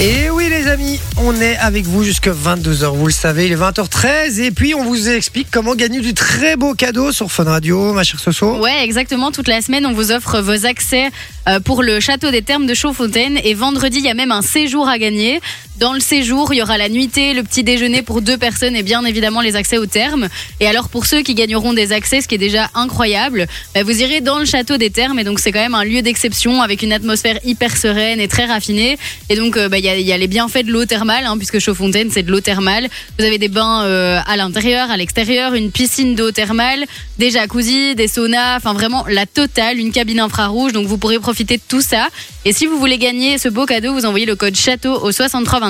Et 0.00 0.28
oui 0.28 0.48
les 0.48 0.66
amis, 0.66 0.98
on 1.18 1.40
est 1.40 1.56
avec 1.56 1.84
vous 1.84 2.02
jusqu'à 2.02 2.32
22h, 2.32 2.96
vous 2.96 3.06
le 3.06 3.12
savez, 3.12 3.46
il 3.46 3.52
est 3.52 3.56
20h13 3.56 4.40
et 4.40 4.50
puis 4.50 4.74
on 4.74 4.82
vous 4.82 5.08
explique 5.08 5.46
comment 5.52 5.76
gagner 5.76 6.00
du 6.00 6.14
très 6.14 6.56
beau 6.56 6.74
cadeau 6.74 7.12
sur 7.12 7.30
Fun 7.30 7.44
Radio, 7.44 7.92
ma 7.92 8.02
chère 8.02 8.18
Soso. 8.18 8.58
Ouais, 8.58 8.82
exactement. 8.82 9.30
Toute 9.30 9.46
la 9.46 9.60
semaine, 9.60 9.86
on 9.86 9.92
vous 9.92 10.10
offre 10.10 10.40
vos 10.40 10.66
accès 10.66 11.10
euh, 11.48 11.60
pour 11.60 11.84
le 11.84 12.00
château 12.00 12.32
des 12.32 12.42
Thermes 12.42 12.66
de 12.66 12.74
Chaudfontaine. 12.74 13.38
Et 13.44 13.54
vendredi, 13.54 13.98
il 13.98 14.04
y 14.04 14.10
a 14.10 14.14
même 14.14 14.32
un 14.32 14.42
séjour 14.42 14.88
à 14.88 14.98
gagner. 14.98 15.40
Dans 15.78 15.92
le 15.92 15.98
séjour, 15.98 16.52
il 16.54 16.58
y 16.58 16.62
aura 16.62 16.78
la 16.78 16.88
nuitée, 16.88 17.34
le 17.34 17.42
petit 17.42 17.64
déjeuner 17.64 18.02
pour 18.02 18.22
deux 18.22 18.38
personnes 18.38 18.76
et 18.76 18.84
bien 18.84 19.04
évidemment 19.04 19.40
les 19.40 19.56
accès 19.56 19.76
aux 19.76 19.86
thermes. 19.86 20.28
Et 20.60 20.68
alors 20.68 20.88
pour 20.88 21.04
ceux 21.04 21.22
qui 21.22 21.34
gagneront 21.34 21.72
des 21.72 21.90
accès, 21.90 22.20
ce 22.20 22.28
qui 22.28 22.36
est 22.36 22.38
déjà 22.38 22.70
incroyable, 22.76 23.48
bah, 23.74 23.82
vous 23.82 24.00
irez 24.00 24.20
dans 24.20 24.38
le 24.38 24.44
château 24.44 24.76
des 24.76 24.90
Thermes. 24.90 25.18
Et 25.18 25.24
donc 25.24 25.40
c'est 25.40 25.50
quand 25.50 25.58
même 25.58 25.74
un 25.74 25.82
lieu 25.82 26.00
d'exception 26.00 26.62
avec 26.62 26.82
une 26.82 26.92
atmosphère 26.92 27.40
hyper 27.44 27.76
sereine 27.76 28.20
et 28.20 28.28
très 28.28 28.44
raffinée. 28.44 28.98
Et 29.28 29.34
donc 29.34 29.56
euh, 29.56 29.68
bah, 29.68 29.78
il 29.78 29.84
y, 29.84 30.12
a, 30.12 30.16
les 30.16 30.28
bienfaits 30.28 30.64
de 30.64 30.70
l'eau 30.70 30.84
thermale, 30.84 31.24
hein, 31.26 31.36
puisque 31.36 31.58
Chaudfontaine 31.58 32.08
c'est 32.12 32.22
de 32.22 32.30
l'eau 32.30 32.40
thermale. 32.40 32.88
Vous 33.18 33.24
avez 33.24 33.38
des 33.38 33.48
bains 33.48 33.82
euh, 33.82 34.20
à 34.26 34.36
l'intérieur, 34.36 34.92
à 34.92 34.96
l'extérieur, 34.96 35.54
une 35.54 35.72
piscine 35.72 36.14
d'eau 36.14 36.30
thermale, 36.30 36.84
des 37.18 37.32
jacuzzis, 37.32 37.96
des 37.96 38.06
saunas, 38.06 38.58
enfin 38.58 38.74
vraiment 38.74 39.04
la 39.08 39.26
totale, 39.26 39.80
une 39.80 39.90
cabine 39.90 40.20
infrarouge. 40.20 40.72
Donc 40.72 40.86
vous 40.86 40.98
pourrez 40.98 41.18
profiter 41.18 41.56
de 41.56 41.62
tout 41.66 41.80
ça. 41.80 42.10
Et 42.44 42.52
si 42.52 42.66
vous 42.66 42.78
voulez 42.78 42.98
gagner 42.98 43.38
ce 43.38 43.48
beau 43.48 43.66
cadeau, 43.66 43.92
vous 43.92 44.06
envoyez 44.06 44.26
le 44.26 44.36
code 44.36 44.54
château 44.54 45.02
au 45.02 45.10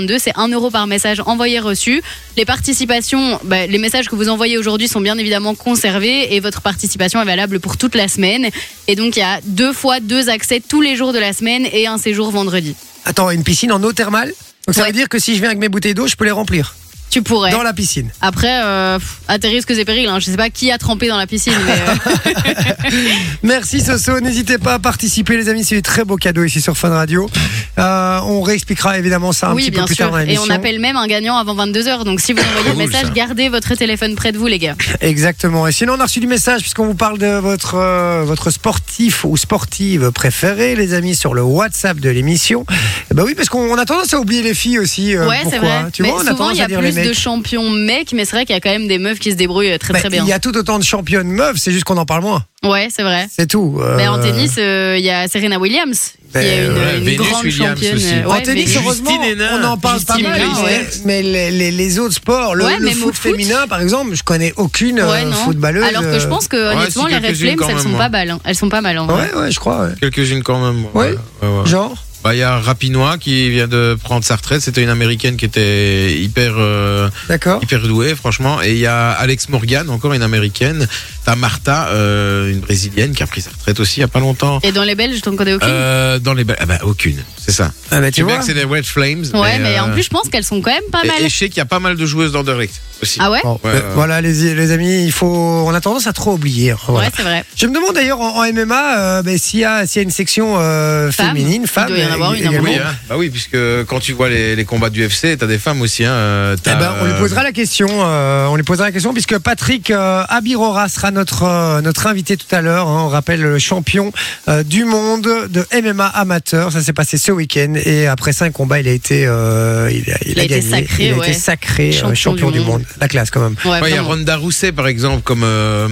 6322. 0.01 0.19
C'est 0.19 0.33
1 0.37 0.48
euro 0.48 0.71
par 0.71 0.87
message 0.87 1.21
envoyé 1.27 1.59
reçu. 1.61 2.03
Les 2.37 2.45
participations, 2.45 3.39
bah, 3.45 3.66
les 3.66 3.79
messages 3.79 4.09
que 4.09 4.15
vous 4.17 4.29
envoyez 4.29 4.59
aujourd'hui 4.59 4.89
sont 4.89 5.01
bien 5.01 5.17
évidemment 5.19 5.55
conservés 5.55 6.34
et 6.34 6.41
votre 6.41 6.61
participation 6.62 7.20
est 7.20 7.25
valable 7.25 7.61
pour 7.61 7.77
toute 7.77 7.95
la 7.95 8.09
semaine. 8.09 8.48
Et 8.89 8.97
donc 8.97 9.17
il 9.17 9.20
y 9.20 9.23
a 9.23 9.41
deux 9.45 9.73
fois 9.73 10.01
deux 10.01 10.29
accès 10.29 10.61
tous 10.61 10.80
les 10.80 10.97
jours 10.97 11.12
de 11.12 11.19
la 11.19 11.33
semaine 11.33 11.67
et 11.73 11.87
un 11.87 11.98
séjour 11.98 12.30
vendredi. 12.30 12.75
Attends, 13.05 13.30
une 13.30 13.45
piscine 13.45 13.73
en 13.73 13.83
eau 13.83 13.93
thermale? 13.93 14.33
Donc 14.67 14.75
ça 14.75 14.83
Ouais. 14.83 14.87
veut 14.89 14.93
dire 14.95 15.09
que 15.09 15.19
si 15.19 15.34
je 15.34 15.41
viens 15.41 15.48
avec 15.51 15.59
mes 15.59 15.69
bouteilles 15.69 15.95
d'eau, 15.95 16.06
je 16.06 16.17
peux 16.17 16.25
les 16.25 16.31
remplir? 16.31 16.75
Tu 17.14 17.23
pourrais. 17.23 17.52
dans 17.52 17.62
la 17.62 17.73
piscine. 17.73 18.11
Après, 18.20 18.61
euh, 18.64 18.98
pff, 18.98 19.19
à 19.28 19.39
tes 19.39 19.47
risques 19.47 19.70
et 19.70 19.84
périls. 19.84 20.08
Hein. 20.08 20.19
Je 20.19 20.25
sais 20.25 20.36
pas 20.36 20.50
qui 20.50 20.72
a 20.72 20.78
trempé 20.78 21.06
dans 21.06 21.16
la 21.16 21.28
piscine, 21.28 21.52
mais 21.64 21.72
euh, 21.72 22.91
Merci 23.44 23.80
Soso, 23.80 24.19
n'hésitez 24.19 24.58
pas 24.58 24.75
à 24.75 24.78
participer 24.80 25.36
les 25.36 25.48
amis, 25.48 25.62
c'est 25.62 25.77
un 25.77 25.80
très 25.80 26.05
beau 26.05 26.16
cadeau 26.16 26.42
ici 26.42 26.61
sur 26.61 26.77
Fun 26.77 26.89
Radio. 26.89 27.30
Euh, 27.78 28.20
on 28.24 28.42
réexpliquera 28.42 28.98
évidemment 28.98 29.33
ça 29.33 29.50
un 29.50 29.55
oui, 29.55 29.62
petit 29.62 29.70
peu 29.70 29.77
bien 29.77 29.86
plus 29.86 29.97
tard 29.97 30.11
dans 30.11 30.19
sûr. 30.19 30.28
Et 30.28 30.39
on 30.39 30.50
appelle 30.50 30.80
même 30.80 30.97
un 30.97 31.06
gagnant 31.06 31.36
avant 31.36 31.55
22h. 31.55 32.02
Donc 32.05 32.20
si 32.20 32.33
vous 32.33 32.41
envoyez 32.41 32.64
le 32.70 32.74
Cool, 32.74 32.84
message, 32.86 33.06
ça. 33.06 33.11
gardez 33.11 33.48
votre 33.48 33.74
téléphone 33.77 34.14
près 34.17 34.33
de 34.33 34.39
vous, 34.39 34.46
les 34.48 34.58
gars. 34.58 34.74
Exactement. 35.00 35.69
Et 35.69 35.72
sinon, 35.72 35.94
on 35.96 36.00
a 36.00 36.05
reçu 36.05 36.19
du 36.20 36.27
message 36.27 36.62
puisqu'on 36.62 36.86
vous 36.86 36.94
parle 36.94 37.19
de 37.19 37.39
votre, 37.39 37.77
euh, 37.77 38.22
votre 38.24 38.50
sportif 38.50 39.24
ou 39.24 39.36
sportive 39.36 40.11
préférée, 40.12 40.74
les 40.77 40.94
amis, 40.94 41.14
sur 41.14 41.34
le 41.34 41.42
WhatsApp 41.42 41.98
de 41.98 42.11
l'émission. 42.11 42.64
Eh 43.11 43.14
ben 43.14 43.24
oui, 43.24 43.34
parce 43.34 43.48
qu'on 43.48 43.77
a 43.77 43.84
tendance 43.84 44.12
à 44.14 44.19
oublier 44.19 44.42
les 44.42 44.55
filles 44.55 44.78
aussi. 44.78 45.17
euh, 45.17 45.28
ouais, 45.28 45.39
c'est 45.44 45.58
pourquoi 45.58 45.80
vrai. 45.80 45.91
Tu 45.92 46.02
mais 46.02 46.08
vois, 46.11 46.19
on 46.19 46.20
a 46.20 46.30
souvent, 46.30 46.36
tendance 46.36 46.61
à 46.61 46.67
dire 46.67 46.80
les 46.80 46.92
plus 46.92 47.03
de 47.08 47.12
champions 47.12 47.70
mecs, 47.70 48.12
mais 48.12 48.24
c'est 48.24 48.36
vrai 48.36 48.44
qu'il 48.47 48.55
y 48.55 48.56
a 48.56 48.60
quand 48.60 48.70
même 48.70 48.88
des 48.88 48.98
meufs 48.98 49.19
qui 49.19 49.30
se 49.30 49.36
débrouillent 49.36 49.78
très 49.78 49.92
Ben, 49.92 50.00
très 50.00 50.08
bien. 50.10 50.22
Il 50.24 50.28
y 50.28 50.33
a 50.33 50.38
tout 50.38 50.56
autant 50.56 50.78
de 50.78 50.84
championnes 50.84 51.28
meufs, 51.30 51.56
c'est 51.58 51.72
juste 51.72 51.84
qu'on 51.84 51.96
en 51.96 52.06
parle 52.06 52.22
moins. 52.22 52.44
Ouais, 52.64 52.88
c'est 52.91 53.02
vrai. 53.02 53.27
C'est 53.30 53.46
tout. 53.46 53.78
Euh, 53.83 53.94
Mais 53.96 54.08
en 54.08 54.19
tennis, 54.19 54.55
euh, 54.58 54.96
il 54.98 55.05
y 55.05 55.11
a 55.11 55.28
Serena 55.28 55.58
Williams, 55.58 56.12
Ben, 56.33 56.41
qui 56.41 56.46
est 56.48 56.64
une, 56.64 56.72
ouais, 56.72 56.78
une 56.98 57.05
Venus 57.05 57.16
grande 57.19 57.44
Williams 57.44 57.69
championne. 57.78 57.96
aussi. 57.96 58.06
Ouais, 58.14 58.24
en 58.27 58.41
tennis, 58.41 58.64
Venus. 58.70 58.77
heureusement, 58.83 59.11
Justine 59.11 59.30
Hénin, 59.33 59.61
on 59.61 59.64
en 59.66 59.77
parle 59.77 60.00
pas 60.02 60.14
Justine 60.14 60.30
mal. 60.30 60.41
Hénin, 60.41 60.52
mais- 60.56 60.64
ouais. 60.64 60.86
Mais 61.05 61.22
les, 61.22 61.50
les- 61.50 61.70
les 61.72 61.98
autres 61.98 62.14
sports, 62.14 62.55
le, 62.55 62.64
Ouais, 62.64 62.78
le 62.78 62.84
même 62.86 62.96
au 63.02 63.06
foot, 63.08 63.14
foot. 63.16 63.30
féminin, 63.33 63.66
par 63.68 63.83
exemple, 63.83 64.14
je 64.14 64.22
connais 64.22 64.55
aucune 64.56 64.98
euh, 64.98 65.11
Ouais, 65.11 65.24
non. 65.27 65.33
footballeuse. 65.33 65.84
Alors 65.84 66.02
que 66.02 66.18
je 66.18 66.27
pense 66.27 66.48
que 66.48 66.56
honnêtement, 66.56 67.05
si, 67.05 67.08
les 67.11 67.16
Red 67.16 67.22
quelques-unes 67.27 67.46
Flames, 67.48 67.56
quand 67.58 67.68
elles 67.68 67.74
même, 67.74 67.84
sont 67.84 67.98
pas 67.98 68.08
mal. 68.08 68.30
hein. 68.30 68.41
Elles 68.44 68.55
sont 68.56 68.68
pas 68.70 68.80
mal. 68.80 68.98
en 68.98 69.08
euh, 69.11 69.12
vrai. 69.12 69.30
Ouais, 69.34 69.41
ouais, 69.42 69.50
je 69.52 69.61
crois. 69.61 69.83
ouais. 69.83 69.91
Quelques-unes 70.00 70.42
quand 70.42 70.58
même. 70.64 70.84
Ouais. 70.94 71.11
ouais, 71.42 71.48
ouais. 71.48 71.66
Genre 71.66 71.94
Bah, 72.25 72.34
il 72.34 72.39
y 72.39 72.42
a 72.42 72.58
Rapinois 72.58 73.19
qui 73.19 73.50
vient 73.50 73.69
de 73.69 73.98
prendre 74.03 74.25
sa 74.25 74.36
retraite. 74.36 74.62
C'était 74.62 74.83
une 74.83 74.89
américaine 74.89 75.36
qui 75.36 75.44
était 75.44 76.14
hyper, 76.19 76.55
euh, 76.56 77.11
D'accord. 77.28 77.62
hyper 77.62 77.83
douée, 77.83 78.14
franchement. 78.14 78.62
Et 78.62 78.72
il 78.72 78.78
y 78.78 78.86
a 78.86 79.11
Alex 79.11 79.50
Morgan, 79.50 79.91
encore 79.91 80.14
une 80.14 80.22
américaine. 80.22 80.89
T'as 81.27 81.36
Martha, 81.36 81.89
euh, 81.89 82.51
une 82.51 82.61
brésilienne 82.61 83.12
qui 83.14 83.23
a 83.23 83.27
pris 83.27 83.42
sa 83.42 83.51
retraite 83.51 83.79
aussi 83.80 83.98
il 83.98 84.01
y 84.01 84.05
a 84.05 84.08
pas 84.08 84.20
longtemps. 84.20 84.58
Et 84.62 84.73
dans 84.73 84.85
les 84.85 84.95
Belges, 84.95 85.20
t'en 85.20 85.36
connais 85.36 85.52
aucune 85.55 85.68
Euh, 85.70 86.18
dans 86.18 86.33
les, 86.35 86.45
ba- 86.45 86.57
ah 86.58 86.67
bah, 86.67 86.79
aucune, 86.85 87.23
c'est 87.39 87.52
ça. 87.52 87.73
Ah 87.90 88.01
bah, 88.01 88.11
tu 88.11 88.23
vois 88.23 88.39
que 88.39 88.45
c'est 88.45 88.55
des 88.55 88.64
Red 88.64 88.85
Flames. 88.86 89.24
Ouais, 89.35 89.58
mais 89.58 89.79
en 89.79 89.89
euh, 89.91 89.92
plus, 89.92 90.05
je 90.05 90.08
pense 90.11 90.29
qu'elles 90.30 90.45
sont 90.45 90.62
quand 90.62 90.70
même 90.73 90.83
pas 90.91 91.02
mal. 91.05 91.17
et 91.20 91.29
je 91.29 91.35
sais 91.36 91.48
qu'il 91.48 91.58
y 91.58 91.61
a 91.61 91.67
pas 91.67 91.80
mal 91.80 91.96
de 91.96 92.06
joueuses 92.06 92.33
d'Anderlecht 92.33 92.80
aussi. 93.02 93.18
Ah 93.20 93.30
ouais 93.30 93.41
Bon, 93.45 93.61
Ouais, 93.64 93.70
euh, 93.70 93.74
ouais. 93.74 93.95
Voilà, 93.95 94.20
les, 94.23 94.55
les 94.55 94.70
amis, 94.73 95.05
il 95.05 95.12
faut. 95.12 95.27
On 95.67 95.74
a 95.74 95.80
tendance 95.83 96.06
à 96.06 96.12
trop 96.14 96.33
oublier. 96.35 96.74
voilà. 96.89 97.06
Ouais, 97.08 97.12
c'est 97.14 97.23
vrai. 97.23 97.45
Je 97.56 97.67
me 97.67 97.74
demande 97.74 97.95
d'ailleurs 97.95 98.20
en, 98.20 98.42
en 98.45 98.52
MMA 98.52 98.98
euh, 98.98 99.23
ben, 99.23 99.36
s'il 99.39 99.61
y, 99.61 99.64
a- 99.64 99.86
s'il 99.86 100.01
y 100.01 100.01
a 100.01 100.02
une 100.05 100.11
section 100.11 100.55
euh, 100.58 101.11
féminine, 101.11 101.62
Il 101.64 101.68
femme. 101.68 101.91
Avoir 102.14 102.35
une. 102.35 102.48
Oui, 102.61 102.75
hein. 102.77 102.95
bah 103.08 103.17
oui, 103.19 103.30
puisque 103.30 103.57
quand 103.86 104.01
tu 104.01 104.13
vois 104.13 104.29
les, 104.29 104.57
les 104.57 104.64
combats 104.64 104.91
du 104.91 105.05
UFC, 105.07 105.36
t'as 105.39 105.47
des 105.47 105.58
femmes 105.58 105.80
aussi. 105.83 106.05
Hein. 106.05 106.13
euh, 106.13 106.57
Eh 106.67 106.70
ben, 106.70 106.95
on 107.01 107.05
lui 107.05 107.14
posera 107.14 107.42
la 107.42 107.52
question. 107.52 107.86
euh, 107.91 108.47
on 108.47 108.57
lui 108.57 108.63
posera 108.63 108.86
la 108.86 108.92
question 108.92 109.13
puisque 109.13 109.39
Patrick 109.39 109.91
euh, 109.91 110.24
Abirora 110.29 110.89
sera 110.89 111.11
notre 111.11 111.42
euh, 111.45 111.80
notre 111.80 112.07
invité 112.07 112.36
tout 112.36 112.47
à 112.55 112.61
l'heure. 112.61 112.89
hein. 112.89 113.05
on 113.07 113.08
rappelle 113.08 113.41
le 113.42 113.58
champion 113.58 114.13
euh, 114.48 114.63
du 114.63 114.85
monde 114.85 115.29
de 115.48 115.67
MMA 115.83 116.07
amateur. 116.07 116.73
Ça 116.73 116.80
s'est 116.83 116.92
passé 116.92 117.19
ce 117.19 117.33
week-end 117.33 117.74
et 117.77 118.07
après 118.07 118.33
cinq 118.33 118.53
combats, 118.53 118.80
il 118.80 118.89
a 118.89 118.92
été 118.92 119.27
euh, 119.27 119.91
il 119.92 120.11
a, 120.13 120.17
Il 120.27 120.41
a 120.41 120.45
été 120.45 120.61
gagné. 120.61 120.70
sacré, 120.70 121.07
il 121.08 121.13
a 121.13 121.17
ouais. 121.19 121.29
été 121.29 121.39
sacré 121.39 121.89
euh, 121.89 121.92
champion, 121.92 122.14
Champion 122.14 122.51
du, 122.51 122.58
du 122.61 122.64
monde. 122.64 122.80
monde. 122.80 122.85
La 123.01 123.08
classe 123.08 123.30
quand 123.30 123.41
même. 123.41 123.57
Ouais, 123.64 123.80
Ouais, 123.80 123.91
il 123.91 123.95
y 123.95 123.98
a. 123.98 124.03
Ronda 124.03 124.36
Rousset, 124.36 124.73
par 124.73 124.86
exemple, 124.86 125.23
comme, 125.23 125.42
euh, 125.45 125.89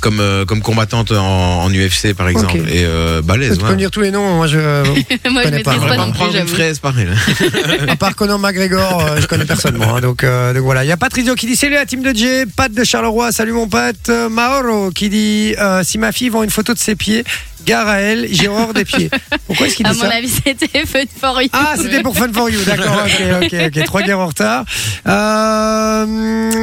comme, 0.00 0.20
euh, 0.20 0.44
comme 0.44 0.60
combattante 0.62 1.12
en, 1.12 1.64
en 1.64 1.70
UFC, 1.70 2.14
par 2.14 2.28
exemple. 2.28 2.58
Ok. 2.58 2.66
Et 2.68 2.84
euh, 2.84 3.22
balèze, 3.22 3.58
Tu 3.58 3.64
peux 3.64 3.72
me 3.72 3.76
dire 3.76 3.90
tous 3.90 4.00
les 4.00 4.10
noms. 4.10 4.36
Moi, 4.36 4.46
je 4.46 4.58
Moi, 5.30 5.42
je 5.42 5.48
connais 5.48 5.62
pas. 5.62 5.72
maîtrise 5.72 5.88
pas 5.88 5.96
non 5.96 6.12
prendre 6.12 6.32
une 6.32 6.38
j'avoue. 6.38 6.54
fraise, 6.54 6.78
pareil. 6.78 7.06
À 7.88 7.96
part 7.96 8.14
Conor 8.16 8.38
McGregor, 8.38 9.04
euh, 9.06 9.20
je 9.20 9.26
connais 9.26 9.44
personne 9.44 9.76
moi. 9.76 9.94
hein. 9.96 10.00
donc, 10.00 10.24
euh, 10.24 10.52
donc 10.52 10.62
voilà. 10.64 10.84
Il 10.84 10.88
y 10.88 10.92
a 10.92 10.96
Patricio 10.96 11.34
qui 11.34 11.46
dit 11.46 11.56
salut 11.56 11.74
la 11.74 11.86
team 11.86 12.02
de 12.02 12.14
Jay, 12.14 12.44
Pat 12.56 12.70
de 12.72 12.84
Charleroi, 12.84 13.32
salut 13.32 13.52
mon 13.52 13.68
Pat. 13.68 13.96
Euh, 14.08 14.28
Mauro 14.28 14.90
qui 14.90 15.08
dit 15.08 15.54
euh, 15.58 15.82
si 15.84 15.98
ma 15.98 16.12
fille 16.12 16.28
vend 16.28 16.42
une 16.42 16.50
photo 16.50 16.74
de 16.74 16.78
ses 16.78 16.94
pieds, 16.96 17.24
gare 17.66 17.88
à 17.88 17.98
elle, 17.98 18.28
j'ai 18.30 18.48
horreur 18.48 18.72
des 18.72 18.84
pieds. 18.84 19.10
Pourquoi 19.46 19.66
est-ce 19.66 19.76
qu'il 19.76 19.86
À 19.86 19.92
dit 19.92 19.98
mon 19.98 20.08
ça 20.08 20.16
avis, 20.16 20.28
c'était 20.28 20.86
Fun 20.86 21.00
for 21.20 21.42
You. 21.42 21.48
ah, 21.52 21.74
c'était 21.76 22.00
pour 22.02 22.16
Fun 22.16 22.32
for 22.32 22.48
You, 22.48 22.60
d'accord, 22.64 23.02
ok, 23.04 23.42
ok, 23.42 23.54
ok, 23.76 23.84
trois 23.84 24.02
guerres 24.02 24.20
en 24.20 24.26
retard. 24.28 24.64
Euh. 25.06 26.06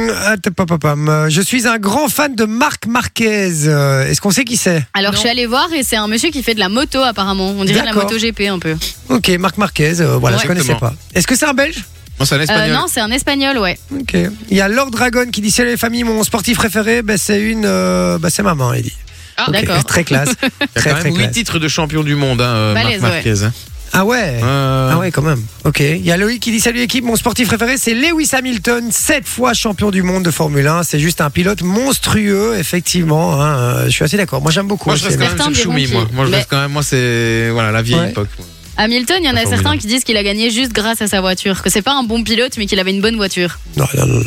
Euh, 0.04 1.28
je 1.28 1.40
suis 1.42 1.66
un 1.66 1.78
grand 1.78 2.08
fan 2.08 2.34
de 2.34 2.44
Marc 2.44 2.86
Marquez. 2.86 3.50
Euh, 3.66 4.06
Est-ce 4.08 4.20
qu'on 4.20 4.30
sait 4.30 4.44
qui 4.44 4.56
c'est? 4.56 4.82
Alors, 4.94 5.12
je 5.12 5.18
suis 5.18 5.28
allée 5.28 5.46
voir 5.46 5.72
et 5.72 5.82
c'est 5.82 5.96
un 5.96 6.06
monsieur 6.08 6.30
qui 6.30 6.42
fait 6.42 6.54
de 6.54 6.60
la 6.60 6.68
moto, 6.68 7.00
apparemment. 7.00 7.50
On 7.58 7.64
dirait 7.64 7.80
de 7.80 7.86
la 7.86 7.92
moto 7.92 8.16
GP 8.18 8.42
un 8.48 8.58
peu. 8.58 8.74
Ok, 9.08 9.28
Marc 9.38 9.58
Marquez, 9.58 10.00
euh, 10.00 10.16
voilà, 10.18 10.36
Ouais. 10.36 10.42
je 10.42 10.48
connaissais 10.48 10.74
pas. 10.74 10.94
Est-ce 11.14 11.26
que 11.26 11.36
c'est 11.36 11.46
un 11.46 11.54
Belge? 11.54 11.84
Non, 12.18 12.24
c'est 12.26 12.36
un 12.36 12.38
Euh, 12.38 12.42
espagnol. 12.42 12.72
non, 12.76 12.84
c'est 12.88 13.00
un 13.00 13.10
espagnol, 13.10 13.58
ouais. 13.58 13.76
Ok. 13.92 14.14
Il 14.50 14.56
y 14.56 14.60
a 14.60 14.68
Lord 14.68 14.90
Dragon 14.90 15.26
qui 15.32 15.40
dit 15.40 15.50
Salut 15.50 15.70
les 15.70 15.76
familles, 15.76 16.04
mon 16.04 16.22
sportif 16.22 16.56
préféré, 16.56 17.02
ben, 17.02 17.16
c'est 17.18 17.40
une. 17.40 17.64
euh, 17.64 18.18
ben, 18.18 18.30
c'est 18.30 18.42
ma 18.44 18.54
main, 18.54 18.72
il 18.76 18.82
dit. 18.82 18.92
Ah, 19.36 19.50
d'accord. 19.50 19.84
Très 19.84 20.04
classe. 20.04 20.30
il 20.42 20.48
y 20.60 20.64
a 20.64 20.66
très 20.74 20.90
quand 20.90 20.96
même 21.04 21.12
8 21.14 21.18
classe. 21.18 21.32
titres 21.32 21.58
de 21.58 21.68
champion 21.68 22.02
du 22.02 22.14
monde, 22.14 22.40
hein, 22.40 22.44
euh, 22.54 22.74
Marc 22.74 23.00
Marquez. 23.00 23.42
hein. 23.44 23.52
Ah 23.96 24.04
ouais 24.04 24.40
Euh, 24.42 24.90
Ah 24.92 24.98
ouais, 24.98 25.12
quand 25.12 25.22
même. 25.22 25.40
Ok. 25.64 25.78
Il 25.78 26.04
y 26.04 26.10
a 26.10 26.16
Loïc 26.16 26.42
qui 26.42 26.50
dit 26.50 26.58
Salut 26.58 26.80
équipe, 26.80 27.04
mon 27.04 27.14
sportif 27.14 27.46
préféré, 27.46 27.76
c'est 27.78 27.94
Lewis 27.94 28.28
Hamilton, 28.32 28.88
7 28.90 29.26
fois 29.28 29.54
champion 29.54 29.92
du 29.92 30.02
monde 30.02 30.24
de 30.24 30.32
Formule 30.32 30.66
1. 30.66 30.82
C'est 30.82 30.98
juste 30.98 31.20
un 31.20 31.30
pilote 31.30 31.62
monstrueux, 31.62 32.56
effectivement. 32.58 33.40
hein. 33.40 33.56
Euh, 33.56 33.84
Je 33.84 33.90
suis 33.90 34.04
assez 34.04 34.16
d'accord. 34.16 34.42
Moi, 34.42 34.50
j'aime 34.50 34.66
beaucoup. 34.66 34.88
Moi, 34.88 34.96
je 34.96 35.04
reste 35.04 35.16
quand 35.18 35.22
même 35.24 35.36
Certains 35.36 35.54
sur 35.54 35.70
diront 35.70 35.72
Choumi, 35.74 35.86
moi. 35.92 36.06
qu'il- 36.06 36.16
Moi, 36.16 36.24
je 36.26 36.30
Mais- 36.32 36.36
reste 36.38 36.48
quand 36.50 36.60
même, 36.60 36.72
moi, 36.72 36.82
c'est, 36.82 37.50
voilà, 37.50 37.70
la 37.70 37.82
vieille 37.82 38.00
Ouais. 38.00 38.10
époque. 38.10 38.28
Hamilton, 38.76 39.18
il 39.20 39.26
y 39.26 39.28
en 39.28 39.32
a 39.36 39.42
Formule 39.42 39.54
certains 39.58 39.70
1. 39.70 39.78
qui 39.78 39.86
disent 39.86 40.02
qu'il 40.02 40.16
a 40.16 40.24
gagné 40.24 40.50
juste 40.50 40.72
grâce 40.72 41.00
à 41.00 41.06
sa 41.06 41.20
voiture. 41.20 41.62
Que 41.62 41.70
c'est 41.70 41.82
pas 41.82 41.92
un 41.94 42.02
bon 42.02 42.24
pilote, 42.24 42.54
mais 42.58 42.66
qu'il 42.66 42.80
avait 42.80 42.90
une 42.90 43.00
bonne 43.00 43.14
voiture. 43.16 43.60
Non, 43.76 43.86
non, 43.96 44.06
non. 44.06 44.14
non. 44.18 44.24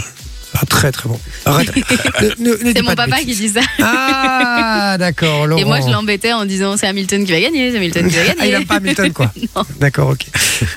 Ah, 0.59 0.66
très 0.68 0.91
très 0.91 1.07
bon. 1.07 1.19
Arrête. 1.45 1.72
C'est 2.40 2.81
mon 2.81 2.95
papa 2.95 3.18
qui 3.19 3.35
dit 3.35 3.50
ça. 3.50 3.59
Ah, 3.84 4.95
d'accord. 4.97 5.47
Et 5.57 5.63
moi, 5.63 5.79
je 5.81 5.90
l'embêtais 5.91 6.34
en 6.34 6.45
disant 6.45 6.78
c'est 6.78 6.88
Hamilton 6.88 7.23
qui 7.25 7.31
va 7.31 7.40
gagner, 7.40 7.72
c'est 7.72 7.78
Hamilton 7.78 8.07
qui 8.09 8.16
va 8.16 8.22
Ah, 8.22 8.31
il 8.31 8.38
gagner. 8.38 8.53
aime 8.56 8.66
pas 8.66 8.75
Hamilton, 8.75 9.13
quoi. 9.13 9.31
D'accord, 9.79 10.09
ok. 10.09 10.25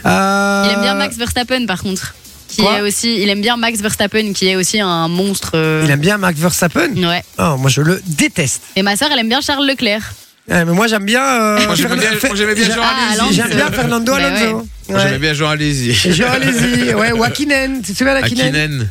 Euh, 0.06 0.64
Il 0.66 0.74
aime 0.74 0.82
bien 0.82 0.94
Max 0.94 1.16
Verstappen, 1.16 1.66
par 1.66 1.82
contre. 1.82 2.14
Qui 2.48 2.62
Quoi 2.62 2.78
est 2.78 2.80
aussi, 2.82 3.22
il 3.22 3.28
aime 3.28 3.40
bien 3.40 3.56
Max 3.56 3.80
Verstappen, 3.80 4.32
qui 4.32 4.48
est 4.48 4.56
aussi 4.56 4.80
un 4.80 5.06
monstre. 5.08 5.52
euh, 5.54 5.82
Il 5.84 5.90
aime 5.90 6.00
bien 6.00 6.18
Mark 6.18 6.34
Verstappen? 6.36 6.90
Ouais. 6.96 7.22
Ah, 7.38 7.54
Moi, 7.56 7.70
je 7.70 7.80
le 7.80 8.02
déteste. 8.06 8.62
Et 8.76 8.82
ma 8.82 8.96
soeur, 8.96 9.08
elle 9.12 9.20
aime 9.20 9.28
bien 9.28 9.40
Charles 9.40 9.66
Leclerc. 9.66 10.02
Ah, 10.50 10.64
mais 10.64 10.72
moi, 10.72 10.88
j'aime 10.88 11.04
bien. 11.04 11.22
euh, 11.22 11.64
Moi, 11.66 11.76
j'aimais 11.76 11.94
bien, 11.94 12.10
Ah, 12.82 13.12
Alesi. 13.12 13.20
Alonso. 13.20 13.32
J'aime 13.34 13.50
bien 13.54 13.70
Fernando 13.70 14.12
Bah 14.16 14.18
Alonso. 14.26 14.66
J'aimais 14.98 15.18
bien 15.18 15.34
Jean 15.34 15.50
Alesi. 15.50 15.92
Jean 15.92 16.30
Alesi, 16.32 16.94
ouais, 16.94 17.12
ou 17.12 17.22
Akinen. 17.22 17.82
Tu 17.82 17.92
te 17.92 17.98
souviens 17.98 18.14
d'Akinen 18.14 18.46
Akinen. 18.46 18.88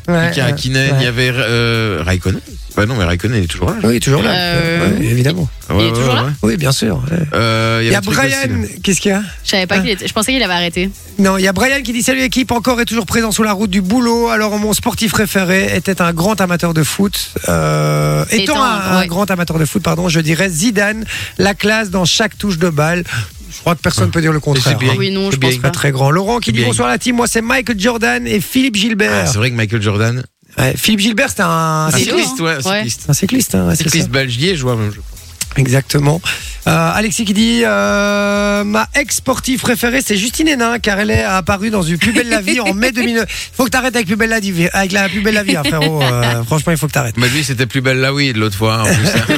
Akinen. 0.48 0.92
ouais. 0.92 0.98
Il 1.00 1.04
y 1.04 1.08
avait 1.08 1.32
euh, 1.34 2.02
Raikkonen. 2.06 2.40
Bah 2.78 2.86
non, 2.86 2.96
mais 2.96 3.04
Raikkonen 3.04 3.38
il 3.40 3.44
est 3.44 3.48
toujours 3.48 3.70
là. 3.72 3.76
je 3.82 3.88
Oui, 3.88 3.94
il 3.94 3.98
est 3.98 4.00
toujours 4.00 4.22
là. 4.24 4.32
Euh, 4.32 4.80
Ouais, 5.00 5.06
évidemment. 5.06 5.50
il 5.72 5.86
est 5.88 5.90
toujours 5.94 6.14
là 6.14 6.30
Oui, 6.44 6.56
bien 6.56 6.72
sûr. 6.72 6.98
ouais. 7.12 7.18
Euh, 7.34 7.82
Il 7.84 7.92
y 7.92 7.96
a 7.96 8.02
Brian. 8.02 8.64
Qu'est-ce 8.84 9.02
qu'il 9.02 9.12
y 9.12 9.14
a 9.14 9.22
Je 9.44 9.50
savais 9.50 9.68
pas 9.68 9.76
Ah. 9.78 9.80
qu'il 9.82 9.90
était. 9.90 10.08
Je 10.08 10.14
pensais 10.14 10.32
qu'il 10.32 10.42
avait 10.44 10.54
arrêté. 10.54 10.90
Non, 11.18 11.38
il 11.38 11.44
y 11.44 11.48
a 11.48 11.54
Brian 11.54 11.82
qui 11.84 11.92
dit 11.94 12.02
Salut 12.04 12.22
équipe, 12.22 12.52
encore 12.52 12.80
et 12.80 12.86
toujours 12.86 13.06
présent 13.06 13.32
sur 13.32 13.44
la 13.44 13.52
route 13.54 13.70
du 13.70 13.82
boulot. 13.82 14.30
Alors, 14.30 14.58
mon 14.60 14.72
sportif 14.74 15.12
préféré 15.12 15.76
était 15.76 16.02
un 16.02 16.14
grand 16.14 16.40
amateur 16.40 16.74
de 16.74 16.84
foot. 16.84 17.32
Euh, 17.50 18.24
étant, 18.32 18.54
Étant, 18.54 18.64
un, 18.64 19.06
grand 19.08 19.30
amateur 19.32 19.60
de 19.60 19.66
foot, 19.66 19.84
pardon, 19.84 20.08
je 20.08 20.20
dirais 20.22 20.48
Zidane, 20.50 21.04
la 21.38 21.54
classe 21.56 21.90
dans 21.90 22.06
chaque 22.06 22.38
touche 22.38 22.58
de 22.60 22.70
balle. 22.70 23.04
Je 23.52 23.60
crois 23.62 23.76
que 23.76 23.82
personne 23.82 24.06
ne 24.08 24.12
peut 24.12 24.22
dire 24.22 24.32
le 24.34 24.40
contraire. 24.40 24.78
Bien. 24.78 24.92
hein. 24.92 24.96
Oui, 24.98 25.12
non, 25.12 25.32
je 25.32 25.38
pense 25.38 25.50
bien. 25.52 25.60
pas. 25.60 25.68
Pas 25.70 25.72
très 25.72 25.92
grand. 25.92 26.12
Laurent 26.12 26.40
qui 26.40 26.52
dit 26.52 26.60
bien. 26.60 26.68
bonsoir 26.68 26.88
la 26.88 26.98
team. 26.98 27.16
Moi, 27.16 27.28
c'est 27.28 27.42
Michael 27.42 27.80
Jordan 27.80 28.26
et 28.28 28.40
Philippe 28.42 28.76
Ah, 28.78 28.80
Gilbert. 28.80 29.28
c'est 29.28 29.38
vrai 29.38 29.50
que 29.52 29.56
Michael 29.56 29.82
Jordan, 29.82 30.24
Ouais, 30.58 30.74
Philippe 30.76 31.00
Gilbert, 31.02 31.30
c'est 31.30 31.42
un, 31.42 31.88
un 31.88 31.92
cycliste. 31.92 32.40
ouais, 32.42 32.52
un 32.52 32.56
Ouais. 32.58 32.62
cycliste. 32.78 33.02
C'est 33.04 33.10
un 33.10 33.14
cycliste, 33.14 33.56
hein, 33.56 33.68
ouais. 33.68 33.76
Cycliste 33.76 34.10
belge 34.10 34.38
liégeois 34.38 34.76
même. 34.76 34.92
je 34.92 35.00
crois. 35.00 35.19
Exactement. 35.58 36.22
Euh, 36.68 36.92
Alexis 36.94 37.26
qui 37.26 37.34
dit 37.34 37.62
euh, 37.66 38.64
ma 38.64 38.88
ex 38.94 39.16
sportive 39.16 39.60
préférée 39.62 40.02
c'est 40.06 40.18
Justine 40.18 40.48
Hénin 40.50 40.78
car 40.78 41.00
elle 41.00 41.10
est 41.10 41.24
apparue 41.24 41.70
dans 41.72 41.82
une 41.82 41.98
plus 41.98 42.12
belle 42.12 42.30
la 42.30 42.42
vie 42.42 42.60
en 42.60 42.74
mai 42.74 42.92
2009. 42.92 43.52
Faut 43.56 43.64
que 43.66 43.70
t'arrêtes 43.70 43.96
avec 43.96 44.08
plus 44.08 44.16
belle 44.16 44.30
la 44.30 44.40
vie, 44.40 44.68
avec 44.74 44.92
la 44.92 45.10
plus 45.10 45.22
belle 45.22 45.34
la 45.36 45.44
vie, 45.44 45.56
hein, 45.56 45.64
frérot. 45.66 46.02
Euh, 46.02 46.44
franchement, 46.44 46.72
il 46.72 46.78
faut 46.78 46.88
que 46.88 46.92
t'arrêtes. 46.92 47.18
Mais 47.18 47.28
lui, 47.30 47.44
c'était 47.44 47.66
plus 47.66 47.82
belle 47.82 48.00
là, 48.00 48.14
oui, 48.14 48.34
de 48.34 48.40
l'autre 48.40 48.56
fois. 48.58 48.76
hein, 48.76 48.84
en 48.84 48.86
plus. 48.86 49.36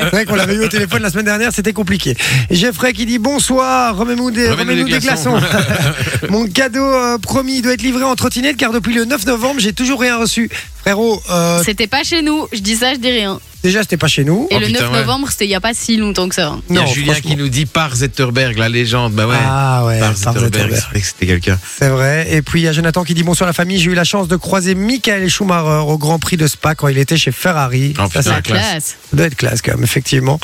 C'est 0.00 0.10
vrai 0.10 0.24
qu'on 0.26 0.34
l'avait 0.36 0.54
eu 0.54 0.64
au 0.64 0.68
téléphone 0.68 1.02
la 1.02 1.10
semaine 1.10 1.24
dernière, 1.24 1.52
c'était 1.52 1.72
compliqué. 1.72 2.16
Jeffrey 2.50 2.92
qui 2.92 3.06
dit 3.06 3.18
bonsoir, 3.18 3.96
remets-nous 3.96 4.30
des, 4.30 4.48
des 4.84 4.98
glaçons. 4.98 5.38
Mon 6.30 6.46
cadeau 6.46 6.84
euh, 6.84 7.18
promis 7.18 7.62
doit 7.62 7.72
être 7.72 7.82
livré 7.82 8.04
en 8.04 8.14
trottinette 8.14 8.56
car 8.56 8.72
depuis 8.72 8.94
le 8.94 9.04
9 9.04 9.26
novembre, 9.26 9.60
j'ai 9.60 9.72
toujours 9.72 10.00
rien 10.00 10.16
reçu. 10.18 10.48
Frérot, 10.82 11.20
euh, 11.30 11.62
C'était 11.64 11.86
pas 11.86 12.04
chez 12.04 12.22
nous, 12.22 12.46
je 12.52 12.60
dis 12.60 12.76
ça, 12.76 12.94
je 12.94 12.98
dis 12.98 13.10
rien. 13.10 13.40
Déjà 13.62 13.82
c'était 13.82 13.96
pas 13.96 14.06
chez 14.08 14.24
nous. 14.24 14.46
Et 14.50 14.56
Oh, 14.56 14.58
le 14.60 14.66
putain, 14.66 14.80
9 14.82 14.90
ouais. 14.92 14.98
novembre, 15.00 15.28
c'était 15.30 15.44
il 15.46 15.50
y 15.50 15.54
a 15.54 15.60
pas 15.60 15.74
si 15.74 15.96
longtemps 15.96 16.28
que 16.28 16.34
ça. 16.34 16.56
Il 16.68 16.76
y 16.76 16.78
a 16.78 16.86
Julien 16.86 17.12
franchement. 17.14 17.30
qui 17.30 17.36
nous 17.36 17.48
dit 17.48 17.66
par 17.66 17.94
Zetterberg, 17.94 18.56
la 18.58 18.68
légende. 18.68 19.12
Bah 19.14 19.26
ouais. 19.26 19.36
Ah 19.40 19.84
ouais, 19.86 19.98
par 20.00 20.16
Zetterberg, 20.16 20.44
Zetterberg. 20.52 20.74
c'est 20.74 20.88
vrai 20.90 21.00
que 21.00 21.06
c'était 21.06 21.26
quelqu'un. 21.26 21.58
C'est 21.78 21.88
vrai. 21.88 22.26
Et 22.30 22.42
puis 22.42 22.60
il 22.60 22.64
y 22.64 22.68
a 22.68 22.72
Jonathan 22.72 23.04
qui 23.04 23.14
dit 23.14 23.22
bonsoir 23.22 23.46
la 23.46 23.52
famille. 23.52 23.78
J'ai 23.78 23.90
eu 23.90 23.94
la 23.94 24.04
chance 24.04 24.28
de 24.28 24.36
croiser 24.36 24.74
Michael 24.74 25.28
Schumacher 25.28 25.84
au 25.86 25.98
Grand 25.98 26.18
Prix 26.18 26.36
de 26.36 26.46
Spa 26.46 26.74
quand 26.74 26.88
il 26.88 26.98
était 26.98 27.16
chez 27.16 27.32
Ferrari. 27.32 27.94
Oh, 27.98 28.02
ça, 28.02 28.06
putain, 28.08 28.22
ça, 28.22 28.30
la 28.30 28.36
La 28.36 28.42
classe. 28.42 28.70
classe. 28.70 28.96
doit 29.12 29.26
être 29.26 29.36
classe 29.36 29.62
quand 29.62 29.72
même, 29.74 29.84
effectivement. 29.84 30.38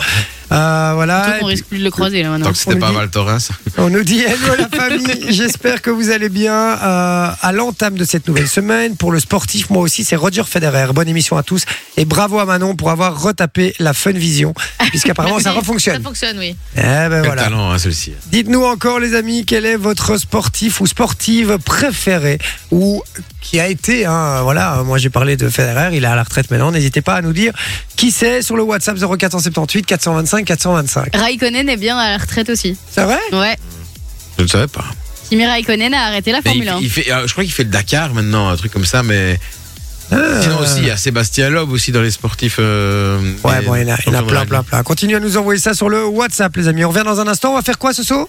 Euh, 0.52 0.92
voilà. 0.94 1.34
Puis, 1.38 1.46
risque 1.46 1.64
plus 1.66 1.78
de 1.78 1.84
le 1.84 1.90
croiser 1.90 2.22
là 2.22 2.30
maintenant. 2.30 2.46
Tant 2.46 2.52
que 2.52 2.58
c'était 2.58 2.76
On 2.76 2.78
pas 2.78 2.90
dit- 2.90 2.94
Val 2.94 3.10
Thorens. 3.10 3.48
on 3.78 3.90
nous 3.90 4.04
dit 4.04 4.20
hello 4.20 4.54
la 4.58 4.68
famille. 4.68 5.26
J'espère 5.30 5.82
que 5.82 5.90
vous 5.90 6.10
allez 6.10 6.28
bien 6.28 6.52
euh, 6.54 7.30
à 7.40 7.52
l'entame 7.52 7.96
de 7.96 8.04
cette 8.04 8.28
nouvelle 8.28 8.48
semaine. 8.48 8.96
Pour 8.96 9.10
le 9.12 9.18
sportif, 9.20 9.70
moi 9.70 9.82
aussi, 9.82 10.04
c'est 10.04 10.16
Roger 10.16 10.44
Federer. 10.46 10.92
Bonne 10.94 11.08
émission 11.08 11.36
à 11.36 11.42
tous 11.42 11.64
et 11.96 12.04
bravo 12.04 12.38
à 12.38 12.44
Manon 12.44 12.76
pour 12.76 12.90
avoir 12.90 13.20
retapé 13.20 13.74
la 13.80 13.92
Fun 13.92 14.12
Vision, 14.12 14.54
puisqu'apparemment 14.90 15.38
ça 15.38 15.44
Ça 15.46 15.52
refonctionne. 15.52 16.02
fonctionne, 16.02 16.38
oui. 16.38 16.56
Eh 16.76 16.80
ben 16.82 17.08
Quel 17.10 17.26
voilà. 17.26 17.42
talent, 17.44 17.70
hein, 17.72 17.78
celui-ci. 17.78 18.12
Dites-nous 18.30 18.62
encore, 18.64 19.00
les 19.00 19.14
amis, 19.14 19.44
quel 19.46 19.64
est 19.64 19.76
votre 19.76 20.16
sportif 20.18 20.80
ou 20.80 20.86
sportive 20.86 21.58
préféré 21.64 22.38
ou 22.70 23.02
qui 23.40 23.60
a 23.60 23.68
été, 23.68 24.06
hein, 24.06 24.42
voilà, 24.42 24.82
moi 24.84 24.98
j'ai 24.98 25.08
parlé 25.08 25.36
de 25.36 25.48
Federer, 25.48 25.90
il 25.96 26.02
est 26.02 26.06
à 26.06 26.16
la 26.16 26.24
retraite 26.24 26.50
maintenant. 26.50 26.72
N'hésitez 26.72 27.00
pas 27.00 27.14
à 27.14 27.22
nous 27.22 27.32
dire 27.32 27.52
qui 27.96 28.10
c'est 28.10 28.42
sur 28.42 28.56
le 28.56 28.64
WhatsApp 28.64 28.96
0478 28.98 29.86
425 29.86 30.35
425. 30.44 31.14
Raikkonen 31.16 31.68
est 31.68 31.76
bien 31.76 31.96
à 31.98 32.10
la 32.12 32.18
retraite 32.18 32.48
aussi. 32.50 32.76
C'est 32.90 33.02
vrai? 33.04 33.18
Ouais. 33.32 33.56
Je 34.38 34.42
ne 34.42 34.48
savais 34.48 34.66
pas. 34.68 34.84
Kimi 35.28 35.44
Raikkonen 35.46 35.92
a 35.94 36.04
arrêté 36.06 36.30
la 36.32 36.38
Mais 36.44 36.50
Formule 36.50 36.64
il, 36.64 36.68
1. 36.68 36.76
fait- 36.78 36.82
il 36.84 36.90
fait, 36.90 37.12
euh, 37.12 37.26
je 37.26 37.32
crois 37.32 37.44
qu'il 37.44 37.52
fait 37.52 37.64
le 37.64 37.70
Dakar 37.70 38.14
maintenant, 38.14 38.48
un 38.48 38.56
truc 38.56 38.72
comme 38.72 38.84
ça, 38.84 39.02
mais 39.02 39.38
Ah. 40.12 40.16
sinon 40.40 40.58
aussi, 40.60 40.78
il 40.78 40.86
y 40.86 40.90
a 40.90 40.96
Sébastien 40.96 41.50
Loeb 41.50 41.70
aussi 41.72 41.90
dans 41.90 42.02
les 42.02 42.10
sportifs. 42.12 42.56
euh, 42.60 43.18
Ouais, 43.42 43.60
bon, 43.62 43.74
il 43.74 43.82
y 43.88 43.90
en 43.90 43.94
a, 43.94 43.98
il 44.06 44.12
y 44.12 44.16
en 44.16 44.20
a 44.20 44.22
plein, 44.22 44.46
plein, 44.46 44.62
plein. 44.62 44.82
Continuez 44.84 45.16
à 45.16 45.20
nous 45.20 45.36
envoyer 45.36 45.60
ça 45.60 45.74
sur 45.74 45.88
le 45.88 46.04
WhatsApp, 46.06 46.54
les 46.56 46.68
amis. 46.68 46.84
On 46.84 46.90
revient 46.90 47.02
dans 47.04 47.18
un 47.20 47.26
instant. 47.26 47.50
On 47.52 47.56
va 47.56 47.62
faire 47.62 47.78
quoi, 47.78 47.92
ce 47.92 48.04
saut 48.04 48.28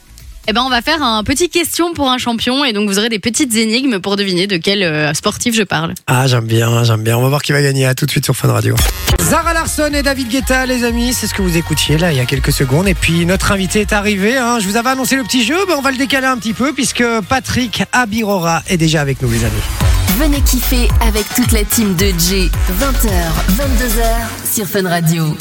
Eh 0.50 0.54
ben, 0.54 0.62
on 0.66 0.70
va 0.70 0.82
faire 0.82 1.04
un 1.04 1.26
petit 1.26 1.50
question 1.50 1.94
pour 1.94 2.10
un 2.10 2.18
champion 2.18 2.64
et 2.64 2.72
donc 2.72 2.88
vous 2.88 2.98
aurez 3.00 3.10
des 3.10 3.20
petites 3.20 3.54
énigmes 3.56 4.00
pour 4.00 4.16
deviner 4.16 4.48
de 4.48 4.56
quel 4.56 4.82
euh, 4.82 5.14
sportif 5.14 5.54
je 5.54 5.64
parle. 5.64 5.94
Ah, 6.08 6.26
j'aime 6.28 6.46
bien, 6.46 6.86
j'aime 6.86 7.04
bien. 7.04 7.18
On 7.18 7.22
va 7.22 7.28
voir 7.28 7.42
qui 7.42 7.52
va 7.52 7.62
gagner. 7.62 7.86
À 7.86 7.94
tout 7.96 8.06
de 8.06 8.12
suite 8.12 8.24
sur 8.24 8.34
Fun 8.34 8.48
Radio. 8.52 8.74
Zara 9.22 9.54
Larson 9.54 9.92
et 9.94 10.04
David 10.04 10.30
Guetta, 10.30 10.66
les 10.66 10.86
amis, 10.86 11.14
c'est 11.14 11.28
ce 11.28 11.34
que 11.34 11.42
vous 11.42 11.58
écoutiez 11.58 11.98
là 11.98 12.14
il 12.14 12.18
y 12.18 12.22
a 12.22 12.26
quelques 12.26 12.54
secondes. 12.54 12.88
Et 12.88 12.94
puis 12.94 13.26
notre 13.26 13.52
invité 13.52 13.82
est 13.82 13.92
arrivé. 13.92 14.38
hein. 14.38 14.60
Je 14.62 14.68
vous 14.70 14.78
avais 14.78 14.90
annoncé 14.90 15.18
le 15.18 15.24
petit 15.24 15.44
jeu, 15.44 15.58
ben, 15.68 15.76
on 15.78 15.82
va 15.82 15.92
le 15.92 15.98
décaler 15.98 16.28
un 16.28 16.38
petit 16.38 16.54
peu 16.54 16.72
puisque 16.72 17.04
Patrick 17.28 17.84
Abirora 17.92 18.64
est 18.68 18.78
déjà 18.78 19.02
avec 19.02 19.22
nous, 19.22 19.30
les 19.30 19.44
amis. 19.44 20.07
Venez 20.20 20.42
kiffer 20.42 20.88
avec 21.02 21.26
toute 21.36 21.52
la 21.52 21.64
team 21.64 21.96
de 21.96 22.08
J. 22.18 22.50
20h, 22.80 23.10
22h 23.56 24.54
sur 24.54 24.66
Fun 24.66 24.88
Radio. 24.88 25.36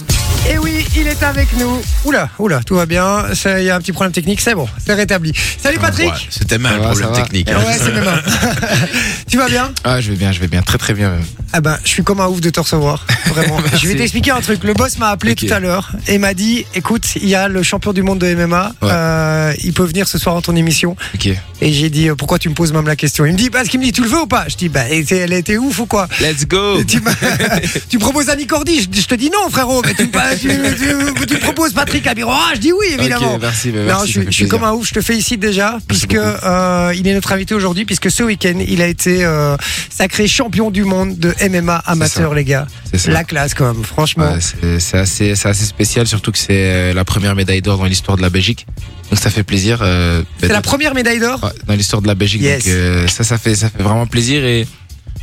Et 0.48 0.58
oui, 0.58 0.86
il 0.96 1.08
est 1.08 1.22
avec 1.24 1.48
nous. 1.58 1.82
Oula, 2.04 2.28
oula, 2.38 2.60
tout 2.62 2.76
va 2.76 2.86
bien. 2.86 3.24
Il 3.58 3.64
y 3.64 3.70
a 3.70 3.74
un 3.74 3.80
petit 3.80 3.90
problème 3.92 4.12
technique, 4.12 4.40
c'est 4.40 4.54
bon, 4.54 4.68
c'est 4.84 4.94
rétabli. 4.94 5.32
Salut 5.60 5.78
Patrick. 5.78 6.08
Ouais, 6.12 6.18
C'était 6.30 6.58
mal 6.58 6.76
le 6.76 6.82
problème 6.82 7.08
va. 7.08 7.16
technique. 7.16 7.48
Ouais, 7.48 7.54
hein. 7.56 7.76
c'est 7.76 7.92
même 7.92 8.06
un. 8.06 8.20
tu 9.28 9.38
vas 9.38 9.48
bien? 9.48 9.72
Ah, 9.82 10.00
je 10.00 10.10
vais 10.10 10.16
bien, 10.16 10.30
je 10.30 10.38
vais 10.38 10.46
bien, 10.46 10.62
très 10.62 10.78
très 10.78 10.94
bien 10.94 11.10
même. 11.10 11.24
Ah 11.52 11.60
ben, 11.60 11.76
je 11.82 11.88
suis 11.88 12.04
comme 12.04 12.20
un 12.20 12.28
ouf 12.28 12.40
de 12.40 12.50
te 12.50 12.60
recevoir. 12.60 13.04
Vraiment. 13.26 13.58
je 13.76 13.88
vais 13.88 13.96
t'expliquer 13.96 14.30
un 14.30 14.40
truc. 14.40 14.62
Le 14.62 14.74
boss 14.74 14.98
m'a 14.98 15.08
appelé 15.08 15.34
tout 15.34 15.48
à 15.50 15.58
l'heure 15.58 15.90
et 16.06 16.18
m'a 16.18 16.32
dit 16.32 16.64
écoute, 16.74 17.16
il 17.16 17.28
y 17.28 17.34
a 17.34 17.48
le 17.48 17.62
champion 17.64 17.92
du 17.92 18.02
monde 18.04 18.20
de 18.20 18.32
MMA. 18.32 18.72
Ouais. 18.82 18.88
euh, 18.92 19.52
il 19.64 19.72
peut 19.72 19.84
venir 19.84 20.06
ce 20.06 20.16
soir 20.18 20.36
dans 20.36 20.42
ton 20.42 20.54
émission. 20.54 20.96
Ok. 21.14 21.28
Et 21.60 21.72
j'ai 21.72 21.90
dit 21.90 22.08
euh, 22.08 22.14
pourquoi 22.14 22.38
tu 22.38 22.48
me 22.48 22.54
poses 22.54 22.72
même 22.72 22.86
la 22.86 22.94
question? 22.96 23.24
Il 23.24 23.32
me 23.32 23.38
dit 23.38 23.50
parce 23.50 23.68
qu'il 23.68 23.80
me 23.80 23.84
dit 23.84 23.92
tu 23.92 24.02
le 24.02 24.08
veux 24.08 24.20
ou 24.20 24.26
pas? 24.28 24.44
Je 24.48 24.54
dis 24.56 24.65
bah 24.68 24.88
et 24.90 25.04
elle 25.10 25.32
a 25.32 25.38
été 25.38 25.58
ouf 25.58 25.78
ou 25.80 25.86
quoi 25.86 26.08
Let's 26.20 26.46
go 26.46 26.82
tu, 27.88 27.98
proposes 27.98 28.28
Annie 28.28 28.46
Cordy, 28.46 28.80
je, 28.82 29.00
je 29.00 29.06
te 29.06 29.14
dis 29.14 29.30
non 29.30 29.48
frérot, 29.50 29.82
mais 29.84 29.94
tu, 29.94 31.38
proposes 31.38 31.72
Patrick 31.72 32.06
Abirora, 32.06 32.54
je 32.54 32.60
dis 32.60 32.72
oui 32.72 32.86
évidemment. 32.98 33.38
Merci, 33.40 33.70
mais 33.72 33.80
Non, 33.80 33.86
merci, 33.86 34.12
je, 34.12 34.20
suis- 34.30 34.32
je 34.32 34.46
comme 34.46 34.64
un 34.64 34.72
ouf, 34.72 34.88
je 34.88 34.94
te 34.94 35.00
félicite 35.00 35.40
déjà, 35.40 35.78
puisque 35.86 36.14
beaucoup. 36.16 36.20
euh, 36.44 36.92
il 36.96 37.06
est 37.06 37.14
notre 37.14 37.32
invité 37.32 37.54
aujourd'hui, 37.54 37.84
puisque 37.84 38.10
ce 38.10 38.22
week-end, 38.22 38.58
il 38.66 38.82
a 38.82 38.86
été 38.86 39.24
euh, 39.24 39.56
sacré 39.90 40.26
champion 40.28 40.70
du 40.70 40.84
monde 40.84 41.18
de 41.18 41.34
MMA 41.48 41.76
amateur, 41.86 42.34
les 42.34 42.44
gars. 42.44 42.66
La 43.06 43.24
classe, 43.24 43.54
quand 43.54 43.72
même, 43.72 43.84
franchement. 43.84 44.32
Ouais, 44.32 44.78
c'est 44.80 44.98
assez, 44.98 45.32
assez 45.32 45.64
spécial, 45.64 46.06
surtout 46.06 46.32
que 46.32 46.38
c'est 46.38 46.46
euh, 46.50 46.94
la 46.94 47.04
première 47.04 47.34
médaille 47.34 47.62
d'or 47.62 47.78
dans 47.78 47.84
l'histoire 47.84 48.16
de 48.16 48.22
la 48.22 48.30
Belgique. 48.30 48.66
Donc 49.10 49.18
ça 49.20 49.30
fait 49.30 49.42
plaisir. 49.44 49.78
euh, 49.82 50.22
C'est 50.40 50.48
la 50.48 50.62
première 50.62 50.94
médaille 50.94 51.20
d'or 51.20 51.40
dans 51.66 51.74
l'histoire 51.74 52.02
de 52.02 52.06
la 52.08 52.14
Belgique. 52.14 52.42
Yes. 52.42 52.64
Donc 52.64 52.72
euh, 52.74 53.06
ça, 53.08 53.24
ça 53.24 53.38
fait, 53.38 53.54
ça 53.54 53.68
fait 53.70 53.82
vraiment 53.82 54.06
plaisir 54.06 54.44
et 54.44 54.66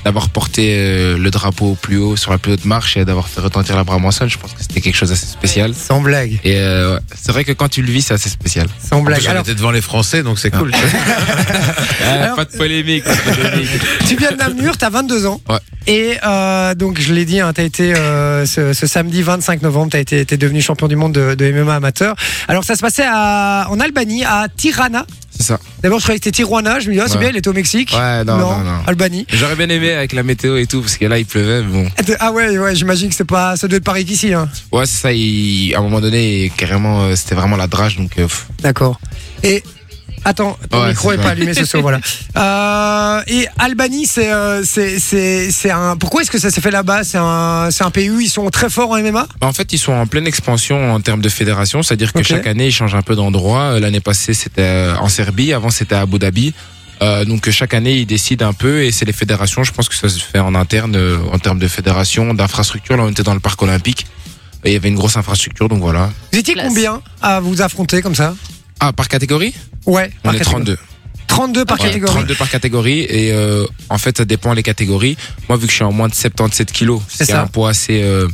d'avoir 0.06 0.30
porté 0.30 0.76
euh, 0.78 1.18
le 1.18 1.32
drapeau 1.32 1.72
au 1.72 1.76
plus 1.76 1.98
haut 1.98 2.16
sur 2.16 2.32
la 2.32 2.38
plus 2.38 2.54
haute 2.54 2.66
marche 2.66 2.98
et 2.98 3.06
d'avoir 3.06 3.28
fait 3.28 3.42
retentir 3.42 3.76
la 3.76 3.84
brabançonne, 3.84 4.30
je 4.30 4.38
pense 4.38 4.52
que 4.54 4.62
c'était 4.62 4.82
quelque 4.82 4.96
chose 4.96 5.10
d'assez 5.10 5.26
spécial. 5.26 5.74
Sans 5.74 6.02
blague, 6.02 6.40
Et 6.44 6.58
euh, 6.58 6.96
ouais, 6.96 7.00
c'est 7.16 7.32
vrai 7.32 7.44
que 7.44 7.52
quand 7.54 7.70
tu 7.70 7.82
le 7.82 7.92
vis, 7.92 8.02
c'est 8.02 8.14
assez 8.14 8.30
spécial. 8.30 8.68
sans 8.80 9.02
blague. 9.02 9.20
plus, 9.20 9.28
on 9.28 9.32
Alors, 9.32 9.44
était 9.44 9.56
devant 9.56 9.72
les 9.72 9.82
Français, 9.82 10.24
donc 10.24 10.40
c'est 10.40 10.52
cool. 10.52 10.72
Alors- 12.06 12.36
pas 12.36 12.46
de 12.46 12.58
polémique. 12.58 13.04
pas 13.04 13.12
de 13.14 13.50
polémique. 13.50 13.82
tu 14.08 14.16
viens 14.18 14.32
de 14.32 14.38
Namur, 14.38 14.78
t'as 14.78 14.90
22 14.90 15.26
ans. 15.26 15.42
Ouais. 15.50 15.58
Et 15.88 16.18
euh, 16.26 16.76
donc, 16.76 17.00
je 17.00 17.14
l'ai 17.14 17.26
dit, 17.26 17.40
hein, 17.42 17.52
t'as 17.54 17.64
été 17.64 17.94
euh, 17.96 18.46
ce, 18.46 18.74
ce 18.74 18.88
samedi 18.88 19.22
25 19.22 19.62
novembre, 19.62 19.92
t'as 19.92 20.00
été 20.00 20.26
t'es 20.26 20.38
devenu 20.38 20.62
champion 20.62 20.88
du 20.88 20.96
monde 20.96 21.14
de, 21.14 21.36
de 21.36 21.52
MMA 21.52 21.76
amateur. 21.76 22.16
Alors, 22.48 22.64
ça 22.64 22.76
se 22.76 22.82
passait 22.82 23.06
à, 23.06 23.68
en 23.70 23.80
Albanie, 23.80 24.24
à 24.24 24.48
Tirana. 24.56 25.06
C'est 25.36 25.44
ça. 25.44 25.60
D'abord, 25.82 26.00
je 26.00 26.04
croyais 26.04 26.20
que 26.20 26.26
c'était 26.26 26.44
Tijuana. 26.44 26.80
Je 26.80 26.90
me 26.90 26.94
dis, 26.94 27.00
ah, 27.00 27.06
c'est 27.08 27.16
Ouais. 27.16 27.22
bien, 27.22 27.30
il 27.30 27.38
était 27.38 27.48
au 27.50 27.54
Mexique. 27.54 27.92
Ouais, 27.98 28.24
non, 28.24 28.38
non, 28.38 28.60
non. 28.60 28.80
Albanie. 28.88 29.26
J'aurais 29.34 29.56
bien 29.56 29.68
aimé 29.70 29.92
avec 29.94 30.14
la 30.14 30.24
météo 30.24 30.58
et 30.58 30.68
tout, 30.68 30.82
parce 30.82 30.96
que 30.98 31.06
là, 31.06 31.18
il 31.18 31.26
pleuvait, 31.26 31.62
mais 31.64 31.84
bon. 31.84 31.90
Ah 32.20 32.32
ouais, 32.32 32.58
ouais, 32.58 32.76
j'imagine 32.76 33.10
que 33.10 33.16
c'est 33.16 33.24
pas, 33.26 33.56
ça 33.56 33.68
doit 33.68 33.78
être 33.78 33.84
pareil 33.84 34.06
qu'ici. 34.06 34.34
Hein. 34.34 34.48
Ouais, 34.72 34.86
c'est 34.86 35.02
ça, 35.02 35.12
il- 35.14 35.74
à 35.76 35.80
un 35.80 35.82
moment 35.82 36.00
donné, 36.02 36.52
carrément, 36.56 37.02
euh, 37.04 37.16
c'était 37.16 37.36
vraiment 37.36 37.56
la 37.58 37.68
drage, 37.68 37.98
donc 37.98 38.12
euh, 38.20 38.24
pff, 38.24 38.48
D'accord. 38.62 39.00
Et 39.44 39.64
attends, 40.26 40.58
ton 40.70 40.82
Ouais, 40.82 40.90
micro 40.90 41.10
c'est 41.10 41.16
est 41.16 41.22
pas 41.22 41.30
allumé 41.30 41.54
ce 41.54 41.66
soir, 41.66 41.82
voilà. 41.82 42.00
Euh, 42.36 43.22
et 43.28 43.48
Albanie, 43.60 44.08
c'est, 44.08 44.32
euh, 44.32 44.64
c'est, 44.66 44.98
c'est, 45.00 45.52
c'est 45.52 45.70
un. 45.70 45.96
Pourquoi 45.98 46.24
est-ce 46.24 46.32
que 46.32 46.40
ça 46.40 46.50
s'est 46.50 46.62
fait 46.62 46.72
là-bas? 46.72 47.04
C'est 47.04 47.20
un, 47.20 47.70
c'est 47.70 47.84
un 47.84 47.92
pays 47.92 48.10
où 48.10 48.20
ils 48.20 48.30
sont 48.30 48.50
très 48.50 48.70
forts 48.70 48.90
en 48.90 49.00
MMA. 49.00 49.28
En 49.42 49.54
fait, 49.54 49.72
ils 49.72 49.78
sont 49.78 49.94
en 49.94 50.08
pleine 50.08 50.26
expansion 50.26 50.94
en 50.94 51.00
termes 51.00 51.22
de 51.22 51.30
fédération, 51.30 51.84
c'est-à-dire 51.84 52.12
que 52.12 52.24
chaque 52.24 52.48
année, 52.48 52.68
ils 52.68 52.72
changent 52.72 52.96
un 52.96 53.04
peu 53.04 53.16
d'endroit. 53.16 53.74
Euh, 53.74 53.80
L'année 53.80 54.00
passée, 54.00 54.34
c'était 54.34 54.92
en 55.00 55.10
Serbie, 55.10 55.54
avant, 55.54 55.70
c'était 55.70 55.96
à 55.96 56.02
Abu 56.02 56.18
Dhabi. 56.18 56.54
Euh, 57.02 57.26
donc 57.26 57.50
chaque 57.50 57.74
année, 57.74 57.98
ils 57.98 58.06
décident 58.06 58.48
un 58.48 58.54
peu 58.54 58.84
et 58.84 58.92
c'est 58.92 59.06
les 59.06 59.14
fédérations. 59.14 59.64
Je 59.64 59.72
pense 59.72 59.90
que 59.90 59.96
ça 59.96 60.10
se 60.10 60.20
fait 60.20 60.40
en 60.40 60.56
interne 60.56 60.96
euh, 60.96 61.18
en 61.32 61.40
termes 61.40 61.60
de 61.60 61.68
fédération, 61.68 62.34
d'infrastructure. 62.34 62.96
Là, 62.98 63.04
on 63.04 63.10
était 63.10 63.24
dans 63.24 63.34
le 63.34 63.40
parc 63.40 63.62
olympique 63.62 64.06
et 64.64 64.70
il 64.70 64.74
y 64.74 64.76
avait 64.78 64.90
une 64.90 64.96
grosse 64.96 65.18
infrastructure, 65.18 65.68
donc 65.68 65.80
voilà. 65.82 66.10
Vous 66.32 66.40
étiez 66.40 66.56
combien 66.56 67.02
à 67.22 67.42
vous 67.42 67.62
affronter 67.62 68.02
comme 68.02 68.16
ça? 68.16 68.36
Ah, 68.80 68.94
par 68.94 69.10
catégorie? 69.10 69.54
Ouais. 69.86 70.12
On 70.24 70.28
par 70.30 70.36
est 70.36 70.38
catégorie. 70.40 70.64
32. 70.66 70.78
32 71.28 71.66
par 71.66 71.80
Ouais, 71.80 71.88
catégorie. 71.88 72.14
32 72.14 72.36
par 72.36 72.50
catégorie 72.50 73.00
et 73.02 73.32
euh, 73.32 73.66
en 73.90 73.98
fait, 73.98 74.18
ça 74.18 74.26
dépend 74.26 74.54
les 74.54 74.64
catégories. 74.64 75.18
Moi, 75.50 75.58
vu 75.58 75.66
que 75.66 75.72
je 75.72 75.76
suis 75.78 75.84
en 75.84 75.92
moins 75.92 76.08
de 76.10 76.14
77 76.14 76.72
kilos, 76.72 77.02
C'est 77.08 77.32
un 77.34 77.48
poids 77.48 77.70
assez, 77.70 78.04
euh, 78.04 78.28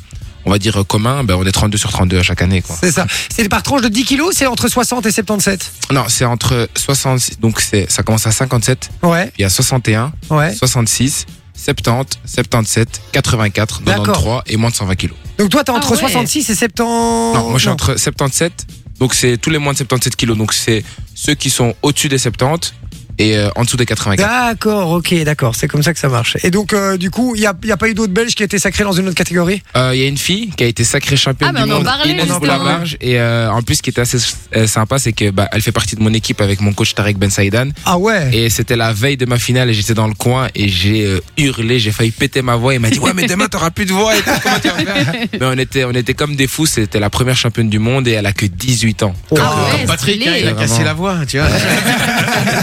on 0.45 0.49
va 0.51 0.57
dire, 0.59 0.83
commun, 0.87 1.23
ben, 1.23 1.35
on 1.35 1.45
est 1.45 1.51
32 1.51 1.77
sur 1.77 1.91
32 1.91 2.19
à 2.19 2.23
chaque 2.23 2.41
année. 2.41 2.61
Quoi. 2.61 2.75
C'est 2.79 2.91
ça. 2.91 3.05
C'est 3.33 3.47
par 3.47 3.63
tranche 3.63 3.81
de 3.81 3.87
10 3.89 4.03
kilos, 4.05 4.35
c'est 4.35 4.47
entre 4.47 4.67
60 4.67 5.05
et 5.05 5.11
77. 5.11 5.71
Non, 5.91 6.05
c'est 6.07 6.25
entre 6.25 6.67
66, 6.75 7.39
donc 7.39 7.61
c'est, 7.61 7.89
ça 7.89 8.03
commence 8.03 8.25
à 8.27 8.31
57, 8.31 8.89
Ouais, 9.03 9.27
puis 9.33 9.43
à 9.43 9.49
61, 9.49 10.11
ouais. 10.31 10.53
66, 10.53 11.25
70, 11.55 12.19
77, 12.25 13.01
84, 13.11 13.81
D'accord. 13.83 14.05
93 14.05 14.41
et 14.47 14.57
moins 14.57 14.71
de 14.71 14.75
120 14.75 14.95
kilos. 14.95 15.17
Donc 15.37 15.49
toi, 15.49 15.63
t'es 15.63 15.71
entre 15.71 15.87
Ah 15.89 15.91
ouais. 15.91 15.97
66 15.99 16.49
et 16.49 16.55
70. 16.55 16.79
Non, 16.83 17.33
moi 17.49 17.53
je 17.55 17.59
suis 17.59 17.69
entre 17.69 17.95
77, 17.97 18.65
donc 18.99 19.13
c'est 19.13 19.37
tous 19.37 19.49
les 19.49 19.57
moins 19.57 19.73
de 19.73 19.77
77 19.77 20.15
kilos, 20.15 20.37
donc 20.37 20.53
c'est 20.53 20.83
ceux 21.15 21.35
qui 21.35 21.49
sont 21.49 21.73
au-dessus 21.81 22.09
des 22.09 22.17
70 22.17 22.73
et 23.19 23.37
euh, 23.37 23.49
en 23.55 23.63
dessous 23.63 23.77
des 23.77 23.85
84. 23.85 24.27
D'accord, 24.27 24.91
ok, 24.91 25.13
d'accord, 25.23 25.53
c'est 25.55 25.67
comme 25.67 25.83
ça 25.83 25.93
que 25.93 25.99
ça 25.99 26.09
marche. 26.09 26.37
Et 26.43 26.49
donc, 26.51 26.73
euh, 26.73 26.97
du 26.97 27.11
coup, 27.11 27.33
il 27.35 27.41
n'y 27.41 27.45
a, 27.45 27.53
y 27.65 27.71
a 27.71 27.77
pas 27.77 27.87
eu 27.89 27.93
d'autres 27.93 28.13
Belges 28.13 28.33
qui 28.33 28.41
étaient 28.43 28.57
sacrés 28.59 28.83
dans 28.83 28.93
une 28.93 29.07
autre 29.07 29.15
catégorie? 29.17 29.61
Euh, 29.75 29.91
Il 29.93 30.01
y 30.01 30.05
a 30.05 30.07
une 30.07 30.17
fille 30.17 30.49
qui 30.57 30.63
a 30.63 30.67
été 30.67 30.83
sacrée 30.83 31.17
championne 31.17 31.49
Ah, 31.49 31.53
mais 31.59 31.65
du 31.65 31.69
on 31.71 31.73
en 31.73 31.77
monde, 31.77 31.85
parlait, 31.85 32.09
Inès 32.11 32.21
justement. 32.25 32.39
Blavarge, 32.39 32.97
et 33.01 33.19
euh, 33.19 33.51
en 33.51 33.61
plus 33.61 33.75
ce 33.75 33.81
qui 33.81 33.89
était 33.91 34.01
assez 34.01 34.17
sympa, 34.65 34.97
c'est 34.99 35.11
que 35.13 35.29
bah, 35.29 35.47
elle 35.51 35.61
fait 35.61 35.71
partie 35.71 35.95
de 35.95 36.01
mon 36.01 36.13
équipe 36.13 36.41
avec 36.41 36.61
mon 36.61 36.73
coach 36.73 36.95
Tarek 36.95 37.17
Ben 37.17 37.29
Saïdan. 37.29 37.69
Ah 37.85 37.97
ouais? 37.97 38.29
Et 38.33 38.49
c'était 38.49 38.75
la 38.77 38.93
veille 38.93 39.17
de 39.17 39.25
ma 39.25 39.37
finale 39.37 39.69
et 39.69 39.73
j'étais 39.73 39.93
dans 39.93 40.07
le 40.07 40.13
coin 40.13 40.47
et 40.55 40.69
j'ai 40.69 41.05
euh, 41.05 41.21
hurlé, 41.37 41.79
j'ai 41.79 41.91
failli 41.91 42.11
péter 42.11 42.41
ma 42.41 42.55
voix. 42.55 42.73
Il 42.73 42.79
m'a 42.79 42.89
dit 42.89 42.99
ouais 42.99 43.11
mais 43.13 43.25
demain 43.27 43.47
t'auras 43.47 43.71
plus 43.71 43.85
de 43.85 43.91
voix 43.93 44.15
et 44.15 44.21
tout, 44.21 44.29
comment 44.41 44.59
tu 44.61 44.67
vas 44.69 44.75
faire? 44.95 45.13
Mais 45.39 45.45
on 45.45 45.57
était 45.57 45.83
on 45.83 45.91
était 45.91 46.13
comme 46.13 46.35
des 46.35 46.47
fous. 46.47 46.65
C'était 46.65 46.99
la 46.99 47.09
première 47.09 47.35
championne 47.37 47.69
du 47.69 47.79
monde 47.79 48.07
et 48.07 48.11
elle 48.11 48.25
a 48.25 48.31
que 48.33 48.45
18 48.45 49.03
ans. 49.03 49.13
Oh. 49.31 49.35
Ah 49.41 49.55
ouais, 49.71 49.77
Comme 49.79 49.87
Patrick, 49.87 50.25
hein, 50.25 50.33
il 50.39 50.47
a 50.47 50.53
cassé 50.53 50.83
la 50.83 50.93
voix, 50.93 51.17
tu 51.27 51.37
vois. 51.37 51.47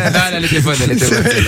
Non, 0.06 0.20
elle 0.36 0.45
était 0.46 0.60
bonne, 0.60 0.76
elle 0.84 0.92
était 0.96 1.06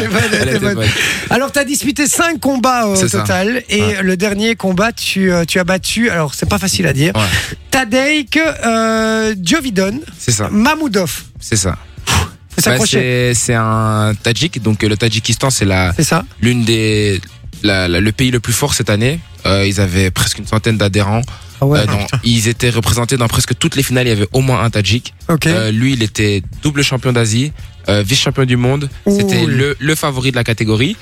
bonne. 0.09 0.23
Elle 0.41 0.49
était 0.49 0.59
bonne. 0.75 0.87
Alors, 1.31 1.53
tu 1.53 1.59
as 1.59 1.65
disputé 1.65 2.07
5 2.07 2.41
combats 2.41 2.85
euh, 2.87 2.89
au 2.93 2.97
C'est 2.97 3.09
ça. 3.09 3.21
total. 3.21 3.63
Et 3.69 3.81
Ouais. 3.83 4.03
le 4.03 4.17
dernier 4.17 4.55
combat, 4.57 4.93
tu, 4.93 5.33
euh, 5.33 5.45
tu 5.45 5.59
as 5.59 5.65
battu, 5.65 6.11
alors 6.11 6.35
c'est 6.35 6.49
pas 6.49 6.59
facile 6.59 6.87
à 6.87 6.93
dire, 6.93 7.13
Ouais. 7.15 7.23
Tadej 7.71 8.27
euh, 8.65 9.35
Jovidon 9.43 10.01
C'est 10.19 10.33
ça, 10.33 10.49
Mamoudov. 10.51 11.23
c'est 11.41 11.57
ça. 11.57 11.77
Faut 12.07 12.15
Bah, 12.57 12.63
s'accrocher. 12.63 12.99
c'est 12.99 13.35
c'est 13.35 13.55
un 13.55 14.15
Tadjik, 14.21 14.61
donc 14.63 14.83
euh, 14.83 14.89
le 14.89 14.97
Tadjikistan 14.97 15.49
c'est 15.51 15.65
la 15.65 15.93
c'est 15.95 16.03
ça 16.03 16.25
l'une 16.41 16.65
des 16.65 17.21
la- 17.63 17.87
la- 17.87 18.01
le 18.01 18.13
pays 18.13 18.31
le 18.33 18.41
plus 18.41 18.53
fort 18.53 18.75
cette 18.75 18.91
année. 18.91 19.21
Euh, 19.47 19.65
ils 19.67 19.81
avaient 19.81 20.11
presque 20.11 20.39
une 20.39 20.47
centaine 20.47 20.77
d'adhérents. 20.77 21.23
Ah 21.61 21.67
ouais. 21.67 21.81
Euh, 21.81 21.87
dans- 21.87 22.07
ils 22.25 22.49
étaient 22.49 22.71
représentés 22.71 23.17
dans 23.17 23.29
presque 23.29 23.57
toutes 23.59 23.77
les 23.77 23.83
finales. 23.83 24.07
Il 24.07 24.11
y 24.11 24.13
avait 24.13 24.29
au 24.33 24.41
moins 24.41 24.63
un 24.63 24.71
Tadjik. 24.71 25.15
Euh, 25.51 25.71
lui, 25.71 25.93
il 25.95 26.03
était 26.03 26.43
double 26.63 26.83
champion 26.83 27.13
d'Asie, 27.13 27.53
euh, 27.89 28.03
vice-champion 28.03 28.45
du 28.45 28.57
monde. 28.57 28.89
C'était 29.07 29.45
le 29.79 29.95
favori 29.95 30.31
de 30.31 30.37
la 30.37 30.45
catégorie. 30.45 30.97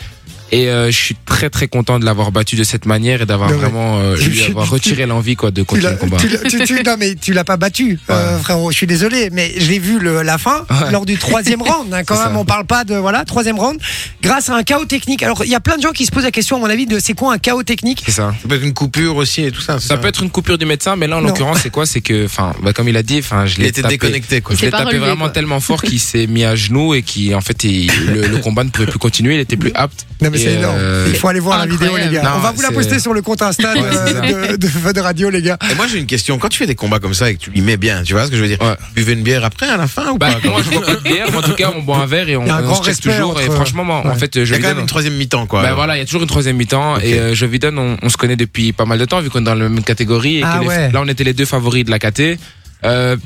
Et 0.52 0.68
euh, 0.68 0.86
je 0.90 0.96
suis 0.96 1.16
très 1.26 1.50
très 1.50 1.66
content 1.68 1.98
de 1.98 2.04
l'avoir 2.04 2.30
battu 2.32 2.54
de 2.56 2.64
cette 2.64 2.86
manière 2.86 3.22
et 3.22 3.26
d'avoir 3.26 3.50
vraiment 3.52 3.98
euh, 3.98 4.16
lui 4.16 4.44
avoir 4.44 4.68
retiré 4.70 5.04
l'envie 5.06 5.34
quoi 5.36 5.50
de 5.50 5.62
continuer 5.62 5.90
le 5.90 5.96
combat. 5.96 6.16
tu 6.18 6.28
l'as- 6.28 6.38
tu- 6.38 6.62
tu- 6.64 6.82
non 6.84 6.96
mais 6.98 7.14
tu 7.16 7.32
l'as 7.32 7.44
pas 7.44 7.56
battu, 7.56 7.98
euh, 8.10 8.36
Ouais. 8.36 8.42
frérot. 8.42 8.70
Je 8.70 8.76
suis 8.76 8.86
désolé, 8.86 9.30
mais 9.32 9.52
je 9.58 9.68
l'ai 9.68 9.78
vu 9.78 9.98
le, 9.98 10.22
la 10.22 10.38
fin 10.38 10.64
Ouais. 10.70 10.90
lors 10.92 11.04
du 11.04 11.16
troisième 11.18 11.62
round. 11.62 11.92
hein, 11.92 12.04
quand 12.04 12.14
même, 12.16 12.32
ça. 12.34 12.38
on 12.38 12.44
parle 12.44 12.64
pas 12.64 12.84
de 12.84 12.94
voilà 12.94 13.24
troisième 13.24 13.58
round 13.58 13.78
grâce 14.22 14.48
à 14.48 14.54
un 14.56 14.62
chaos 14.62 14.84
technique. 14.84 15.22
Alors 15.22 15.44
il 15.44 15.50
y 15.50 15.54
a 15.54 15.60
plein 15.60 15.76
de 15.76 15.82
gens 15.82 15.92
qui 15.92 16.06
se 16.06 16.10
posent 16.12 16.24
la 16.24 16.30
question 16.30 16.56
à 16.56 16.60
mon 16.60 16.70
avis 16.70 16.86
de 16.86 16.98
c'est 17.00 17.14
quoi 17.14 17.32
un 17.34 17.38
chaos 17.38 17.62
technique 17.64 18.02
C'est 18.06 18.12
ça. 18.12 18.34
Ça 18.40 18.48
peut 18.48 18.54
être 18.56 18.62
une 18.64 18.74
coupure 18.74 19.16
aussi 19.16 19.42
et 19.42 19.50
tout 19.50 19.60
ça. 19.60 19.80
Ça 19.80 19.96
peut 19.96 20.08
être 20.08 20.22
une 20.22 20.30
coupure 20.30 20.58
du 20.58 20.66
médecin, 20.66 20.96
mais 20.96 21.06
là 21.06 21.16
en 21.18 21.20
l'occurrence 21.20 21.58
c'est 21.62 21.70
quoi? 21.70 21.86
C'est 21.86 22.00
que, 22.00 22.24
enfin, 22.26 22.52
bah, 22.62 22.72
comme 22.72 22.88
il 22.88 22.96
a 22.96 23.02
dit, 23.02 23.18
enfin, 23.18 23.46
je 23.46 23.56
Il 23.56 23.62
l'ai 23.62 23.68
était 23.68 23.82
tapé. 23.82 23.94
déconnecté, 23.94 24.40
quoi. 24.40 24.54
Je 24.54 24.62
l'ai 24.62 24.70
tapé 24.70 24.84
relevé, 24.84 24.98
vraiment 24.98 25.24
quoi. 25.24 25.30
tellement 25.32 25.60
fort 25.60 25.82
qu'il 25.82 25.98
s'est 26.00 26.26
mis 26.26 26.44
à 26.44 26.54
genoux 26.56 26.94
et 26.94 27.02
qui, 27.02 27.34
en 27.34 27.40
fait, 27.40 27.64
il- 27.64 27.90
le, 28.06 28.26
le 28.26 28.38
combat 28.38 28.64
ne 28.64 28.70
pouvait 28.70 28.86
plus 28.86 28.98
continuer. 28.98 29.34
Il 29.34 29.40
était 29.40 29.56
plus 29.56 29.72
apte. 29.74 30.06
Non 30.20 30.30
mais 30.36 30.42
Et, 30.42 30.44
c'est 30.44 30.54
énorme. 30.58 30.76
euh, 30.78 31.06
Il 31.08 31.16
faut 31.16 31.28
aller 31.28 31.40
voir 31.40 31.58
la 31.58 31.66
vidéo 31.66 31.96
les 31.96 32.08
gars. 32.08 32.22
Non, 32.22 32.30
on 32.36 32.40
va 32.40 32.52
vous 32.52 32.62
la 32.62 32.70
poster 32.70 32.98
sur 32.98 33.12
le 33.14 33.22
compte 33.22 33.42
Insta 33.42 33.74
de, 33.74 33.80
Ouais, 33.80 34.56
de, 34.58 34.92
de 34.92 35.00
Radio 35.00 35.30
les 35.30 35.42
gars. 35.42 35.58
Et 35.70 35.74
moi 35.74 35.86
j'ai 35.86 35.98
une 35.98 36.06
question. 36.06 36.38
Quand 36.38 36.48
tu 36.48 36.58
fais 36.58 36.66
des 36.66 36.74
combats 36.74 36.98
comme 36.98 37.14
ça 37.14 37.30
et 37.30 37.34
que 37.36 37.40
tu 37.40 37.50
lui 37.50 37.60
mets 37.60 37.76
bien, 37.76 38.02
tu 38.02 38.12
vois 38.12 38.26
ce 38.26 38.30
que 38.30 38.36
je 38.36 38.42
veux 38.42 38.48
dire? 38.48 38.60
Ouais. 38.60 38.74
Buvez 38.94 39.12
une 39.14 39.22
bière 39.22 39.44
après 39.44 39.68
à 39.68 39.76
la 39.76 39.86
fin 39.86 40.10
ou 40.10 40.18
Bah, 40.18 40.28
pas? 40.42 40.48
moi 40.48 40.60
je 40.64 40.70
bois 40.70 40.84
pas 40.86 40.94
de 40.94 41.00
bière, 41.00 41.26
mais 41.30 41.36
en 41.38 41.42
tout 41.42 41.54
cas 41.54 41.72
on 41.76 41.82
boit 41.82 41.98
un 41.98 42.06
verre 42.06 42.28
et 42.28 42.36
on, 42.36 42.42
Il 42.42 42.48
y 42.48 42.50
a 42.50 42.56
un 42.56 42.62
on 42.62 42.66
grand 42.66 42.74
se 42.76 42.80
check 42.80 42.86
respect 43.04 43.10
toujours. 43.12 43.40
Et 43.40 43.44
franchement, 43.46 44.02
en 44.04 44.14
fait, 44.14 44.34
Il 44.36 44.44
je 44.44 44.50
y 44.52 44.54
a 44.54 44.56
lui 44.58 44.62
quand 44.62 44.70
même 44.70 44.80
une 44.80 44.86
troisième 44.86 45.14
mi-temps 45.14 45.46
quoi. 45.46 45.60
Ben 45.60 45.66
alors. 45.68 45.78
voilà, 45.78 45.96
il 45.96 46.00
y 46.00 46.02
a 46.02 46.04
toujours 46.04 46.22
une 46.22 46.28
troisième 46.28 46.56
mi-temps 46.56 46.98
et 46.98 47.14
euh, 47.18 47.34
je 47.34 47.46
Viden, 47.46 47.78
on, 47.78 47.96
on 48.02 48.08
se 48.08 48.16
connaît 48.16 48.36
depuis 48.36 48.72
pas 48.72 48.84
mal 48.84 48.98
de 48.98 49.04
temps 49.04 49.20
vu 49.20 49.30
qu'on 49.30 49.40
est 49.40 49.44
dans 49.44 49.54
la 49.54 49.68
même 49.68 49.84
catégorie 49.84 50.38
et 50.38 50.42
Ah 50.44 50.56
que 50.58 50.62
les- 50.62 50.68
ouais. 50.68 50.90
là 50.92 51.00
on 51.02 51.08
était 51.08 51.24
les 51.24 51.32
deux 51.34 51.44
favoris 51.44 51.84
de 51.84 51.90
la 51.90 51.98
KT. 51.98 52.38
Euh, 52.84 53.16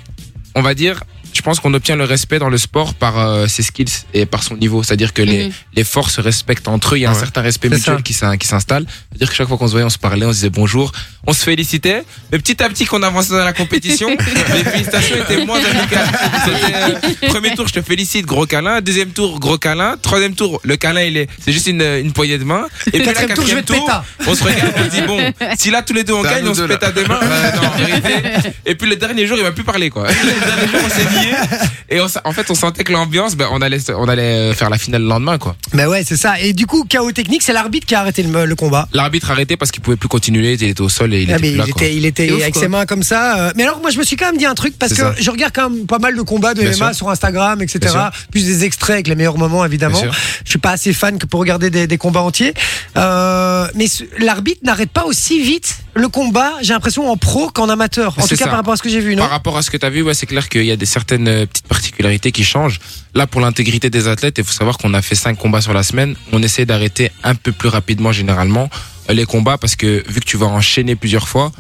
on 0.55 0.63
va 0.63 0.75
dire, 0.75 1.03
je 1.33 1.43
pense 1.43 1.61
qu'on 1.61 1.73
obtient 1.75 1.97
le 1.97 2.05
respect 2.05 2.39
dans 2.39 2.49
le 2.49 2.59
sport 2.59 2.95
par 2.95 3.19
euh, 3.19 3.47
ses 3.47 3.63
skills 3.63 3.93
et 4.15 4.27
par 4.27 4.43
son 4.43 4.57
niveau, 4.57 4.83
c'est-à-dire 4.83 5.13
que 5.13 5.23
les, 5.23 5.47
Mhm. 5.47 5.53
les 5.75 5.85
forces 5.85 6.15
se 6.15 6.21
respectent 6.21 6.69
entre 6.69 6.95
eux, 6.95 6.99
il 6.99 7.03
y 7.03 7.07
a 7.07 7.11
un 7.11 7.15
Ouais. 7.15 7.19
certain 7.19 7.41
respect 7.43 7.69
mutuel 7.69 7.97
ça. 7.97 8.03
qui 8.03 8.13
s'in- 8.13 8.37
qui 8.37 8.47
s'installe. 8.47 8.85
C'est-à-dire 9.11 9.29
que 9.31 9.35
chaque 9.35 9.49
fois 9.49 9.57
qu'on 9.59 9.67
se 9.67 9.73
voyait, 9.73 9.87
on 9.87 9.91
se 9.91 9.99
parlait, 9.99 10.27
on 10.27 10.31
se 10.31 10.37
disait 10.37 10.51
bonjour, 10.51 10.93
on 11.27 11.33
se 11.33 11.43
félicitait, 11.45 12.03
mais 12.33 12.39
petit 12.39 12.63
à 12.63 12.69
petit 12.69 12.85
qu'on 12.87 13.03
avançait 13.03 13.31
dans 13.33 13.45
la 13.45 13.53
compétition, 13.53 14.09
les 14.55 14.65
félicitations 14.65 15.17
étaient 15.17 15.45
moins 15.45 15.61
amicales. 15.65 16.09
Euh, 16.49 17.27
premier 17.29 17.55
tour, 17.55 17.67
je 17.69 17.75
te 17.75 17.83
félicite, 17.83 18.27
gros 18.27 18.47
câlin, 18.47 18.81
deuxième 18.81 19.11
tour, 19.11 19.39
gros 19.41 19.59
câlin, 19.59 19.97
troisième 20.01 20.35
tour, 20.35 20.61
le 20.65 20.77
câlin 20.77 21.03
il 21.03 21.17
est, 21.17 21.29
c'est 21.45 21.53
juste 21.53 21.67
une, 21.67 21.83
une 21.83 22.13
poignée 22.13 22.39
de 22.39 22.45
main, 22.45 22.67
et 22.87 22.91
puis 22.91 22.99
là, 23.01 23.13
Quatrième 23.13 23.35
tour, 23.35 23.47
je 23.47 23.55
vais 23.55 23.63
quatrième 23.63 23.85
tour, 23.87 24.03
on 24.27 24.35
se 24.35 24.45
regarde, 24.45 24.73
on 24.77 24.85
se 24.85 24.91
dit 24.91 25.03
bon, 25.03 25.33
si 25.59 25.71
là 25.71 25.83
tous 25.83 25.93
les 25.93 26.05
deux 26.05 26.13
on 26.15 26.23
gagne, 26.23 26.47
on 26.47 26.55
se 26.55 26.63
pète 26.63 26.83
à 26.83 26.93
deux 26.93 27.07
mains. 27.07 27.21
Euh, 27.23 27.51
non, 27.57 27.69
en 27.69 27.77
vérité. 27.87 28.51
Et 28.67 28.75
puis 28.75 28.89
le 28.89 28.97
dernier 28.97 29.27
jour, 29.27 29.37
il 29.39 29.43
va 29.43 29.53
plus 29.53 29.65
parler 29.65 29.91
quoi. 29.91 30.07
Le 30.09 30.15
dernier 30.47 30.69
jour, 30.73 30.81
on 30.85 30.89
s'est 30.89 31.05
et 31.89 32.01
on, 32.01 32.07
en 32.25 32.33
fait, 32.33 32.51
on 32.51 32.55
sentait 32.55 32.85
que 32.85 32.93
l'ambiance, 32.93 33.37
ben, 33.37 33.49
on 33.53 33.61
allait, 33.63 33.79
on 33.97 34.09
allait 34.09 34.23
euh, 34.23 34.55
faire 34.55 34.71
la 34.71 34.79
finale 34.79 35.03
le 35.03 35.09
lendemain 35.09 35.39
quoi. 35.39 35.57
Mais 35.73 35.87
ouais 35.87 36.03
c'est 36.05 36.17
ça. 36.17 36.39
Et 36.41 36.53
du 36.53 36.67
coup 36.67 36.85
chaos 36.89 37.13
technique 37.13 37.43
c'est 37.43 37.53
l'arbitre 37.53 37.87
qui 37.87 37.95
a 37.95 38.01
arrêté 38.01 38.23
le, 38.23 38.45
le 38.47 38.55
combat. 38.55 38.89
L'arbitre 38.93 39.31
a 39.31 39.33
arrêté 39.33 39.57
parce 39.57 39.71
qu'il 39.71 39.83
pouvait 39.83 39.97
plus 39.97 40.09
continuer, 40.09 40.53
il 40.55 40.63
était 40.65 40.81
au 40.81 40.89
sol 40.89 41.13
et 41.15 41.23
il 41.23 41.33
Ah, 41.33 41.37
était 41.37 41.43
mais 41.43 41.49
plus 41.51 41.59
là 41.59 41.65
il 41.67 41.73
quoi. 41.73 41.83
était, 41.83 41.97
il 41.97 42.07
était 42.07 42.33
ouf, 42.33 42.41
avec 42.43 42.53
quoi. 42.55 42.63
ses 42.63 42.69
mains 42.69 42.87
comme 42.87 43.03
ça. 43.03 43.39
euh, 43.49 43.53
Mais 43.57 43.63
alors, 43.65 43.81
moi, 43.81 43.91
je 43.91 43.99
me 43.99 44.05
suis 44.05 44.17
quand 44.17 44.27
même 44.27 44.37
dit 44.39 44.47
un 44.47 44.55
truc 44.55 44.79
parce 44.79 44.93
que 44.93 44.99
ça. 44.99 45.15
je 45.19 45.31
regarde 45.31 45.53
quand 45.55 45.71
même 45.71 45.87
pas 45.87 45.99
mal 45.99 46.17
de 46.17 46.23
combats 46.23 46.55
de 46.55 46.61
Bien 46.63 46.71
MMA 46.71 46.87
sûr. 46.89 46.95
sur 46.95 47.11
Instagram, 47.11 47.61
etc. 47.63 47.95
Plus 48.31 48.45
des 48.45 48.65
extraits 48.65 48.95
avec 48.95 49.09
les 49.09 49.15
meilleurs 49.15 49.39
moments, 49.39 49.65
évidemment. 49.65 50.01
Je 50.45 50.51
suis 50.51 50.59
pas 50.59 50.71
assez 50.73 50.93
fan 50.93 51.19
que 51.19 51.27
pour 51.27 51.41
regarder 51.41 51.71
des, 51.71 51.87
des 51.87 51.99
combats 51.99 52.21
entiers. 52.23 52.55
Euh, 52.97 53.67
mais 53.75 53.87
l'arbitre 54.19 54.61
n'arrête 54.65 54.91
pas 54.91 55.05
aussi 55.05 55.41
vite 55.43 55.77
le 56.01 56.09
combat. 56.09 56.53
J'ai 56.63 56.73
l'impression 56.73 57.11
en 57.11 57.17
pro 57.17 57.49
qu'en 57.51 57.69
amateur. 57.69 58.19
En 58.19 58.23
tout 58.23 58.29
cas, 58.29 58.37
ça. 58.37 58.47
par 58.47 58.57
rapport 58.57 58.73
à 58.73 58.77
ce 58.77 58.83
que 58.83 58.89
j'ai 58.89 59.01
vu, 59.01 59.15
non 59.15 59.23
Par 59.23 59.31
rapport 59.31 59.57
à 59.57 59.63
ce 59.63 59.71
que 59.71 59.77
tu 59.77 59.87
as 59.87 59.91
vu, 59.91 60.03
ouais, 60.03 60.15
c'est 60.15 60.27
clair 60.27 60.49
qu'il 60.49 60.65
y 60.65 60.71
a 60.71 60.77
des 60.77 60.87
certaines 60.87 61.29
euh, 61.29 61.47
petites 61.47 61.69
particularités 61.69 62.33
qui 62.33 62.45
changent. 62.45 62.81
Là, 63.15 63.27
pour 63.27 63.41
l'intégrité 63.41 63.91
des 63.91 64.09
athlètes, 64.09 64.39
il 64.39 64.45
faut 64.45 64.53
savoir 64.53 64.79
qu'on 64.79 64.95
a 64.95 65.03
fait 65.03 65.15
cinq 65.15 65.37
combats 65.39 65.61
sur 65.61 65.73
la 65.73 65.83
semaine. 65.83 66.15
On 66.33 66.43
essaie 66.43 66.65
d'arrêter 66.67 67.11
un 67.25 67.35
peu 67.35 67.53
plus 67.53 67.69
rapidement, 67.69 68.13
généralement, 68.13 68.69
euh, 69.09 69.13
les 69.15 69.25
combats 69.27 69.59
parce 69.59 69.77
que 69.77 70.03
vu 70.09 70.21
que 70.21 70.27
tu 70.27 70.37
vas 70.37 70.47
enchaîner 70.47 70.97
plusieurs 70.97 71.29
fois, 71.29 71.53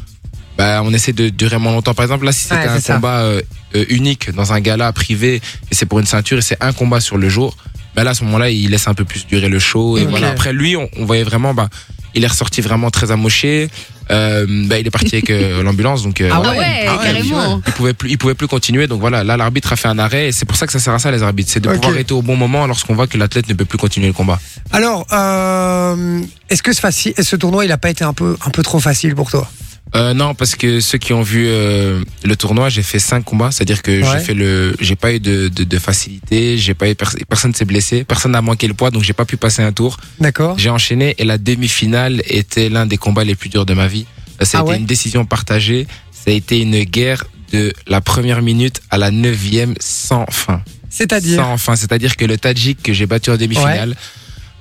bah, 0.58 0.82
on 0.84 0.92
essaie 0.92 1.12
de 1.12 1.28
durer 1.28 1.58
moins 1.58 1.72
longtemps. 1.72 1.94
Par 1.94 2.04
exemple, 2.04 2.24
là, 2.24 2.32
si 2.32 2.42
c'était 2.44 2.56
Ouais, 2.56 2.68
un 2.68 2.80
combat 2.80 3.20
euh, 3.20 3.40
unique 3.88 4.30
dans 4.32 4.52
un 4.52 4.60
gala 4.60 4.92
privé 4.92 5.40
et 5.70 5.74
c'est 5.74 5.86
pour 5.86 6.00
une 6.00 6.06
ceinture 6.06 6.38
et 6.38 6.42
c'est 6.42 6.62
un 6.62 6.72
combat 6.72 7.00
sur 7.00 7.16
le 7.16 7.28
jour, 7.28 7.56
bah 7.94 8.04
là, 8.04 8.10
à 8.10 8.14
ce 8.14 8.24
moment-là, 8.24 8.50
il 8.50 8.70
laisse 8.70 8.86
un 8.86 8.94
peu 8.94 9.04
plus 9.04 9.26
durer 9.26 9.48
le 9.48 9.58
show. 9.58 9.98
Et 9.98 10.04
voilà. 10.04 10.28
Après, 10.30 10.52
lui, 10.52 10.76
on, 10.76 10.88
on 10.96 11.04
voyait 11.04 11.24
vraiment, 11.24 11.54
bah, 11.54 11.68
il 12.14 12.24
est 12.24 12.26
ressorti 12.28 12.60
vraiment 12.60 12.90
très 12.90 13.10
amoché. 13.10 13.68
Euh, 14.10 14.44
bah, 14.66 14.78
il 14.80 14.86
est 14.86 14.90
parti 14.90 15.14
avec 15.14 15.30
euh, 15.30 15.62
l'ambulance, 15.66 16.02
donc. 16.02 16.20
euh, 16.20 16.30
Ah 16.32 16.40
ouais. 16.40 16.48
ouais, 16.48 16.56
ouais, 16.58 16.84
carrément. 17.00 17.62
il 17.64 17.72
pouvait 17.74 17.92
plus 17.94 18.10
il 18.10 18.18
pouvait 18.18 18.34
plus 18.34 18.48
continuer 18.48 18.88
donc 18.88 18.98
voilà 19.00 19.22
là 19.22 19.36
l'arbitre 19.36 19.72
a 19.72 19.76
fait 19.76 19.86
un 19.86 20.00
arrêt 20.00 20.26
et 20.28 20.32
c'est 20.32 20.46
pour 20.46 20.56
ça 20.56 20.66
que 20.66 20.72
ça 20.72 20.80
sert 20.80 20.92
à 20.92 20.98
ça 20.98 21.12
les 21.12 21.22
arbitres 21.22 21.48
c'est 21.52 21.60
de 21.60 21.68
pouvoir 21.68 21.92
arrêter 21.92 22.12
au 22.12 22.20
bon 22.22 22.34
moment 22.34 22.66
lorsqu'on 22.66 22.94
voit 22.96 23.06
que 23.06 23.16
l'athlète 23.16 23.48
ne 23.48 23.54
peut 23.54 23.64
plus 23.64 23.78
continuer 23.78 24.08
le 24.08 24.12
combat 24.12 24.40
Alors, 24.72 25.06
euh, 25.12 26.20
est-ce 26.48 26.62
que 26.62 26.72
ce, 26.72 26.80
faci- 26.80 27.14
ce 27.22 27.36
tournoi, 27.36 27.64
il 27.64 27.70
a 27.72 27.78
pas 27.78 27.90
été 27.90 28.02
un 28.02 28.12
peu, 28.12 28.36
un 28.44 28.50
peu 28.50 28.62
trop 28.64 28.80
facile 28.80 29.14
pour 29.14 29.30
toi? 29.30 29.48
Euh, 29.94 30.14
non 30.14 30.34
parce 30.34 30.54
que 30.56 30.80
ceux 30.80 30.98
qui 30.98 31.12
ont 31.12 31.22
vu 31.22 31.44
euh, 31.48 32.02
le 32.24 32.36
tournoi 32.36 32.68
j'ai 32.68 32.82
fait 32.82 32.98
cinq 32.98 33.24
combats. 33.24 33.50
C'est 33.50 33.62
à 33.62 33.64
dire 33.64 33.82
que 33.82 33.90
Ouais. 34.02 34.06
j'ai 34.18 34.24
fait 34.24 34.34
le 34.34 34.76
j'ai 34.80 34.96
pas 34.96 35.12
eu 35.12 35.20
de, 35.20 35.48
de, 35.48 35.64
de 35.64 35.78
facilité 35.78 36.56
j'ai 36.58 36.74
pas 36.74 36.88
eu 36.88 36.94
pers- 36.94 37.16
personne 37.28 37.54
s'est 37.54 37.64
blessé 37.64 38.04
personne 38.04 38.32
n'a 38.32 38.42
manqué 38.42 38.68
le 38.68 38.74
poids 38.74 38.90
donc 38.90 39.02
j'ai 39.02 39.12
pas 39.12 39.24
pu 39.24 39.36
passer 39.36 39.62
un 39.62 39.72
tour. 39.72 39.98
D'accord. 40.20 40.58
J'ai 40.58 40.70
enchaîné 40.70 41.14
et 41.18 41.24
la 41.24 41.38
demi-finale 41.38 42.22
était 42.26 42.68
l'un 42.68 42.86
des 42.86 42.96
combats 42.98 43.24
les 43.24 43.34
plus 43.34 43.48
durs 43.50 43.66
de 43.66 43.74
ma 43.74 43.86
vie. 43.86 44.06
Ça 44.42 44.58
a 44.58 44.60
Ah 44.60 44.64
été 44.64 44.70
ouais 44.72 44.76
une 44.78 44.86
décision 44.86 45.24
partagée. 45.24 45.86
Ça 46.12 46.30
a 46.30 46.34
été 46.34 46.60
une 46.60 46.84
guerre 46.84 47.24
de 47.52 47.72
la 47.88 48.00
première 48.00 48.42
minute 48.42 48.80
à 48.90 48.96
la 48.98 49.10
neuvième 49.10 49.74
sans 49.80 50.24
fin. 50.30 50.62
C'est-à-dire 50.88 51.40
Sans 51.42 51.56
fin, 51.56 51.76
c'est-à-dire 51.76 52.16
que 52.16 52.24
le 52.24 52.36
Tadjik 52.38 52.82
que 52.82 52.92
j'ai 52.92 53.06
battu 53.06 53.30
en 53.30 53.36
demi-finale. 53.36 53.96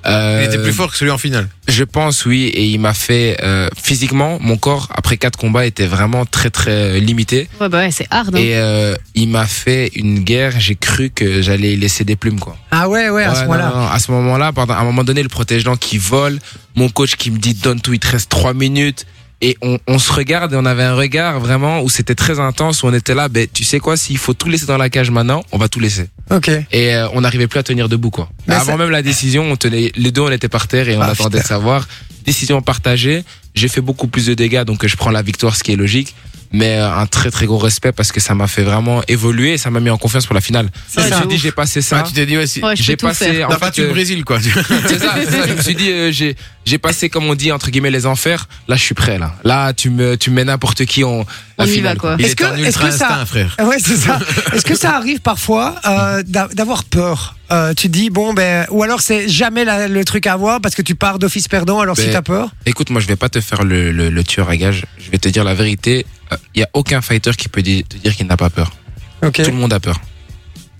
Euh, 0.06 0.40
Il 0.42 0.52
était 0.54 0.62
plus 0.62 0.72
fort 0.72 0.90
que 0.90 0.96
celui 0.96 1.10
en 1.10 1.18
finale. 1.18 1.48
Je 1.68 1.84
pense 1.84 2.24
oui, 2.26 2.44
et 2.46 2.64
il 2.66 2.78
m'a 2.78 2.94
fait 2.94 3.36
euh, 3.42 3.68
physiquement, 3.80 4.38
mon 4.40 4.56
corps 4.56 4.88
après 4.94 5.16
quatre 5.16 5.38
combats 5.38 5.66
était 5.66 5.86
vraiment 5.86 6.24
très 6.26 6.50
très 6.50 6.70
euh, 6.70 6.98
limité, 6.98 7.48
Ouais, 7.60 7.68
bah 7.68 7.78
ouais, 7.78 7.90
c'est 7.90 8.06
hard. 8.10 8.34
hein. 8.34 8.38
et 8.38 8.56
euh, 8.56 8.94
il 9.14 9.28
m'a 9.28 9.46
fait 9.46 9.90
une 9.94 10.20
guerre. 10.20 10.58
J'ai 10.58 10.74
cru 10.76 11.10
que 11.10 11.42
j'allais 11.42 11.76
laisser 11.76 12.04
des 12.04 12.16
plumes 12.16 12.40
quoi. 12.40 12.56
Ah 12.70 12.88
ouais, 12.88 13.08
ouais, 13.10 13.24
à 13.24 13.30
Ouais, 13.30 13.34
ce 13.36 13.40
moment-là. 13.42 13.90
à 13.92 13.98
ce 13.98 14.10
moment-là, 14.12 14.52
pendant 14.52 14.74
à 14.74 14.78
un 14.78 14.84
moment 14.84 15.04
donné, 15.04 15.22
le 15.22 15.28
protège 15.28 15.64
qui 15.80 15.98
vole, 15.98 16.38
mon 16.74 16.88
coach 16.88 17.16
qui 17.16 17.30
me 17.30 17.38
dit 17.38 17.54
donne 17.54 17.80
tout, 17.80 17.92
il 17.92 17.98
te 18.00 18.08
reste 18.08 18.28
trois 18.30 18.54
minutes. 18.54 19.06
Et 19.42 19.56
on, 19.62 19.78
on 19.86 19.98
se 19.98 20.12
regarde 20.12 20.52
et 20.52 20.56
on 20.56 20.66
avait 20.66 20.82
un 20.82 20.94
regard 20.94 21.40
vraiment 21.40 21.80
où 21.82 21.88
c'était 21.88 22.14
très 22.14 22.38
intense, 22.40 22.82
où 22.82 22.86
on 22.88 22.92
était 22.92 23.14
là, 23.14 23.28
ben 23.30 23.46
tu 23.50 23.64
sais 23.64 23.80
quoi, 23.80 23.96
s'il 23.96 24.18
faut 24.18 24.34
tout 24.34 24.48
laisser 24.50 24.66
dans 24.66 24.76
la 24.76 24.90
cage 24.90 25.10
maintenant, 25.10 25.42
on 25.50 25.56
va 25.58 25.68
tout 25.68 25.80
laisser. 25.80 26.08
Ok. 26.30 26.48
Et 26.72 26.94
euh, 26.94 27.08
on 27.14 27.22
n'arrivait 27.22 27.46
plus 27.46 27.58
à 27.58 27.62
tenir 27.62 27.88
debout 27.88 28.10
quoi. 28.10 28.28
Mais 28.46 28.54
Avant 28.54 28.76
même 28.76 28.90
la 28.90 29.02
décision, 29.02 29.50
on 29.50 29.56
tenait 29.56 29.92
les 29.96 30.10
deux 30.12 30.20
on 30.20 30.30
était 30.30 30.48
par 30.50 30.68
terre 30.68 30.88
et 30.90 30.96
on 30.96 31.00
Ah, 31.00 31.06
attendait 31.06 31.38
putain. 31.38 31.42
de 31.42 31.46
savoir. 31.48 31.88
Décision 32.26 32.60
partagée. 32.60 33.24
J'ai 33.54 33.68
fait 33.68 33.80
beaucoup 33.80 34.06
plus 34.08 34.26
de 34.26 34.34
dégâts 34.34 34.62
donc 34.64 34.86
je 34.86 34.94
prends 34.96 35.10
la 35.10 35.22
victoire, 35.22 35.56
ce 35.56 35.62
qui 35.64 35.72
est 35.72 35.76
logique. 35.76 36.14
Mais 36.52 36.76
euh, 36.78 36.92
un 36.92 37.06
très 37.06 37.30
très 37.30 37.46
gros 37.46 37.58
respect 37.58 37.92
parce 37.92 38.10
que 38.12 38.20
ça 38.20 38.34
m'a 38.34 38.46
fait 38.46 38.62
vraiment 38.62 39.02
évoluer 39.08 39.52
et 39.54 39.58
ça 39.58 39.70
m'a 39.70 39.80
mis 39.80 39.90
en 39.90 39.98
confiance 39.98 40.26
pour 40.26 40.34
la 40.34 40.40
finale. 40.40 40.68
C'est 40.88 41.02
je 41.02 41.08
me 41.08 41.14
suis 41.14 41.26
dit 41.28 41.38
j'ai 41.38 41.52
passé 41.52 41.80
ça. 41.82 41.98
Ah, 42.00 42.02
tu 42.06 42.12
t'es 42.12 42.26
dit, 42.26 42.36
ouais, 42.36 42.46
si. 42.46 42.60
Ouais, 42.62 42.74
J'ai 42.76 42.96
passé 42.96 43.32
faire. 43.32 43.46
en 43.46 43.50
T'as 43.50 43.54
fait, 43.56 43.60
battu 43.66 43.80
le 43.82 43.88
euh, 43.88 43.92
Brésil, 43.92 44.24
quoi. 44.24 44.38
c'est 44.40 44.98
ça, 44.98 45.14
c'est 45.16 45.30
ça. 45.30 45.46
Je 45.46 45.52
me 45.54 45.62
suis 45.62 45.74
dit, 45.74 45.90
euh, 45.90 46.10
j'ai, 46.12 46.36
j'ai 46.64 46.78
passé, 46.78 47.08
comme 47.08 47.24
on 47.26 47.34
dit, 47.34 47.52
entre 47.52 47.70
guillemets, 47.70 47.90
les 47.90 48.06
enfers. 48.06 48.48
Là, 48.68 48.76
je 48.76 48.82
suis 48.82 48.94
prêt, 48.94 49.18
là. 49.18 49.34
Là, 49.44 49.72
tu 49.72 49.90
me, 49.90 50.16
tu 50.16 50.30
mets 50.30 50.44
n'importe 50.44 50.84
qui 50.86 51.04
en, 51.04 51.10
On 51.20 51.26
la 51.58 51.66
y 51.66 51.70
finale, 51.70 51.94
va, 51.96 52.00
quoi. 52.00 52.16
Il 52.18 52.24
Est-ce 52.24 52.32
est 52.32 52.36
que- 52.36 52.58
est-ce 52.66 52.78
que 52.78 52.90
ça- 52.90 53.06
instinct, 53.08 53.26
frère. 53.26 53.56
Ouais, 53.62 53.76
c'est 53.78 53.96
ça. 53.96 54.18
Est-ce 54.52 54.64
que 54.64 54.74
ça 54.76 54.96
arrive 54.96 55.20
parfois 55.20 55.76
euh, 55.86 56.22
d'a- 56.26 56.48
d'avoir 56.48 56.84
peur? 56.84 57.36
Euh, 57.52 57.74
Tu 57.74 57.88
te 57.88 57.92
dis 57.92 58.10
bon 58.10 58.32
ben 58.32 58.64
ou 58.70 58.84
alors 58.84 59.00
c'est 59.00 59.28
jamais 59.28 59.64
la- 59.64 59.88
le 59.88 60.04
truc 60.04 60.26
à 60.28 60.34
avoir 60.34 60.60
parce 60.60 60.76
que 60.76 60.82
tu 60.82 60.94
pars 60.94 61.18
d'office 61.18 61.48
perdant 61.48 61.80
alors 61.80 61.96
si 61.96 62.06
Ben, 62.06 62.12
t'as 62.12 62.22
peur? 62.22 62.50
Écoute, 62.64 62.90
moi, 62.90 63.00
je 63.00 63.08
vais 63.08 63.16
pas 63.16 63.28
te 63.28 63.40
faire 63.40 63.64
le, 63.64 63.90
le, 63.90 64.08
le 64.08 64.24
tueur 64.24 64.48
à 64.48 64.56
gage. 64.56 64.84
Je 65.04 65.10
vais 65.10 65.18
te 65.18 65.28
dire 65.28 65.42
la 65.44 65.54
vérité. 65.54 66.06
Il 66.54 66.60
y 66.60 66.62
a 66.62 66.68
aucun 66.72 67.00
fighter 67.00 67.32
qui 67.36 67.48
peut 67.48 67.62
te 67.62 67.96
dire 67.96 68.16
qu'il 68.16 68.26
n'a 68.26 68.36
pas 68.36 68.50
peur. 68.50 68.72
Tout 69.20 69.42
le 69.46 69.52
monde 69.52 69.72
a 69.72 69.80
peur. 69.80 70.00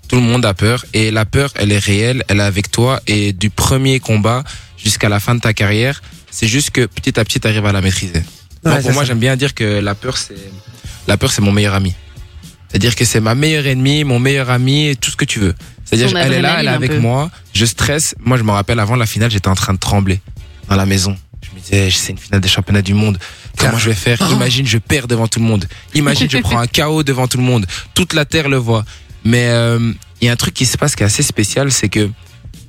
Tout 0.07 0.15
le 0.15 0.21
monde 0.21 0.45
a 0.45 0.53
peur. 0.53 0.85
Et 0.93 1.11
la 1.11 1.25
peur, 1.25 1.51
elle 1.55 1.71
est 1.71 1.79
réelle. 1.79 2.23
Elle 2.27 2.39
est 2.39 2.43
avec 2.43 2.71
toi. 2.71 3.01
Et 3.07 3.33
du 3.33 3.49
premier 3.49 3.99
combat 3.99 4.43
jusqu'à 4.77 5.09
la 5.09 5.19
fin 5.19 5.35
de 5.35 5.39
ta 5.39 5.53
carrière, 5.53 6.01
c'est 6.29 6.47
juste 6.47 6.71
que 6.71 6.85
petit 6.85 7.19
à 7.19 7.23
petit, 7.23 7.39
tu 7.39 7.47
arrives 7.47 7.65
à 7.65 7.71
la 7.71 7.81
maîtriser. 7.81 8.23
Pour 8.63 8.93
moi, 8.93 9.03
j'aime 9.05 9.19
bien 9.19 9.35
dire 9.35 9.53
que 9.53 9.79
la 9.79 9.95
peur, 9.95 10.17
c'est 10.17 10.35
la 11.07 11.17
peur, 11.17 11.31
c'est 11.31 11.41
mon 11.41 11.51
meilleur 11.51 11.73
ami. 11.75 11.93
C'est-à-dire 12.69 12.95
que 12.95 13.03
c'est 13.03 13.19
ma 13.19 13.35
meilleure 13.35 13.67
ennemie, 13.67 14.03
mon 14.03 14.19
meilleur 14.19 14.49
ami, 14.49 14.87
et 14.87 14.95
tout 14.95 15.11
ce 15.11 15.17
que 15.17 15.25
tu 15.25 15.39
veux. 15.39 15.55
C'est-à-dire, 15.83 16.15
elle 16.15 16.33
est 16.33 16.41
là, 16.41 16.57
elle 16.59 16.67
est 16.67 16.69
avec 16.69 16.91
peu. 16.91 16.99
moi. 16.99 17.29
Je 17.53 17.65
stresse. 17.65 18.15
Moi, 18.19 18.37
je 18.37 18.43
me 18.43 18.51
rappelle 18.51 18.79
avant 18.79 18.95
la 18.95 19.05
finale, 19.05 19.29
j'étais 19.29 19.49
en 19.49 19.55
train 19.55 19.73
de 19.73 19.79
trembler 19.79 20.21
dans 20.69 20.77
la 20.77 20.85
maison. 20.85 21.17
Disais, 21.63 21.89
c'est 21.91 22.11
une 22.11 22.17
finale 22.17 22.41
des 22.41 22.49
championnats 22.49 22.81
du 22.81 22.93
monde. 22.93 23.19
Comment 23.57 23.77
je 23.77 23.89
vais 23.89 23.95
faire? 23.95 24.17
Oh. 24.21 24.33
Imagine, 24.33 24.65
je 24.65 24.77
perds 24.77 25.07
devant 25.07 25.27
tout 25.27 25.39
le 25.39 25.45
monde. 25.45 25.65
Imagine, 25.93 26.29
je 26.29 26.37
prends 26.39 26.59
un 26.59 26.67
KO 26.75 27.03
devant 27.03 27.27
tout 27.27 27.37
le 27.37 27.43
monde. 27.43 27.65
Toute 27.93 28.13
la 28.13 28.25
terre 28.25 28.49
le 28.49 28.57
voit. 28.57 28.85
Mais 29.23 29.47
euh, 29.47 29.93
il 30.19 30.25
y 30.25 30.29
a 30.29 30.31
un 30.31 30.37
truc 30.37 30.53
qui 30.53 30.65
se 30.65 30.77
passe 30.77 30.95
qui 30.95 31.03
est 31.03 31.05
assez 31.05 31.23
spécial, 31.23 31.71
c'est 31.71 31.89
que 31.89 32.09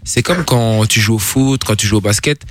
c'est 0.05 0.23
comme 0.23 0.45
quand 0.45 0.87
tu 0.87 1.01
joues 1.01 1.15
au 1.15 1.19
foot, 1.19 1.63
quand 1.65 1.77
tu 1.77 1.87
joues 1.87 1.99
au 1.99 2.01
basket. 2.03 2.43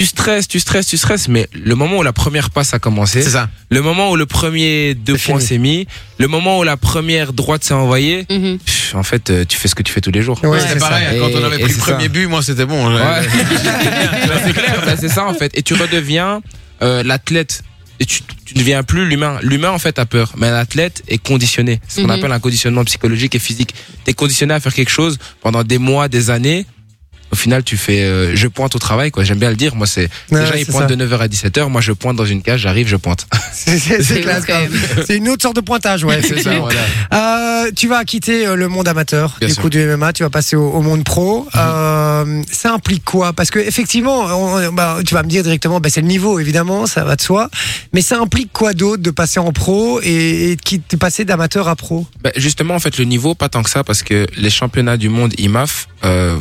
Tu 0.00 0.06
stresses, 0.06 0.48
tu 0.48 0.58
stresses, 0.60 0.86
tu 0.86 0.96
stresses, 0.96 1.28
mais 1.28 1.46
le 1.52 1.74
moment 1.74 1.98
où 1.98 2.02
la 2.02 2.14
première 2.14 2.48
passe 2.48 2.72
a 2.72 2.78
commencé, 2.78 3.20
C'est 3.20 3.28
ça. 3.32 3.50
le 3.68 3.82
moment 3.82 4.10
où 4.10 4.16
le 4.16 4.24
premier 4.24 4.94
deux 4.94 5.18
points 5.18 5.40
s'est 5.40 5.58
mis, 5.58 5.86
le 6.16 6.26
moment 6.26 6.58
où 6.58 6.62
la 6.62 6.78
première 6.78 7.34
droite 7.34 7.62
s'est 7.64 7.74
envoyée, 7.74 8.24
Mhm. 8.30 8.58
pff, 8.60 8.94
en 8.94 9.02
fait, 9.02 9.28
euh, 9.28 9.44
tu 9.46 9.58
fais 9.58 9.68
ce 9.68 9.74
que 9.74 9.82
tu 9.82 9.92
fais 9.92 10.00
tous 10.00 10.10
les 10.10 10.22
jours. 10.22 10.42
Ouais, 10.42 10.48
Ouais. 10.52 10.60
c'est 10.60 10.78
ça. 10.78 10.88
pareil, 10.88 11.18
quand 11.20 11.28
on 11.38 11.44
avait 11.44 11.58
pris 11.58 11.72
le 11.74 11.78
premier 11.78 12.04
ça. 12.04 12.08
but, 12.08 12.26
moi, 12.28 12.42
c'était 12.42 12.64
bon. 12.64 12.88
Ouais. 12.94 12.98
Bah, 14.26 14.36
c'est 14.42 14.52
clair, 14.54 14.82
bah, 14.86 14.96
c'est 14.98 15.10
ça 15.10 15.26
en 15.26 15.34
fait. 15.34 15.52
Et 15.58 15.62
tu 15.62 15.74
redeviens 15.74 16.40
euh, 16.82 17.02
l'athlète. 17.02 17.62
Et 18.02 18.06
tu, 18.06 18.22
tu 18.46 18.54
ne 18.54 18.60
deviens 18.60 18.82
plus 18.82 19.04
l'humain. 19.06 19.38
L'humain 19.42 19.70
en 19.70 19.78
fait 19.78 19.98
a 19.98 20.06
peur, 20.06 20.32
mais 20.38 20.50
l'athlète 20.50 21.02
est 21.08 21.18
conditionné. 21.18 21.78
C'est 21.86 21.96
ce 21.96 22.06
qu'on 22.06 22.12
Mhm. 22.14 22.18
appelle 22.20 22.32
un 22.32 22.40
conditionnement 22.40 22.84
psychologique 22.84 23.34
et 23.34 23.38
physique. 23.38 23.74
T'es 24.04 24.14
conditionné 24.14 24.54
à 24.54 24.60
faire 24.60 24.72
quelque 24.72 24.90
chose 24.90 25.18
pendant 25.42 25.62
des 25.62 25.76
mois, 25.76 26.08
des 26.08 26.30
années. 26.30 26.64
Au 27.32 27.36
final, 27.36 27.62
tu 27.62 27.76
fais, 27.76 28.02
euh, 28.02 28.34
je 28.34 28.48
pointe 28.48 28.74
au 28.74 28.78
travail, 28.78 29.10
quoi. 29.10 29.22
J'aime 29.24 29.38
bien 29.38 29.50
le 29.50 29.56
dire. 29.56 29.74
Moi, 29.76 29.86
c'est, 29.86 30.08
ouais, 30.30 30.40
ils 30.54 30.64
c'est 30.66 30.72
pointent 30.72 30.88
ça. 30.88 30.96
de 30.96 31.06
9h 31.06 31.18
à 31.18 31.28
17h. 31.28 31.68
Moi, 31.68 31.80
je 31.80 31.92
pointe 31.92 32.16
dans 32.16 32.24
une 32.24 32.42
cage, 32.42 32.60
j'arrive, 32.60 32.88
je 32.88 32.96
pointe. 32.96 33.26
C'est- 33.52 33.78
C'est 33.78 34.02
c'est 34.02 34.14
C'est 34.14 34.20
classe, 34.22 34.44
quand 34.46 34.58
même. 34.58 34.72
C'est 35.06 35.16
une 35.16 35.28
autre 35.28 35.42
sorte 35.42 35.56
de 35.56 35.60
pointage, 35.60 36.04
ouais. 36.04 36.18
effectivement. 36.18 36.68
Euh, 37.12 37.70
tu 37.76 37.88
vas 37.88 38.04
quitter 38.04 38.46
euh, 38.46 38.54
le 38.54 38.68
monde 38.68 38.86
amateur 38.88 39.36
Bien 39.40 39.48
du 39.48 39.54
sûr. 39.54 39.62
coup 39.64 39.68
du 39.70 39.84
MMA, 39.84 40.12
tu 40.12 40.22
vas 40.22 40.30
passer 40.30 40.54
au, 40.56 40.70
au 40.70 40.80
monde 40.80 41.04
pro. 41.04 41.46
Euh, 41.56 42.42
ça 42.50 42.72
implique 42.72 43.04
quoi? 43.04 43.32
Parce 43.32 43.50
que 43.50 43.58
effectivement, 43.58 44.20
on- 44.26 44.72
bah, 44.72 44.98
tu 45.04 45.14
vas 45.14 45.22
me 45.22 45.28
dire 45.28 45.42
directement, 45.42 45.80
bah, 45.80 45.88
c'est 45.90 46.00
le 46.00 46.06
niveau 46.06 46.38
évidemment, 46.38 46.86
ça 46.86 47.04
va 47.04 47.16
de 47.16 47.20
soi. 47.20 47.50
Mais 47.92 48.00
ça 48.02 48.18
implique 48.18 48.52
quoi 48.52 48.72
d'autre 48.72 49.02
de 49.02 49.10
passer 49.10 49.40
en 49.40 49.52
pro 49.52 50.00
et, 50.02 50.52
et 50.52 50.56
de 50.56 50.96
passer 50.96 51.24
d'amateur 51.24 51.68
à 51.68 51.76
pro? 51.76 52.06
Bah, 52.22 52.30
justement, 52.36 52.74
en 52.74 52.80
fait, 52.80 52.96
le 52.98 53.04
niveau, 53.04 53.34
pas 53.34 53.48
tant 53.48 53.62
que 53.62 53.70
ça, 53.70 53.84
parce 53.84 54.02
que 54.02 54.26
les 54.36 54.50
championnats 54.50 54.96
du 54.96 55.08
monde 55.08 55.34
IMAF, 55.38 55.88
euh, 56.04 56.36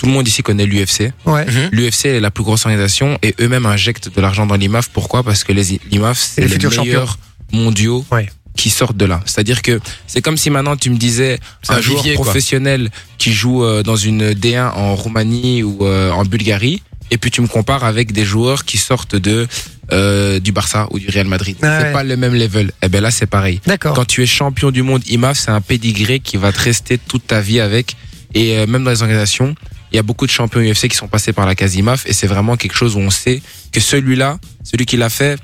tout 0.00 0.06
le 0.06 0.12
monde 0.12 0.26
ici 0.26 0.42
connaît 0.42 0.64
l'UFC. 0.64 1.12
Ouais. 1.26 1.44
L'UFC 1.72 2.06
est 2.06 2.20
la 2.20 2.30
plus 2.30 2.42
grosse 2.42 2.64
organisation 2.64 3.18
et 3.22 3.34
eux-mêmes 3.38 3.66
injectent 3.66 4.08
de 4.14 4.18
l'argent 4.22 4.46
dans 4.46 4.56
l'IMAF. 4.56 4.88
Pourquoi? 4.88 5.22
Parce 5.22 5.44
que 5.44 5.52
les 5.52 5.78
l'IMAF, 5.90 6.16
c'est 6.18 6.40
les 6.40 6.46
les, 6.48 6.54
futurs 6.54 6.82
meilleurs 6.82 7.18
mondiaux 7.52 8.02
Ouais. 8.10 8.30
qui 8.56 8.70
sortent 8.70 8.96
de 8.96 9.04
là. 9.04 9.20
C'est-à-dire 9.26 9.60
que 9.60 9.78
c'est 10.06 10.22
comme 10.22 10.38
si 10.38 10.48
maintenant 10.48 10.74
tu 10.74 10.88
me 10.88 10.96
disais 10.96 11.38
C'est 11.60 11.74
un, 11.74 11.76
un 11.76 11.80
joueur 11.82 12.02
quoi. 12.02 12.14
professionnel 12.14 12.88
qui 13.18 13.34
joue 13.34 13.62
euh, 13.62 13.82
dans 13.82 13.96
une 13.96 14.30
D1 14.32 14.70
en 14.72 14.94
Roumanie 14.94 15.62
ou 15.62 15.84
euh, 15.84 16.10
en 16.12 16.24
Bulgarie 16.24 16.82
et 17.10 17.18
puis 17.18 17.30
tu 17.30 17.42
me 17.42 17.46
compares 17.46 17.84
avec 17.84 18.12
des 18.12 18.24
joueurs 18.24 18.64
qui 18.64 18.78
sortent 18.78 19.16
de 19.16 19.46
euh, 19.92 20.40
du 20.40 20.50
Barça 20.52 20.86
ou 20.92 20.98
du 20.98 21.10
Real 21.10 21.26
Madrid. 21.26 21.56
Ah 21.60 21.78
c'est 21.80 21.86
ouais. 21.88 21.92
pas 21.92 22.04
le 22.04 22.16
même 22.16 22.34
level. 22.34 22.72
Et 22.82 22.88
ben 22.88 23.02
là 23.02 23.10
c'est 23.10 23.26
pareil. 23.26 23.60
D'accord. 23.66 23.92
Quand 23.94 24.06
tu 24.06 24.22
es 24.22 24.26
champion 24.26 24.70
du 24.70 24.82
monde 24.82 25.02
IMAF, 25.08 25.36
c'est 25.38 25.50
un 25.50 25.60
pédigré 25.60 26.20
qui 26.20 26.38
va 26.38 26.52
te 26.52 26.60
rester 26.60 26.96
toute 26.96 27.26
ta 27.26 27.42
vie 27.42 27.60
avec. 27.60 27.96
Et 28.32 28.56
euh, 28.56 28.66
même 28.66 28.84
dans 28.84 28.92
les 28.92 29.02
organisations, 29.02 29.54
il 29.92 29.96
y 29.96 29.98
a 29.98 30.02
beaucoup 30.02 30.26
de 30.26 30.30
champions 30.30 30.60
UFC 30.60 30.88
qui 30.88 30.96
sont 30.96 31.08
passés 31.08 31.32
par 31.32 31.46
la 31.46 31.54
case 31.54 31.74
IMAF 31.76 32.06
et 32.06 32.12
c'est 32.12 32.26
vraiment 32.26 32.56
quelque 32.56 32.74
chose 32.76 32.96
où 32.96 33.00
on 33.00 33.10
sait 33.10 33.42
que 33.72 33.80
celui-là, 33.80 34.38
celui 34.64 34.86
qui 34.86 34.96
l'a 34.96 35.10
fait, 35.10 35.38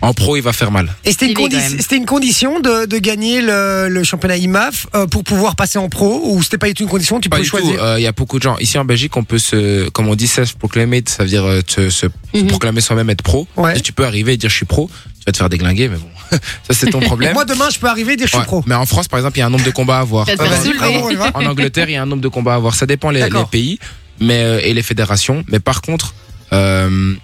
en 0.00 0.14
pro, 0.14 0.36
il 0.36 0.42
va 0.42 0.52
faire 0.52 0.72
mal. 0.72 0.92
Et 1.04 1.12
c'était 1.12 1.26
une, 1.28 1.34
condi- 1.34 2.04
condition 2.06 2.58
de, 2.58 2.86
de 2.86 2.98
gagner 2.98 3.40
le, 3.40 3.86
le 3.88 4.02
championnat 4.02 4.36
IMAF 4.36 4.88
euh, 4.96 5.06
pour 5.06 5.22
pouvoir 5.22 5.54
passer 5.54 5.78
en 5.78 5.88
pro 5.88 6.22
ou 6.24 6.42
c'était 6.42 6.58
pas 6.58 6.66
du 6.66 6.74
tout 6.74 6.82
une 6.82 6.88
condition 6.88 7.20
Tu 7.20 7.28
Pas 7.28 7.36
peux 7.36 7.42
du 7.44 7.48
choisir? 7.48 7.80
euh, 7.80 8.00
Il 8.00 8.02
y 8.02 8.06
a 8.08 8.12
beaucoup 8.12 8.38
de 8.38 8.42
gens. 8.42 8.56
Ici 8.58 8.78
en 8.78 8.84
Belgique, 8.84 9.16
on 9.16 9.22
peut 9.22 9.38
se, 9.38 9.88
comme 9.90 10.08
on 10.08 10.16
dit, 10.16 10.26
self-proclamer, 10.26 11.04
ça 11.06 11.22
veut 11.22 11.28
dire 11.28 11.44
euh, 11.44 11.62
te- 11.62 11.88
se 11.88 12.06
Mhm. 12.34 12.48
proclamer 12.48 12.80
soi-même 12.80 13.10
être 13.10 13.22
pro. 13.22 13.46
Ouais. 13.56 13.78
Et 13.78 13.80
tu 13.80 13.92
peux 13.92 14.04
arriver 14.04 14.32
et 14.32 14.36
dire 14.36 14.50
je 14.50 14.56
suis 14.56 14.66
pro. 14.66 14.90
Tu 15.22 15.26
vas 15.26 15.32
te 15.32 15.36
faire 15.38 15.48
déglinguer, 15.48 15.88
mais 15.88 15.98
bon, 15.98 16.08
ça 16.64 16.74
c'est 16.74 16.90
ton 16.90 16.98
problème. 16.98 17.32
Moi 17.34 17.44
demain, 17.44 17.70
je 17.70 17.78
peux 17.78 17.86
arriver 17.86 18.14
et 18.14 18.16
dire 18.16 18.26
je 18.26 18.32
suis 18.32 18.38
Ouais. 18.38 18.44
pro. 18.44 18.64
Mais 18.66 18.74
en 18.74 18.86
France, 18.86 19.06
par 19.06 19.20
exemple, 19.20 19.36
il 19.36 19.40
y 19.40 19.42
a 19.44 19.46
un 19.46 19.50
nombre 19.50 19.64
de 19.64 19.70
combats 19.70 19.98
à 19.98 20.00
avoir. 20.00 20.26
Ah, 20.28 20.34
va. 20.34 21.30
En 21.34 21.46
Angleterre, 21.46 21.88
il 21.88 21.92
y 21.92 21.96
a 21.96 22.02
un 22.02 22.06
nombre 22.06 22.22
de 22.22 22.28
combats 22.28 22.54
à 22.54 22.56
avoir. 22.56 22.74
Ça 22.74 22.86
dépend 22.86 23.10
les, 23.10 23.28
pays 23.48 23.78
mais, 24.18 24.42
euh, 24.42 24.60
et 24.64 24.74
les 24.74 24.82
fédérations. 24.82 25.44
Mais 25.46 25.60
par 25.60 25.80
contre, 25.80 26.12
euh, 26.52 27.14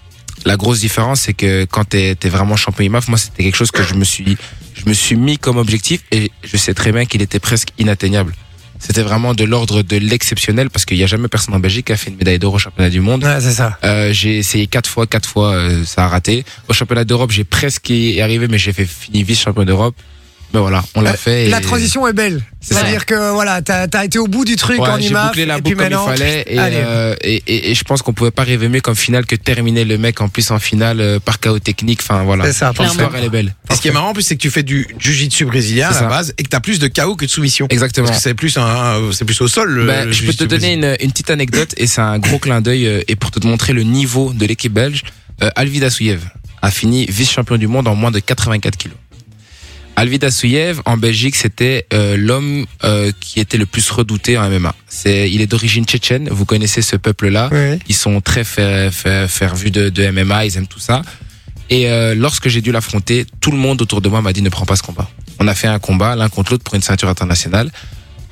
la 0.45 0.57
grosse 0.57 0.79
différence, 0.79 1.23
c'est 1.23 1.33
que 1.33 1.65
quand 1.65 1.89
tu 1.89 1.97
es, 1.97 2.17
vraiment 2.29 2.55
champion 2.55 2.85
IMAF, 2.85 3.09
moi, 3.09 3.19
c'était 3.19 3.43
quelque 3.43 3.57
chose 3.57 3.73
que 3.73 3.83
je 3.83 3.95
me 3.95 4.05
suis, 4.05 4.37
je 4.75 4.89
me 4.89 4.95
suis 4.95 5.17
mis 5.17 5.39
comme 5.39 5.57
objectif 5.57 6.03
et 6.13 6.31
je 6.45 6.57
sais 6.57 6.75
très 6.75 6.93
bien 6.93 7.05
qu'il 7.05 7.21
était 7.21 7.41
presque 7.41 7.71
inatteignable. 7.79 8.33
C'était 8.79 9.03
vraiment 9.03 9.35
de 9.35 9.45
l'ordre 9.45 9.83
de 9.83 9.97
l'exceptionnel 9.97 10.71
parce 10.71 10.85
qu'il 10.85 10.97
n'y 10.97 11.03
a 11.03 11.07
jamais 11.07 11.29
personne 11.29 11.55
en 11.55 11.59
Belgique 11.59 11.87
qui 11.87 11.93
a 11.93 11.97
fait 11.97 12.11
une 12.11 12.17
médaille 12.17 12.39
d'or 12.39 12.55
au 12.55 12.59
championnat 12.59 12.91
du 12.91 13.01
monde. 13.01 13.25
Ouais, 13.25 13.41
c'est 13.41 13.53
ça. 13.53 13.79
Euh, 13.85 14.13
j'ai 14.13 14.39
essayé 14.39 14.67
quatre 14.67 14.89
fois, 14.89 15.07
quatre 15.07 15.29
fois, 15.29 15.55
euh, 15.55 15.85
ça 15.85 16.05
a 16.05 16.09
raté. 16.09 16.45
Au 16.69 16.73
championnat 16.73 17.05
d'Europe, 17.05 17.31
j'ai 17.31 17.45
presque 17.45 17.91
y 17.91 18.21
arrivé, 18.21 18.49
mais 18.49 18.59
j'ai 18.59 18.73
fait 18.73 18.85
fini 18.87 19.23
vice-champion 19.23 19.65
d'Europe. 19.65 19.95
Mais 20.55 20.61
voilà, 20.61 20.83
on 20.95 21.03
l'a 21.03 21.11
Euh, 21.11 21.17
fait. 21.17 21.47
et- 21.47 21.49
La 21.51 21.61
transition 21.61 22.07
est 22.07 22.15
belle. 22.15 22.41
C'est 22.61 22.73
C'est-à-dire 22.75 23.05
que 23.07 23.33
voilà, 23.33 23.61
t'as 23.61 23.87
as 23.93 24.05
été 24.05 24.19
au 24.19 24.27
bout 24.27 24.45
du 24.47 24.57
truc 24.57 24.81
Ouais, 24.81 24.89
en 24.89 24.99
j'ai 24.99 25.09
IMAF 25.09 25.27
bouclé 25.29 25.45
la 25.47 25.59
et 25.59 25.63
puis 25.63 25.75
boucle 25.75 25.89
comme 25.91 26.01
il 26.03 26.19
fallait 26.19 26.41
et, 26.49 26.57
euh, 26.59 27.15
et, 27.23 27.71
et, 27.71 27.75
je 27.75 27.85
pense 27.85 28.01
qu'on 28.03 28.13
pouvait 28.15 28.31
pas 28.31 28.45
rêver 28.45 28.69
mieux 28.69 28.81
comme 28.81 28.97
finale 28.97 29.27
que 29.27 29.37
terminer 29.37 29.85
le 29.85 29.99
mec 29.99 30.21
en 30.23 30.29
plus 30.29 30.51
en 30.51 30.59
finale 30.59 31.01
euh, 31.01 31.21
par 31.21 31.39
chaos 31.39 31.59
technique. 31.59 32.01
Enfin 32.03 32.23
voilà, 32.25 32.45
C'est 32.47 32.53
ça, 32.55 32.73
l'histoire 32.79 33.15
elle 33.17 33.25
est 33.25 33.29
belle. 33.29 33.55
Et 33.71 33.75
ce 33.75 33.81
qui 33.81 33.89
est 33.89 33.93
marrant 33.93 34.09
en 34.11 34.13
plus, 34.15 34.23
c'est 34.23 34.37
que 34.37 34.41
tu 34.41 34.51
fais 34.51 34.63
du 34.63 34.87
jiu-jitsu 34.99 35.45
brésilien 35.45 35.89
à 35.91 36.01
la 36.03 36.09
base 36.09 36.35
et 36.39 36.43
que 36.43 36.49
t'as 36.49 36.61
plus 36.61 36.79
de 36.79 36.89
KO 36.89 37.15
que 37.15 37.27
de 37.27 37.31
soumission. 37.31 37.67
Exactement. 37.69 38.07
Parce 38.09 38.19
que 38.19 38.23
c'est 38.25 38.35
plus 38.35 38.57
un, 38.57 39.11
c'est 39.13 39.25
plus 39.27 39.41
au 39.43 39.49
sol. 39.49 39.85
Ben, 39.87 40.07
le 40.07 40.13
je 40.13 40.25
peux 40.25 40.33
te 40.33 40.45
donner 40.45 40.73
une, 40.73 40.97
une 41.01 41.11
petite 41.13 41.31
anecdote 41.31 41.75
et 41.77 41.87
c'est 41.87 42.01
un 42.01 42.19
gros 42.19 42.39
clin 42.39 42.61
d'œil 42.63 42.87
euh, 42.87 43.03
et 43.07 43.17
pour 43.17 43.31
te 43.31 43.47
montrer 43.47 43.75
le 43.75 43.83
niveau 43.83 44.33
de 44.33 44.47
l'équipe 44.47 44.73
belge, 44.73 45.03
euh, 45.43 45.51
Alvida 45.57 45.91
Souyev 45.91 46.21
a 46.63 46.71
fini 46.71 47.07
vice-champion 47.07 47.57
du 47.59 47.67
monde 47.69 47.87
en 47.87 47.95
moins 47.95 48.11
de 48.11 48.19
84 48.19 48.77
kilos. 48.77 48.97
Alvida 49.99 50.31
Souyev 50.31 50.81
en 50.85 50.97
Belgique 50.97 51.35
c'était 51.35 51.85
euh, 51.93 52.17
l'homme 52.17 52.67
euh, 52.85 53.11
qui 53.19 53.41
était 53.41 53.59
le 53.59 53.67
plus 53.67 53.91
redouté 53.91 54.39
en 54.39 54.49
MMA. 54.49 54.73
C'est, 54.87 55.29
il 55.29 55.41
est 55.41 55.49
d'origine 55.49 55.85
tchétchène. 55.85 56.29
Vous 56.31 56.45
connaissez 56.45 56.83
ce 56.83 56.95
peuple-là. 56.95 57.49
Oui. 57.51 57.81
Ils 57.89 57.97
sont 57.97 58.21
très 58.21 58.45
fer- 58.45 58.93
fer- 58.95 59.29
fervus 59.29 59.73
de, 59.73 59.89
de 59.89 60.09
MMA, 60.13 60.47
ils 60.47 60.57
aiment 60.57 60.69
tout 60.69 60.79
ça. 60.79 61.03
Et 61.69 61.91
euh, 61.91 62.15
lorsque 62.15 62.47
j'ai 62.49 62.61
dû 62.61 62.71
l'affronter, 62.71 63.27
tout 63.41 63.51
le 63.51 63.57
monde 63.57 63.83
autour 63.83 64.01
de 64.01 64.09
moi 64.09 64.23
m'a 64.23 64.33
dit 64.33 64.41
ne 64.41 64.51
prends 64.51 64.67
pas 64.67 64.77
ce 64.77 64.85
combat. 64.85 65.11
On 65.41 65.49
a 65.49 65.55
fait 65.57 65.67
un 65.67 65.81
combat 65.81 66.15
l'un 66.15 66.29
contre 66.29 66.53
l'autre 66.53 66.63
pour 66.63 66.77
une 66.77 66.83
ceinture 66.83 67.09
internationale. 67.09 67.69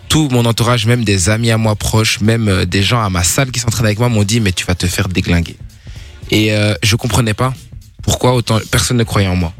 Tout 0.08 0.28
mon 0.30 0.44
entourage, 0.44 0.86
même 0.86 1.02
des 1.02 1.30
amis 1.30 1.50
à 1.50 1.58
moi 1.58 1.74
proches, 1.74 2.20
même 2.20 2.64
des 2.66 2.82
gens 2.84 3.02
à 3.02 3.10
ma 3.10 3.24
salle 3.24 3.50
qui 3.50 3.58
s'entraînent 3.58 3.86
avec 3.86 3.98
moi 3.98 4.08
m'ont 4.08 4.22
dit 4.22 4.38
mais 4.38 4.52
tu 4.52 4.64
vas 4.66 4.76
te 4.76 4.86
faire 4.86 5.08
déglinguer. 5.08 5.56
Et 6.30 6.52
je 6.84 6.94
comprenais 6.94 7.34
pas 7.34 7.52
pourquoi 8.04 8.34
autant 8.34 8.60
personne 8.70 8.98
ne 8.98 9.02
croyait 9.04 9.26
en 9.26 9.34
moi. 9.34 9.52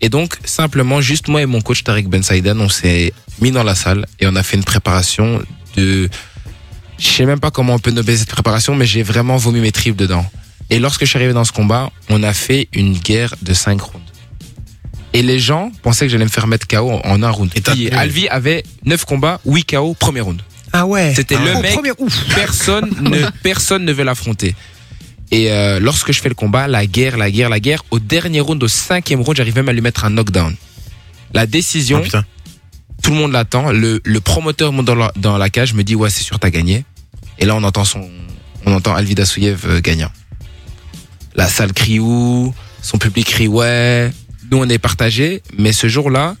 Et 0.00 0.08
donc 0.08 0.38
simplement 0.44 1.00
juste 1.00 1.28
moi 1.28 1.42
et 1.42 1.46
mon 1.46 1.60
coach 1.60 1.84
Tariq 1.84 2.08
Ben 2.08 2.22
Saïdan, 2.22 2.58
on 2.60 2.68
s'est 2.68 3.12
mis 3.40 3.50
dans 3.50 3.62
la 3.62 3.74
salle 3.74 4.06
et 4.18 4.26
on 4.26 4.34
a 4.36 4.42
fait 4.42 4.56
une 4.56 4.64
préparation 4.64 5.42
de 5.76 6.08
je 6.98 7.06
sais 7.08 7.24
même 7.26 7.40
pas 7.40 7.50
comment 7.50 7.74
on 7.74 7.78
peut 7.78 7.90
nommer 7.92 8.16
cette 8.16 8.28
préparation, 8.30 8.74
mais 8.74 8.84
j'ai 8.86 9.02
vraiment 9.02 9.36
vomi 9.38 9.60
mes 9.60 9.72
tripes 9.72 9.96
dedans. 9.96 10.24
Et 10.68 10.78
lorsque 10.78 11.00
je 11.00 11.06
suis 11.06 11.16
arrivé 11.16 11.32
dans 11.32 11.44
ce 11.44 11.52
combat, 11.52 11.90
on 12.10 12.22
a 12.22 12.32
fait 12.34 12.68
une 12.74 12.92
guerre 12.96 13.34
de 13.40 13.54
5 13.54 13.80
rounds. 13.80 14.04
Et 15.14 15.22
les 15.22 15.38
gens 15.40 15.72
pensaient 15.82 16.04
que 16.06 16.12
j'allais 16.12 16.26
me 16.26 16.30
faire 16.30 16.46
mettre 16.46 16.68
KO 16.68 16.90
en- 17.02 17.22
un 17.22 17.30
round. 17.30 17.50
Et 17.56 17.60
Puis. 17.62 17.90
Alvi 17.90 18.28
avait 18.28 18.62
9 18.84 19.04
combats, 19.06 19.40
8 19.46 19.64
KO, 19.64 19.94
premier 19.98 20.20
round. 20.20 20.42
Ah 20.72 20.86
ouais. 20.86 21.12
C'était 21.16 21.36
Ah 21.36 21.44
le 21.44 21.54
ouais. 21.54 21.62
mec- 21.62 21.72
Au 21.72 21.76
premier- 21.76 21.92
ouf. 21.98 22.24
Personne 22.34 22.90
ne, 23.00 23.28
personne 23.42 23.84
ne 23.86 23.92
veut 23.92 24.04
l'affronter. 24.04 24.54
Et 25.32 25.50
euh, 25.52 25.78
lorsque 25.80 26.12
je 26.12 26.20
fais 26.20 26.28
le 26.28 26.34
combat, 26.34 26.66
la 26.66 26.86
guerre, 26.86 27.16
la 27.16 27.30
guerre, 27.30 27.48
la 27.48 27.60
guerre, 27.60 27.84
au 27.90 27.98
dernier 28.00 28.40
round, 28.40 28.62
au 28.62 28.68
cinquième 28.68 29.20
round, 29.20 29.36
j'arrive 29.36 29.54
même 29.54 29.68
à 29.68 29.72
lui 29.72 29.80
mettre 29.80 30.04
un 30.04 30.10
knockdown. 30.10 30.54
La 31.32 31.42
Ah, 31.42 31.46
décision, 31.46 32.00
putain. 32.02 32.24
tout 33.02 33.10
le 33.12 33.16
monde 33.16 33.32
l'attend. 33.32 33.70
Le, 33.70 34.00
le 34.04 34.20
promoteur 34.20 34.72
monte 34.72 34.86
dans 34.86 34.96
la, 34.96 35.12
dans 35.16 35.38
la 35.38 35.48
cage, 35.48 35.72
me 35.74 35.84
dit 35.84 35.94
ouais 35.94 36.10
c'est 36.10 36.24
sûr 36.24 36.38
t'as 36.40 36.50
gagné. 36.50 36.84
Et 37.38 37.44
là 37.46 37.54
on 37.54 37.62
entend 37.62 37.84
son, 37.84 38.08
on 38.66 38.72
entend 38.74 38.94
Alvida 38.94 39.24
Souyev 39.24 39.64
euh, 39.66 39.80
gagnant. 39.80 40.10
La 41.36 41.46
salle 41.48 41.72
crie 41.72 42.00
ouh, 42.00 42.52
son 42.82 42.98
public 42.98 43.26
crie 43.28 43.46
ouais. 43.48 44.10
Nous 44.50 44.58
on 44.58 44.68
est 44.68 44.78
partagé, 44.78 45.42
mais 45.56 45.72
ce 45.72 45.86
jour-là, 45.88 46.34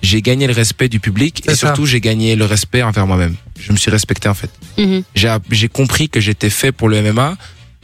j'ai 0.00 0.22
gagné 0.22 0.46
le 0.46 0.52
respect 0.52 0.88
du 0.88 1.00
public 1.00 1.42
et 1.46 1.50
ça. 1.50 1.56
surtout 1.56 1.84
j'ai 1.86 2.00
gagné 2.00 2.36
le 2.36 2.44
respect 2.44 2.84
envers 2.84 3.04
moi-même. 3.08 3.34
Je 3.58 3.72
me 3.72 3.76
suis 3.76 3.90
respecté 3.90 4.28
en 4.28 4.34
fait. 4.34 4.50
J'ai 5.16 5.36
j'ai 5.50 5.68
compris 5.68 6.08
que 6.08 6.20
j'étais 6.20 6.50
fait 6.50 6.70
pour 6.70 6.88
le 6.88 7.02
MMA 7.12 7.36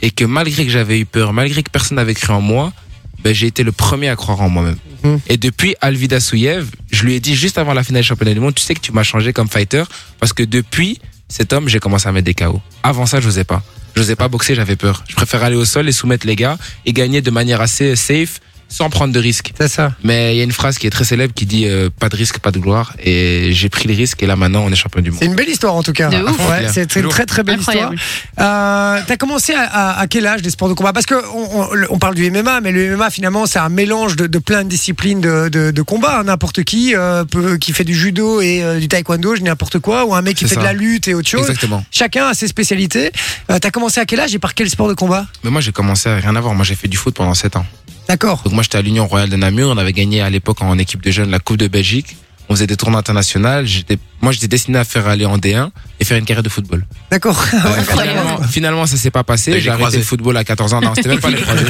et 0.05 0.11
que 0.11 0.27
malgré 0.27 0.67
que 0.67 0.71
j'avais 0.71 1.01
eu 1.01 1.07
peur, 1.07 1.33
malgré 1.33 1.62
que 1.62 1.71
personne 1.71 1.97
n'avait 1.97 2.12
cru 2.12 2.31
en 2.35 2.43
moi, 2.43 2.75
ben, 3.21 3.35
j'ai 3.35 3.47
été 3.47 3.62
le 3.62 3.73
premier 3.73 4.11
à 4.11 4.17
croire 4.17 4.43
en 4.43 4.51
moi-même. 4.51 4.77
Mhm. 5.03 5.19
Et 5.31 5.38
depuis 5.38 5.75
Alvida 5.81 6.21
Souyev, 6.21 6.67
je 6.93 7.05
lui 7.05 7.14
ai 7.14 7.21
dit 7.21 7.35
juste 7.35 7.57
avant 7.57 7.73
la 7.73 7.83
finale 7.83 8.03
du 8.03 8.09
championnat 8.09 8.35
du 8.35 8.40
monde, 8.40 8.55
tu 8.55 8.62
sais 8.62 8.75
que 8.75 8.81
tu 8.81 8.93
m'as 8.93 9.03
changé 9.03 9.33
comme 9.33 9.49
fighter 9.49 9.85
parce 10.21 10.35
que 10.35 10.43
depuis 10.43 10.99
cet 11.27 11.55
homme, 11.55 11.71
j'ai 11.71 11.79
commencé 11.81 12.07
à 12.07 12.12
mettre 12.12 12.27
des 12.27 12.35
KO. 12.35 12.61
Avant 12.83 13.07
ça, 13.07 13.19
je 13.19 13.27
n'osais 13.27 13.45
pas. 13.45 13.62
Je 13.97 14.01
n'osais 14.03 14.14
pas 14.14 14.29
boxer, 14.29 14.55
j'avais 14.55 14.77
peur. 14.77 15.05
Je 15.09 15.14
préfère 15.14 15.43
aller 15.43 15.57
au 15.57 15.64
sol 15.64 15.88
et 15.88 15.93
soumettre 15.93 16.27
les 16.27 16.37
gars 16.37 16.59
et 16.85 16.93
gagner 16.93 17.23
de 17.23 17.31
manière 17.31 17.62
assez 17.62 17.97
safe 17.97 18.40
sans 18.68 18.90
prendre 18.90 19.12
de 19.12 19.18
risques. 19.20 19.53
C'est 19.59 19.68
ça. 19.68 19.92
Mais 20.03 20.35
il 20.35 20.38
y 20.38 20.40
a 20.40 20.44
une 20.44 20.53
phrase 20.53 20.79
qui 20.79 20.87
est 20.87 20.90
très 20.90 21.05
célèbre 21.05 21.33
qui 21.35 21.46
dit 21.46 21.66
euh, 21.66 21.90
pas 21.96 22.09
de 22.09 22.16
risque, 22.16 22.38
pas 22.40 22.50
de 22.50 22.59
gloire. 22.59 22.94
Et 23.03 23.50
j'ai 23.53 23.68
pris 23.68 23.88
le 23.88 23.94
risque 23.94 24.22
et 24.22 24.27
là 24.27 24.37
maintenant 24.37 24.62
on 24.66 24.70
est 24.72 24.77
champion 24.77 25.00
du 25.00 25.11
monde. 25.11 25.20
C'est 25.20 25.27
une 25.27 25.35
belle 25.37 25.48
histoire 25.48 25.74
en 25.74 25.83
tout 25.83 25.92
cas. 25.92 26.09
De 26.09 26.22
ouf. 26.22 26.38
Ouais, 26.50 26.66
c'est 26.72 26.96
une 26.96 27.09
très 27.09 27.27
très 27.27 27.42
belle 27.42 27.59
Incroyable. 27.61 27.96
histoire. 27.96 28.98
Euh, 28.98 29.00
T'as 29.07 29.16
commencé 29.16 29.53
à, 29.55 29.62
à- 29.62 30.00
à 30.00 30.07
quel 30.07 30.27
âge 30.27 30.42
des 30.42 30.50
sports 30.50 30.68
de 30.68 30.74
combat? 30.74 30.92
Parce 30.92 31.07
que 31.07 31.14
on, 31.14 31.62
on- 31.62 31.87
on 31.90 31.98
parle 31.98 32.14
du 32.14 32.29
MMA, 32.31 32.61
mais 32.61 32.72
le 32.72 32.96
MMA 32.96 33.11
finalement 33.11 33.46
c'est 33.46 33.59
un 33.59 33.68
mélange 33.68 34.16
de, 34.16 34.27
de 34.27 34.38
plein 34.38 34.64
de 34.64 34.68
disciplines 34.68 35.20
de, 35.20 35.48
de, 35.48 35.70
de 35.70 35.83
combat. 35.83 36.22
N'importe 36.24 36.64
qui 36.64 36.94
euh, 36.94 37.24
peut, 37.24 37.57
qui 37.59 37.72
fait 37.72 37.85
du 37.85 37.94
judo 37.94 38.40
et 38.40 38.62
euh, 38.62 38.81
du 38.81 38.88
taekwondo, 38.88 39.35
je 39.35 39.40
dis 39.40 39.44
n'importe 39.46 39.79
quoi, 39.79 40.05
ou 40.05 40.14
un 40.14 40.22
mec 40.22 40.37
qui 40.37 40.46
fait 40.46 40.57
de 40.57 40.62
la 40.62 40.72
lutte 40.72 41.09
et 41.09 41.14
autre 41.14 41.29
chose. 41.29 41.42
Exactement. 41.42 41.85
Chacun 41.90 42.27
a 42.27 42.35
ses 42.35 42.48
spécialités. 42.48 43.12
Euh, 43.50 43.59
T'as 43.61 43.70
commencé 43.70 44.00
à 44.00 44.05
quel 44.05 44.20
âge 44.20 44.35
et 44.35 44.38
par 44.38 44.55
quel 44.55 44.68
sport 44.68 44.88
de 44.88 44.94
combat? 44.94 45.27
Mais 45.42 45.50
moi 45.50 45.61
j'ai 45.61 45.72
commencé 45.72 46.09
à 46.09 46.16
rien 46.16 46.35
avoir. 46.37 46.55
Moi 46.55 46.64
j'ai 46.64 46.74
fait 46.74 46.88
du 46.88 46.96
foot 46.96 47.14
pendant 47.14 47.35
7 47.35 47.57
ans. 47.57 47.66
D'accord. 48.09 48.43
Donc 48.45 48.53
moi 48.53 48.62
j'étais 48.62 48.79
à 48.79 48.83
l'Union 48.83 49.07
Royale 49.07 49.31
de 49.31 49.37
Namur, 49.37 49.69
on 49.69 49.79
avait 49.79 49.93
gagné 49.93 50.21
à 50.21 50.31
l'époque 50.31 50.61
en 50.62 50.79
équipe 50.79 51.03
de 51.03 51.11
jeunes 51.11 51.31
la 51.31 51.38
Coupe 51.38 51.57
de 51.57 51.69
Belgique. 51.69 52.17
On 52.49 52.55
faisait 52.55 52.67
des 52.67 52.77
tournois 52.77 53.01
internationaux. 53.01 53.64
J'étais, 53.64 53.97
moi 54.21 54.31
j'étais 54.31 54.49
destiné 54.49 54.79
à 54.79 54.85
faire 54.85 55.07
aller 55.07 55.25
en 55.25 55.38
D1 55.38 55.71
et 55.99 56.05
faire 56.05 56.19
une 56.19 56.27
carrière 56.27 56.43
de 56.43 56.51
football. 56.51 56.85
D'accord. 57.11 57.43
finalement, 57.88 58.43
finalement 58.43 58.87
ça 58.87 58.99
s'est 58.99 59.11
pas 59.11 59.25
passé. 59.25 59.61
J'ai 59.61 59.71
arrêté 59.71 59.97
le 59.97 60.03
football 60.03 60.37
à 60.37 60.45
14 60.45 60.75
ans. 60.75 60.81
Non, 60.83 60.95
c'était 60.95 61.09
même 61.09 61.21
pas 61.21 61.31
les 61.31 61.37
croisés. 61.40 61.64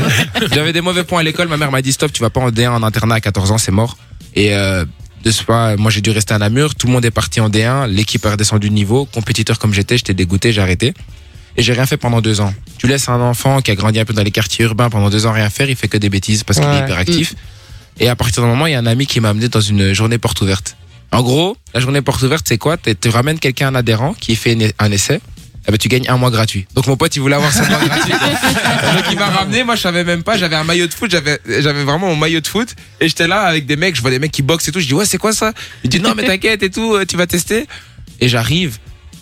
J'avais 0.52 0.72
des 0.72 0.80
mauvais 0.80 1.04
points 1.04 1.20
à 1.20 1.22
l'école. 1.22 1.46
Ma 1.46 1.56
mère 1.56 1.70
m'a 1.70 1.82
dit 1.82 1.92
stop, 1.92 2.12
tu 2.12 2.20
vas 2.20 2.30
pas 2.30 2.40
en 2.40 2.50
D1 2.50 2.70
en 2.70 2.82
internat 2.82 3.16
à 3.16 3.20
14 3.20 3.52
ans, 3.52 3.58
c'est 3.58 3.70
mort. 3.70 3.96
Et 4.34 4.52
euh, 4.54 4.84
de 5.22 5.30
ce 5.30 5.44
pas, 5.44 5.76
moi 5.76 5.92
j'ai 5.92 6.00
dû 6.00 6.10
rester 6.10 6.34
à 6.34 6.38
Namur. 6.38 6.74
Tout 6.74 6.88
le 6.88 6.92
monde 6.92 7.04
est 7.04 7.12
parti 7.12 7.40
en 7.40 7.48
D1. 7.48 7.86
L'équipe 7.86 8.26
a 8.26 8.32
redescendu 8.32 8.68
de 8.68 8.74
niveau. 8.74 9.04
Compétiteur 9.06 9.60
comme 9.60 9.72
j'étais, 9.72 9.96
j'étais 9.96 10.14
dégoûté, 10.14 10.52
j'ai 10.52 10.60
arrêté. 10.60 10.92
Et 11.56 11.62
j'ai 11.62 11.72
rien 11.72 11.86
fait 11.86 11.96
pendant 11.96 12.20
deux 12.20 12.40
ans. 12.40 12.52
Tu 12.78 12.86
laisses 12.86 13.08
un 13.08 13.20
enfant 13.20 13.60
qui 13.60 13.70
a 13.70 13.74
grandi 13.76 14.00
un 14.00 14.04
peu 14.04 14.12
dans 14.12 14.22
les 14.24 14.30
quartiers 14.32 14.64
urbains 14.64 14.90
pendant 14.90 15.08
deux 15.10 15.26
ans 15.26 15.32
rien 15.32 15.50
faire, 15.50 15.68
il 15.70 15.76
fait 15.76 15.88
que 15.88 15.96
des 15.98 16.08
bêtises 16.08 16.42
parce 16.44 16.58
qu'il 16.58 16.68
Ouais. 16.68 16.78
est 16.78 16.84
hyperactif. 16.84 17.34
Et 18.00 18.08
à 18.08 18.16
partir 18.16 18.42
d'un 18.42 18.48
moment, 18.48 18.66
il 18.66 18.72
y 18.72 18.74
a 18.74 18.78
un 18.80 18.86
ami 18.86 19.06
qui 19.06 19.20
m'a 19.20 19.28
amené 19.30 19.48
dans 19.48 19.60
une 19.60 19.92
journée 19.92 20.18
porte 20.18 20.40
ouverte. 20.40 20.76
En 21.12 21.22
gros, 21.22 21.56
la 21.74 21.80
journée 21.80 22.02
porte 22.02 22.22
ouverte, 22.22 22.44
c'est 22.48 22.58
quoi? 22.58 22.76
Tu 22.76 23.08
ramènes 23.08 23.38
quelqu'un, 23.38 23.68
un 23.68 23.74
adhérent, 23.76 24.14
qui 24.14 24.34
fait 24.34 24.54
une- 24.54 24.72
un 24.80 24.90
essai. 24.90 25.20
Eh 25.66 25.70
ben, 25.70 25.78
tu 25.78 25.88
gagnes 25.88 26.06
un 26.10 26.18
mois 26.18 26.30
gratuit. 26.30 26.66
Donc 26.74 26.86
mon 26.88 26.96
pote, 26.96 27.14
il 27.16 27.20
voulait 27.20 27.36
avoir 27.36 27.50
son 27.52 27.64
mois 27.64 27.78
gratuit. 27.82 28.12
Donc 28.96 29.04
il 29.12 29.18
m'a 29.18 29.30
ramené. 29.30 29.62
Moi, 29.64 29.76
je 29.76 29.80
savais 29.80 30.04
même 30.04 30.22
pas. 30.22 30.36
J'avais 30.36 30.56
un 30.56 30.64
maillot 30.64 30.86
de 30.88 30.92
foot. 30.92 31.10
J'avais, 31.10 31.38
j'avais 31.46 31.84
vraiment 31.84 32.08
mon 32.08 32.16
maillot 32.16 32.40
de 32.40 32.46
foot. 32.46 32.68
Et 33.00 33.08
j'étais 33.08 33.26
là 33.28 33.42
avec 33.42 33.64
des 33.64 33.76
mecs. 33.76 33.94
Je 33.96 34.02
vois 34.02 34.10
des 34.10 34.18
mecs 34.18 34.32
qui 34.32 34.42
boxent 34.42 34.68
et 34.68 34.72
tout. 34.72 34.80
Je 34.80 34.86
dis 34.86 34.92
ouais, 34.92 35.06
c'est 35.06 35.16
quoi 35.16 35.32
ça? 35.32 35.52
Il 35.82 35.88
dit 35.88 36.00
non, 36.00 36.12
mais 36.14 36.24
t'inquiète 36.24 36.62
et 36.64 36.68
tout. 36.70 36.94
euh, 36.94 37.06
Tu 37.06 37.16
vas 37.16 37.26
tester. 37.26 37.66
Et 38.20 38.28
j'arrive 38.28 38.76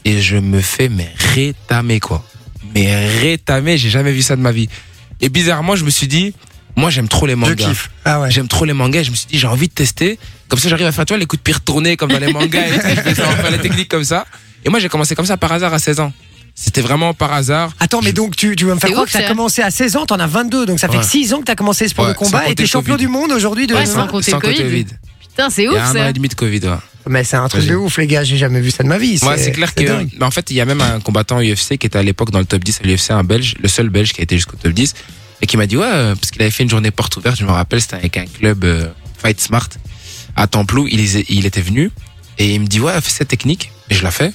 et 0.04 0.20
je 0.20 0.36
me 0.36 0.60
fais 0.60 0.88
mais 0.88 1.10
rétamer 1.34 2.00
quoi. 2.00 2.24
Mais 2.74 3.08
rétamer. 3.20 3.76
J'ai 3.78 3.90
jamais 3.90 4.12
vu 4.12 4.22
ça 4.22 4.36
de 4.36 4.40
ma 4.40 4.52
vie. 4.52 4.68
Et 5.20 5.28
bizarrement, 5.28 5.76
je 5.76 5.84
me 5.84 5.90
suis 5.90 6.08
dit, 6.08 6.34
moi, 6.74 6.88
j'aime 6.90 7.08
trop 7.08 7.26
les 7.26 7.32
Je 7.34 7.38
mangas. 7.38 7.54
kiffe. 7.68 7.90
Ah 8.04 8.20
ouais. 8.20 8.30
J'aime 8.30 8.48
trop 8.48 8.64
les 8.64 8.72
mangas. 8.72 9.02
Je 9.02 9.10
me 9.10 9.16
suis 9.16 9.26
dit, 9.26 9.38
j'ai 9.38 9.46
envie 9.46 9.68
de 9.68 9.72
tester. 9.74 10.18
Comme 10.48 10.58
ça, 10.58 10.68
j'arrive 10.68 10.86
à 10.86 10.92
faire, 10.92 11.04
tu 11.04 11.12
vois, 11.12 11.18
les 11.18 11.26
coups 11.26 11.40
de 11.40 11.44
pied 11.44 11.54
retournés 11.54 11.96
comme 11.96 12.10
dans 12.10 12.18
les 12.18 12.32
mangas. 12.32 12.66
Et 12.66 12.96
je 12.96 13.00
vais 13.02 13.14
faire 13.14 13.50
les 13.50 13.58
techniques 13.58 13.88
comme 13.88 14.04
ça. 14.04 14.26
Et 14.64 14.70
moi, 14.70 14.80
j'ai 14.80 14.88
commencé 14.88 15.14
comme 15.14 15.26
ça 15.26 15.36
par 15.36 15.52
hasard 15.52 15.74
à 15.74 15.78
16 15.78 16.00
ans. 16.00 16.12
C'était 16.54 16.80
vraiment 16.82 17.14
par 17.14 17.32
hasard. 17.32 17.72
Attends, 17.80 18.00
mais 18.02 18.12
donc 18.12 18.36
tu, 18.36 18.54
tu 18.56 18.64
vas 18.66 18.74
me 18.74 18.80
faire 18.80 18.88
C'est 18.88 18.92
croire 18.94 19.06
que 19.06 19.12
t'as 19.12 19.22
ça. 19.22 19.28
commencé 19.28 19.62
à 19.62 19.70
16 19.70 19.96
ans, 19.96 20.06
t'en 20.06 20.18
as 20.18 20.26
22, 20.26 20.66
donc 20.66 20.78
ça 20.78 20.88
fait 20.88 20.96
Ouais. 20.98 21.02
que 21.02 21.08
6 21.08 21.32
ans 21.34 21.40
que 21.40 21.44
t'as 21.44 21.54
commencé 21.54 21.84
le 21.84 21.90
sport 21.90 22.04
Ouais, 22.06 22.12
de 22.12 22.16
combat 22.18 22.46
et 22.48 22.54
t'es 22.54 22.66
champion 22.66 22.94
Covid. 22.94 23.04
du 23.06 23.10
monde 23.10 23.32
aujourd'hui 23.32 23.66
de 23.66 23.74
Ouais, 23.74 23.86
sans 23.86 24.06
côté 24.06 24.32
Covid. 24.32 24.56
Covid. 24.56 24.86
Putain, 25.30 25.48
c'est 25.50 25.62
Il 25.64 25.68
ouf 25.70 25.74
y 25.76 25.78
a 25.78 25.88
un 25.88 25.92
ça. 25.94 26.04
an 26.04 26.08
et 26.08 26.12
demi 26.12 26.28
de 26.28 26.34
Covid, 26.34 26.60
ouais. 26.60 26.76
Mais 27.08 27.24
c'est 27.24 27.36
un 27.36 27.48
truc 27.48 27.66
de 27.66 27.74
ouf, 27.74 27.98
les 27.98 28.06
gars, 28.06 28.24
j'ai 28.24 28.36
jamais 28.36 28.60
vu 28.60 28.70
ça 28.70 28.82
de 28.82 28.88
ma 28.88 28.98
vie. 28.98 29.18
Ouais, 29.22 29.36
c'est 29.36 29.52
clair 29.52 29.74
que, 29.74 29.82
dingue. 29.82 30.10
mais 30.18 30.24
en 30.24 30.30
fait, 30.30 30.50
il 30.50 30.56
y 30.56 30.60
a 30.60 30.64
même 30.64 30.80
un 30.80 31.00
combattant 31.00 31.40
UFC 31.40 31.76
qui 31.76 31.86
était 31.86 31.98
à 31.98 32.02
l'époque 32.02 32.30
dans 32.30 32.38
le 32.38 32.44
top 32.44 32.62
10 32.62 32.80
à 32.82 32.86
l'UFC, 32.86 33.10
un 33.10 33.24
belge, 33.24 33.54
le 33.60 33.68
seul 33.68 33.88
belge 33.88 34.12
qui 34.12 34.20
a 34.20 34.24
été 34.24 34.36
jusqu'au 34.36 34.56
top 34.56 34.72
10, 34.72 34.94
et 35.40 35.46
qui 35.46 35.56
m'a 35.56 35.66
dit, 35.66 35.76
ouais, 35.76 36.14
parce 36.14 36.30
qu'il 36.30 36.40
avait 36.42 36.50
fait 36.50 36.62
une 36.62 36.70
journée 36.70 36.90
porte 36.90 37.16
ouverte, 37.16 37.36
je 37.38 37.44
me 37.44 37.50
rappelle, 37.50 37.80
c'était 37.80 37.96
avec 37.96 38.16
un 38.16 38.26
club 38.26 38.64
euh, 38.64 38.86
Fight 39.18 39.40
Smart 39.40 39.68
à 40.36 40.46
Templou, 40.46 40.86
il, 40.88 41.46
était 41.46 41.60
venu, 41.60 41.90
et 42.38 42.54
il 42.54 42.60
me 42.60 42.66
dit, 42.66 42.80
ouais, 42.80 42.92
fais 43.00 43.10
cette 43.10 43.28
technique, 43.28 43.72
et 43.90 43.94
je 43.94 44.02
la 44.02 44.10
fais. 44.10 44.32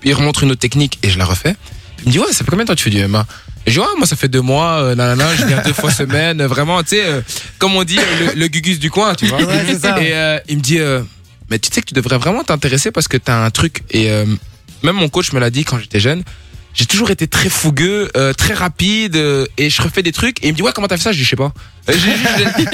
Puis 0.00 0.10
il 0.10 0.14
remonte 0.14 0.40
une 0.42 0.52
autre 0.52 0.60
technique, 0.60 0.98
et 1.02 1.10
je 1.10 1.18
la 1.18 1.24
refais. 1.24 1.56
Il 2.00 2.06
me 2.06 2.12
dit, 2.12 2.18
ouais, 2.20 2.32
ça 2.32 2.44
fait 2.44 2.50
combien 2.50 2.64
de 2.64 2.68
temps 2.68 2.74
que 2.74 2.78
tu 2.78 2.84
fais 2.84 2.90
du 2.90 3.04
MMA 3.06 3.26
et 3.66 3.70
je 3.72 3.80
dis, 3.80 3.84
ouais, 3.84 3.92
moi, 3.96 4.06
ça 4.06 4.14
fait 4.14 4.28
deux 4.28 4.40
mois, 4.40 4.78
euh, 4.78 4.94
nanana, 4.94 5.34
je 5.34 5.44
viens 5.44 5.60
deux 5.64 5.72
fois 5.72 5.90
semaine, 5.90 6.40
euh, 6.40 6.46
vraiment, 6.46 6.80
tu 6.84 6.90
sais, 6.90 7.04
euh, 7.04 7.20
comme 7.58 7.74
on 7.74 7.82
dit, 7.82 7.96
le, 7.96 8.38
le 8.38 8.46
gugus 8.46 8.78
du 8.78 8.92
coin, 8.92 9.16
tu 9.16 9.26
vois. 9.26 9.42
Ouais, 9.42 9.76
ça. 9.76 10.00
Et 10.00 10.14
euh, 10.14 10.38
il 10.48 10.58
me 10.58 10.62
dit, 10.62 10.78
mais 11.50 11.58
tu 11.58 11.68
sais 11.72 11.80
que 11.80 11.86
tu 11.86 11.94
devrais 11.94 12.18
vraiment 12.18 12.44
t'intéresser 12.44 12.90
parce 12.90 13.08
que 13.08 13.16
t'as 13.16 13.44
un 13.44 13.50
truc. 13.50 13.82
Et 13.90 14.10
euh, 14.10 14.24
même 14.82 14.96
mon 14.96 15.08
coach 15.08 15.32
me 15.32 15.40
l'a 15.40 15.50
dit 15.50 15.64
quand 15.64 15.78
j'étais 15.78 16.00
jeune. 16.00 16.22
J'ai 16.74 16.84
toujours 16.84 17.10
été 17.10 17.26
très 17.26 17.48
fougueux, 17.48 18.10
euh, 18.18 18.34
très 18.34 18.52
rapide, 18.52 19.16
euh, 19.16 19.46
et 19.56 19.70
je 19.70 19.80
refais 19.80 20.02
des 20.02 20.12
trucs. 20.12 20.44
Et 20.44 20.48
il 20.48 20.52
me 20.52 20.56
dit, 20.56 20.62
ouais, 20.62 20.72
comment 20.74 20.86
t'as 20.88 20.98
fait 20.98 21.04
ça? 21.04 21.12
Je 21.12 21.16
dis, 21.16 21.24
je 21.24 21.30
sais 21.30 21.36
pas. 21.36 21.52
Je- 21.88 21.94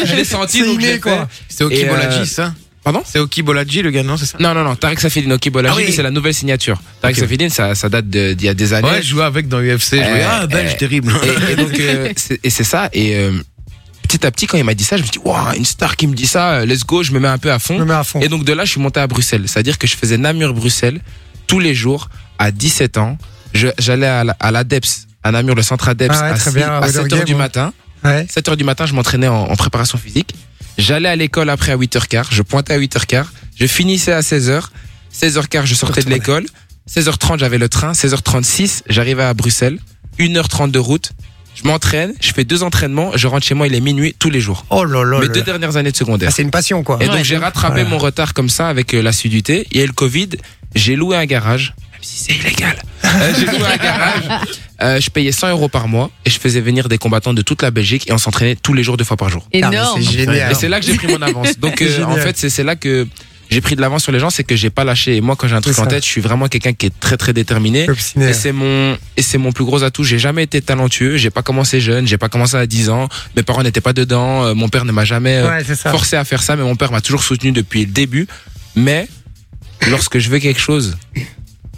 je 0.06 0.14
l'ai 0.16 0.24
senti, 0.37 0.58
C'est 0.58 0.64
donc 0.66 0.80
je 0.80 0.87
l'ai 0.87 0.98
quoi. 1.00 1.28
fait. 1.30 1.44
C'est 1.48 1.64
Oki 1.64 1.85
Bolaji, 1.85 2.26
ça? 2.26 2.52
Pardon? 2.82 3.02
C'est 3.06 3.20
Oki 3.20 3.42
Bolaji, 3.42 3.80
le 3.82 3.92
gars, 3.92 4.02
non, 4.02 4.16
c'est 4.16 4.26
ça? 4.26 4.38
Non, 4.40 4.54
non, 4.54 4.64
non, 4.64 4.74
Tarek 4.74 4.98
Safedine, 4.98 5.32
Oki 5.35 5.50
Bolaji, 5.50 5.76
Ah 5.78 5.85
oui. 5.87 5.92
c'est 5.92 6.02
la 6.02 6.11
nouvelle 6.11 6.35
signature. 6.35 6.82
Tarek 7.00 7.14
Ok. 7.16 7.20
Safedine, 7.22 7.48
ça, 7.48 7.76
ça 7.76 7.88
date 7.88 8.08
d'il 8.08 8.42
y 8.42 8.48
a 8.48 8.54
des 8.54 8.72
années. 8.72 8.88
Ouais, 8.88 9.02
je 9.02 9.06
jouais 9.08 9.22
avec 9.22 9.46
dans 9.46 9.61
l'UFC. 9.61 9.90
Je 9.92 9.96
jouais, 9.98 10.22
ah, 10.28 10.48
belge, 10.48 10.72
euh, 10.72 10.78
terrible. 10.78 11.12
Et, 11.48 11.52
et 11.52 11.54
donc, 11.54 11.78
euh, 11.78 12.12
c'est- 12.16 12.40
et 12.42 12.50
c'est 12.50 12.64
ça. 12.64 12.88
Et 12.92 13.14
euh, 13.14 13.30
petit 14.02 14.26
à 14.26 14.30
petit, 14.30 14.46
quand 14.46 14.58
il 14.58 14.64
m'a 14.64 14.74
dit 14.74 14.84
ça, 14.84 14.96
je 14.96 15.02
me 15.02 15.06
suis 15.06 15.12
dit, 15.18 15.24
waouh, 15.24 15.54
une 15.56 15.64
star 15.64 15.96
qui 15.96 16.06
me 16.06 16.14
dit 16.14 16.26
ça, 16.26 16.52
euh, 16.52 16.66
let's 16.66 16.84
go, 16.84 17.02
je 17.02 17.12
me 17.12 17.20
mets 17.20 17.28
un 17.28 17.38
peu 17.38 17.50
à 17.52 17.58
fond. 17.58 17.74
Je 17.76 17.80
me 17.80 17.86
mets 17.86 17.94
à 17.94 18.04
fond. 18.04 18.20
Et 18.20 18.28
donc 18.28 18.44
de 18.44 18.52
là, 18.52 18.64
je 18.64 18.70
suis 18.72 18.80
monté 18.80 19.00
à 19.00 19.06
Bruxelles. 19.06 19.44
C'est-à-dire 19.46 19.78
que 19.78 19.86
je 19.86 19.96
faisais 19.96 20.18
Namur-Bruxelles 20.18 21.00
tous 21.46 21.58
les 21.60 21.74
jours 21.74 22.08
à 22.38 22.50
17 22.50 22.98
ans. 22.98 23.16
J'allais 23.54 24.06
à 24.06 24.24
la- 24.24 24.36
à 24.40 24.50
l'ADEPS, 24.50 25.06
à 25.22 25.30
Namur, 25.30 25.54
le 25.54 25.62
centre 25.62 25.88
ADEPS, 25.88 26.14
Ah 26.18 26.22
ouais, 26.24 26.30
à, 26.30 26.34
très 26.34 26.50
six- 26.50 26.56
bien, 26.56 26.68
à 26.70 26.80
Rodor 26.80 26.90
7 27.02 27.06
Game, 27.08 27.18
heures 27.20 27.24
du 27.26 27.32
ouais. 27.32 27.38
matin. 27.38 27.72
Ouais. 28.04 28.26
7 28.28 28.48
heures 28.48 28.56
du 28.56 28.64
matin, 28.64 28.86
je 28.86 28.94
m'entraînais 28.94 29.28
en, 29.28 29.44
en 29.44 29.56
préparation 29.56 29.98
physique. 29.98 30.34
J'allais 30.78 31.08
à 31.08 31.16
l'école 31.16 31.50
après 31.50 31.72
à 31.72 31.76
8h15. 31.76 32.26
Je 32.30 32.42
pointais 32.42 32.72
à 32.74 32.78
8h15. 32.78 33.26
Je 33.58 33.66
finissais 33.66 34.12
à 34.12 34.20
16h. 34.22 34.70
16h15, 35.14 35.64
je 35.66 35.74
sortais 35.74 36.02
de 36.02 36.08
l'école. 36.10 36.46
16h30, 36.90 37.38
j'avais 37.38 37.58
le 37.58 37.68
train. 37.68 37.92
16h36, 37.92 38.82
j'arrivais 38.88 39.22
à 39.22 39.34
Bruxelles. 39.34 39.78
1h30 40.18 40.70
de 40.70 40.78
route. 40.78 41.12
Je 41.54 41.64
m'entraîne. 41.68 42.12
Je 42.20 42.32
fais 42.32 42.44
deux 42.44 42.62
entraînements. 42.62 43.12
Je 43.14 43.26
rentre 43.26 43.46
chez 43.46 43.54
moi, 43.54 43.66
il 43.66 43.74
est 43.74 43.80
minuit 43.80 44.14
tous 44.18 44.30
les 44.30 44.40
jours. 44.40 44.64
Oh 44.70 44.84
là 44.84 45.04
là. 45.04 45.18
Mes 45.20 45.26
là 45.26 45.32
deux 45.32 45.40
là. 45.40 45.46
dernières 45.46 45.76
années 45.76 45.92
de 45.92 45.96
secondaire. 45.96 46.28
Ah, 46.30 46.34
c'est 46.34 46.42
une 46.42 46.50
passion, 46.50 46.82
quoi. 46.82 46.98
Et 47.00 47.06
donc 47.08 47.22
j'ai 47.24 47.36
rattrapé 47.36 47.82
Voilà. 47.82 47.88
mon 47.90 47.98
retard 47.98 48.34
comme 48.34 48.48
ça 48.48 48.68
avec 48.68 48.94
euh, 48.94 49.02
l'assiduité. 49.02 49.66
Il 49.70 49.78
y 49.78 49.80
a 49.80 49.84
eu 49.84 49.88
le 49.88 49.92
Covid, 49.92 50.30
j'ai 50.74 50.96
loué 50.96 51.16
un 51.16 51.26
garage, 51.26 51.74
même 51.92 52.00
si 52.02 52.24
c'est 52.24 52.34
illégal. 52.34 52.76
Euh, 53.04 53.32
j'ai 53.38 53.44
loué 53.44 53.66
un 53.70 53.76
garage. 53.76 54.22
Euh, 54.80 54.98
je 54.98 55.10
payais 55.10 55.32
100 55.32 55.50
euros 55.50 55.68
par 55.68 55.86
mois 55.86 56.10
et 56.24 56.30
je 56.30 56.38
faisais 56.40 56.62
venir 56.62 56.88
des 56.88 56.96
combattants 56.96 57.34
de 57.34 57.42
toute 57.42 57.60
la 57.60 57.70
Belgique 57.70 58.08
et 58.08 58.12
on 58.12 58.18
s'entraînait 58.18 58.56
tous 58.56 58.72
les 58.72 58.82
jours 58.82 58.96
deux 58.96 59.04
fois 59.04 59.18
par 59.18 59.28
jour. 59.28 59.46
Ah, 59.52 59.56
Énorme. 59.58 60.00
C'est 60.02 60.10
génial. 60.12 60.50
Et 60.50 60.54
c'est 60.54 60.68
là 60.70 60.80
que 60.80 60.86
j'ai 60.86 60.94
pris 60.94 61.08
mon 61.08 61.20
avance. 61.20 61.58
Donc 61.58 61.82
euh, 61.82 62.04
en 62.04 62.16
fait 62.16 62.38
c'est 62.38 62.64
là 62.64 62.74
que 62.74 63.06
j'ai 63.52 63.60
pris 63.60 63.76
de 63.76 63.80
l'avance 63.80 64.02
sur 64.02 64.12
les 64.12 64.18
gens, 64.18 64.30
c'est 64.30 64.44
que 64.44 64.56
j'ai 64.56 64.70
pas 64.70 64.84
lâché. 64.84 65.16
Et 65.16 65.20
moi 65.20 65.36
quand 65.36 65.46
j'ai 65.48 65.54
un 65.54 65.60
truc 65.60 65.78
en 65.78 65.86
tête, 65.86 66.04
je 66.04 66.08
suis 66.08 66.20
vraiment 66.20 66.48
quelqu'un 66.48 66.72
qui 66.72 66.86
est 66.86 67.00
très 67.00 67.16
très 67.16 67.32
déterminé. 67.32 67.88
Obstiné. 67.88 68.30
Et 68.30 68.32
c'est 68.32 68.52
mon 68.52 68.96
et 69.16 69.22
c'est 69.22 69.38
mon 69.38 69.52
plus 69.52 69.64
gros 69.64 69.82
atout. 69.82 70.04
J'ai 70.04 70.18
jamais 70.18 70.42
été 70.42 70.60
talentueux. 70.60 71.16
J'ai 71.16 71.30
pas 71.30 71.42
commencé 71.42 71.80
jeune. 71.80 72.06
J'ai 72.06 72.18
pas 72.18 72.28
commencé 72.28 72.56
à 72.56 72.66
10 72.66 72.90
ans. 72.90 73.08
Mes 73.36 73.42
parents 73.42 73.62
n'étaient 73.62 73.80
pas 73.80 73.92
dedans. 73.92 74.44
Euh, 74.44 74.54
Mon 74.54 74.68
père 74.68 74.84
ne 74.84 74.92
m'a 74.92 75.04
jamais 75.04 75.36
euh, 75.36 75.48
Ouais, 75.48 75.64
forcé 75.64 76.16
à 76.16 76.24
faire 76.24 76.42
ça, 76.42 76.56
mais 76.56 76.62
mon 76.62 76.76
père 76.76 76.92
m'a 76.92 77.00
toujours 77.00 77.22
soutenu 77.22 77.52
depuis 77.52 77.84
le 77.86 77.92
début. 77.92 78.26
Mais 78.74 79.08
lorsque 79.90 80.18
je 80.18 80.30
veux 80.30 80.38
quelque 80.38 80.60
chose, 80.60 80.96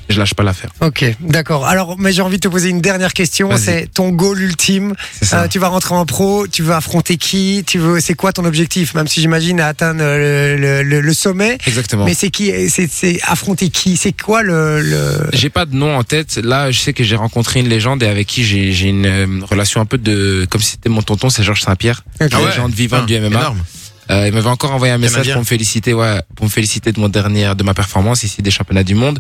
je 0.09 0.19
lâche 0.19 0.35
pas 0.35 0.43
l'affaire. 0.43 0.71
Ok, 0.81 1.05
d'accord. 1.21 1.67
Alors, 1.67 1.99
mais 1.99 2.13
j'ai 2.13 2.23
envie 2.23 2.37
de 2.37 2.41
te 2.43 2.49
poser 2.49 2.69
une 2.69 2.81
dernière 2.81 3.13
question. 3.13 3.51
C'est 3.57 3.89
ton 3.93 4.11
goal 4.11 4.41
ultime. 4.41 4.95
C'est 5.19 5.25
ça. 5.27 5.43
Euh, 5.43 5.49
tu 5.49 5.59
vas 5.59 5.69
rentrer 5.69 5.95
en 5.95 6.05
pro. 6.07 6.47
Tu 6.47 6.63
veux 6.63 6.75
affronter 6.75 7.17
qui 7.17 7.65
Tu 7.67 7.79
veux 7.79 8.01
C'est 8.01 8.15
quoi 8.15 8.33
ton 8.33 8.45
objectif 8.45 8.95
Même 8.95 9.07
si 9.09 9.21
j'imagine 9.21 9.61
à 9.61 9.67
atteindre 9.69 10.01
le, 10.03 10.57
le- 10.57 10.83
le- 10.83 11.01
le 11.01 11.15
sommet. 11.15 11.59
Exactement. 11.67 12.05
Mais 12.05 12.15
c'est 12.15 12.31
qui 12.31 12.53
C'est 12.71 13.21
affronter 13.23 13.69
qui 13.71 13.97
C'est 13.97 14.13
quoi 14.13 14.43
le, 14.43 14.81
le... 14.81 15.29
J'ai 15.33 15.51
pas 15.51 15.67
de 15.67 15.75
nom 15.75 15.97
en 15.97 16.03
tête. 16.05 16.37
Là, 16.43 16.71
je 16.71 16.79
sais 16.81 16.93
que 16.93 17.05
j'ai 17.05 17.17
rencontré 17.17 17.61
une 17.61 17.69
légende 17.69 18.03
et 18.03 18.07
avec 18.07 18.27
qui 18.27 18.45
j'ai 18.45 18.89
une 18.89 19.07
euh, 19.07 19.41
relation 19.49 19.81
un 19.81 19.87
peu 19.87 19.99
de 19.99 20.47
comme 20.51 20.61
si 20.61 20.73
c'était 20.73 20.89
mon 20.89 21.03
tonton, 21.03 21.31
c'est 21.31 21.43
Georges 21.43 21.63
Saint-Pierre, 21.63 22.03
Ok. 22.21 22.31
la 22.33 22.41
légende 22.51 22.73
vivante 22.73 23.03
Ah, 23.05 23.07
du 23.07 23.19
MMA. 23.19 23.27
énorme. 23.41 23.63
Euh, 24.11 24.29
il 24.29 24.35
m'avait 24.35 24.49
encore 24.51 24.73
envoyé 24.73 24.93
un 24.93 24.99
message 24.99 25.31
pour 25.33 25.41
me 25.41 25.47
féliciter, 25.47 25.95
ouais, 25.95 26.21
pour 26.37 26.45
me 26.45 26.51
féliciter 26.51 26.93
de 26.93 27.01
mon 27.01 27.09
dernier, 27.09 27.55
de 27.57 27.63
ma 27.65 27.73
performance 27.73 28.23
ici 28.23 28.43
des 28.43 28.51
championnats 28.51 28.85
du 28.85 28.95
monde. 28.95 29.19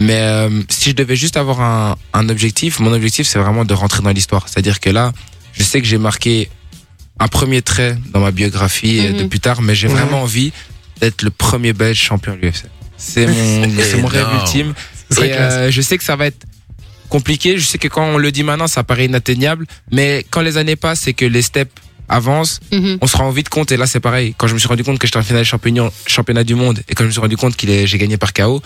Mais 0.00 0.20
euh, 0.20 0.62
si 0.68 0.90
je 0.90 0.94
devais 0.94 1.16
juste 1.16 1.36
avoir 1.36 1.60
un, 1.60 1.96
un 2.12 2.28
objectif, 2.28 2.78
mon 2.80 2.92
objectif 2.92 3.26
c'est 3.26 3.38
vraiment 3.38 3.64
de 3.64 3.74
rentrer 3.74 4.02
dans 4.02 4.10
l'histoire. 4.10 4.48
C'est-à-dire 4.48 4.80
que 4.80 4.90
là, 4.90 5.12
je 5.52 5.62
sais 5.62 5.80
que 5.80 5.86
j'ai 5.86 5.98
marqué 5.98 6.48
un 7.18 7.26
premier 7.28 7.62
trait 7.62 7.96
dans 8.12 8.20
ma 8.20 8.30
biographie 8.30 9.00
euh, 9.00 9.10
Mhm. 9.12 9.18
de 9.18 9.24
plus 9.24 9.40
tard, 9.40 9.60
mais 9.60 9.74
j'ai 9.74 9.88
Mhm. 9.88 9.94
vraiment 9.94 10.22
envie 10.22 10.52
d'être 11.00 11.22
le 11.22 11.30
premier 11.30 11.72
Belge 11.72 11.98
champion 11.98 12.34
de 12.36 12.40
l'UFC. 12.42 12.64
C'est 12.96 13.26
mon, 13.26 13.66
mon 14.02 14.06
rêve 14.08 14.26
ultime. 14.40 14.74
Et 15.22 15.32
euh, 15.32 15.70
je 15.70 15.80
sais 15.80 15.96
que 15.98 16.04
ça 16.04 16.16
va 16.16 16.26
être 16.26 16.44
compliqué. 17.08 17.58
Je 17.58 17.64
sais 17.64 17.78
que 17.78 17.88
quand 17.88 18.04
on 18.04 18.18
le 18.18 18.30
dit 18.30 18.42
maintenant, 18.42 18.66
ça 18.66 18.84
paraît 18.84 19.06
inatteignable. 19.06 19.66
Mais 19.90 20.24
quand 20.30 20.42
les 20.42 20.56
années 20.58 20.76
passent 20.76 21.06
et 21.08 21.14
que 21.14 21.24
les 21.24 21.42
steps 21.42 21.72
avancent, 22.08 22.60
Mhm. 22.72 22.98
on 23.00 23.06
se 23.06 23.16
rend 23.16 23.30
vite 23.30 23.48
compte. 23.48 23.70
Et 23.72 23.76
là, 23.76 23.86
c'est 23.86 24.00
pareil. 24.00 24.34
Quand 24.36 24.46
je 24.48 24.54
me 24.54 24.58
suis 24.58 24.68
rendu 24.68 24.82
compte 24.84 24.98
que 24.98 25.06
j'étais 25.06 25.18
en 25.18 25.22
finale 25.22 25.44
championnat, 25.44 25.90
championnat 26.06 26.44
du 26.44 26.54
monde 26.54 26.80
et 26.88 26.94
quand 26.94 27.04
je 27.04 27.08
me 27.08 27.12
suis 27.12 27.20
rendu 27.20 27.36
compte 27.36 27.56
que 27.56 27.86
j'ai 27.86 27.98
gagné 27.98 28.16
par 28.16 28.32
KO, 28.32 28.62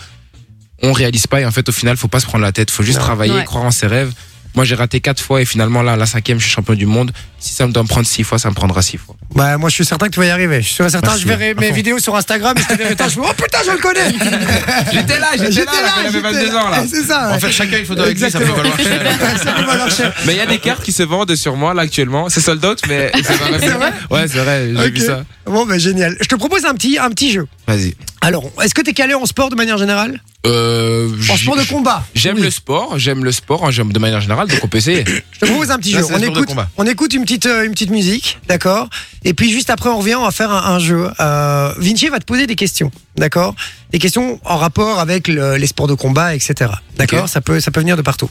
on 0.83 0.93
réalise 0.93 1.27
pas. 1.27 1.41
Et 1.41 1.47
en 1.47 1.51
fait, 1.51 1.69
au 1.69 1.73
final, 1.73 1.97
faut 1.97 2.09
pas 2.09 2.21
se 2.21 2.27
prendre 2.27 2.43
la 2.45 2.53
tête. 2.53 2.71
Faut 2.71 2.83
juste 2.83 2.99
Non. 2.99 3.05
travailler, 3.05 3.35
Ouais. 3.35 3.45
croire 3.45 3.65
en 3.65 3.71
ses 3.71 3.87
rêves. 3.87 4.13
Moi, 4.55 4.65
j'ai 4.65 4.75
raté 4.75 5.01
quatre 5.01 5.21
fois 5.23 5.41
et 5.41 5.45
finalement, 5.45 5.83
là, 5.83 5.97
la 5.97 6.07
cinquième, 6.07 6.39
je 6.39 6.45
suis 6.45 6.53
champion 6.53 6.75
du 6.75 6.87
monde. 6.87 7.13
Si 7.43 7.55
ça 7.55 7.67
me 7.67 7.73
doit 7.73 7.83
me 7.83 7.89
prendre 7.89 8.07
six 8.07 8.23
fois, 8.23 8.39
ça 8.39 8.49
me 8.51 8.55
prendra 8.55 8.83
six 8.83 8.99
fois. 8.99 9.17
Bah, 9.35 9.59
moi, 9.59 9.69
je 9.69 9.75
suis 9.75 9.85
certain 9.85 10.07
que 10.07 10.13
tu 10.13 10.21
vas 10.21 10.27
y 10.27 10.31
arriver. 10.31 10.63
Je 10.63 10.69
suis 10.69 10.77
certain. 10.77 11.01
Merci. 11.03 11.23
Je 11.23 11.27
verrai 11.27 11.55
mes 11.55 11.73
vidéos 11.73 11.99
sur 11.99 12.15
Instagram 12.15 12.55
et 12.57 12.61
je 12.63 12.69
te 12.69 12.75
verrai. 12.75 12.95
Je 13.11 13.19
me 13.19 13.25
oh 13.27 13.33
putain, 13.37 13.59
je 13.67 13.73
le 13.73 13.79
connais. 13.79 14.13
J'étais 14.93 15.19
là, 15.19 15.31
J'étais 15.37 15.65
là, 15.65 16.09
j'étais 16.09 16.47
là. 16.53 16.85
C'est 16.89 17.03
ça. 17.03 17.31
En 17.31 17.33
ouais. 17.33 17.41
fait, 17.41 17.51
chacun 17.51 17.79
une 17.79 17.85
photo 17.85 18.03
avec 18.03 18.21
lui, 18.21 18.31
ça 18.31 18.39
valoir 18.39 18.77
cher. 18.79 19.03
Ça 19.43 19.53
peut 19.55 19.65
valoir 19.65 19.91
cher. 19.91 20.15
Mais 20.25 20.35
il 20.35 20.39
y 20.39 20.41
a 20.41 20.47
des 20.47 20.59
cartes 20.59 20.85
qui 20.85 20.93
se 20.93 21.03
vendent 21.03 21.35
sur 21.35 21.57
moi, 21.57 21.75
là, 21.75 21.83
actuellement. 21.83 22.29
C'est 22.29 22.41
sold 22.41 22.65
out, 22.65 22.81
mais 22.89 23.11
c'est 23.17 23.23
vrai 23.71 23.93
Ouais, 24.09 24.29
c'est 24.29 24.39
vrai, 24.39 24.71
j'ai 24.77 24.91
vu 24.91 25.01
ça. 25.01 25.25
Bon, 25.47 25.67
bah, 25.67 25.79
génial. 25.79 26.17
Je 26.21 26.29
te 26.29 26.37
propose 26.37 26.65
un 26.65 26.75
petit, 26.75 26.97
un 26.99 27.11
petit 27.11 27.33
jeu. 27.33 27.49
Vas-y. 27.67 27.95
Alors, 28.21 28.45
est-ce 28.63 28.73
que 28.75 28.83
tu 28.83 28.91
es 28.91 28.95
calé 28.95 29.15
en 29.15 29.27
sport 29.27 29.51
de 29.51 29.57
manière 29.57 29.79
générale? 29.79 30.21
Euh, 30.47 31.09
En 31.29 31.37
sport 31.37 31.57
de 31.57 31.65
combat 31.65 32.05
J'aime 32.15 32.37
Oui. 32.37 32.43
le 32.43 32.51
sport, 32.51 32.99
j'aime 32.99 33.25
le 33.25 33.33
sport, 33.33 33.65
hein, 33.67 33.71
j'aime 33.71 33.93
de 33.93 33.99
manière 33.99 34.21
générale, 34.21 34.49
donc 34.49 34.59
on 34.63 34.69
peut 34.69 34.79
essayer. 34.79 35.05
Je 35.33 35.39
te 35.41 35.47
propose 35.47 35.71
un 35.71 35.79
petit 35.79 35.93
Là, 35.93 36.01
jeu. 36.01 36.05
c'est 36.07 36.13
On 36.15 36.17
le 36.19 36.23
sport 36.23 36.35
de 36.35 36.39
écoute, 36.41 36.49
combat. 36.51 36.69
on 36.77 36.87
écoute 36.87 37.15
une 37.15 37.23
petite, 37.23 37.47
euh, 37.47 37.65
une 37.65 37.73
petite 37.73 37.91
musique, 37.91 38.39
d'accord? 38.47 38.89
Et 39.25 39.35
puis 39.35 39.51
juste 39.51 39.71
après, 39.71 39.89
on 39.91 39.99
revient, 39.99 40.15
on 40.15 40.23
va 40.25 40.31
faire 40.31 40.53
un, 40.53 40.75
un 40.75 40.79
jeu. 40.79 41.11
Euh, 41.21 41.73
Vinci 41.79 42.09
va 42.09 42.19
te 42.21 42.25
poser 42.25 42.47
des 42.47 42.55
questions, 42.57 42.91
d'accord? 43.17 43.55
Des 43.91 43.99
questions 43.99 44.41
en 44.45 44.57
rapport 44.59 45.01
avec 45.01 45.29
le- 45.29 45.57
les 45.57 45.67
sports 45.67 45.89
de 45.89 45.95
combat, 45.95 46.35
etc. 46.35 46.71
D'accord? 46.97 47.25
Ok. 47.25 47.29
ça, 47.29 47.41
peut, 47.41 47.61
ça 47.61 47.71
peut 47.71 47.81
venir 47.81 47.97
de 47.97 48.03
partout. 48.03 48.29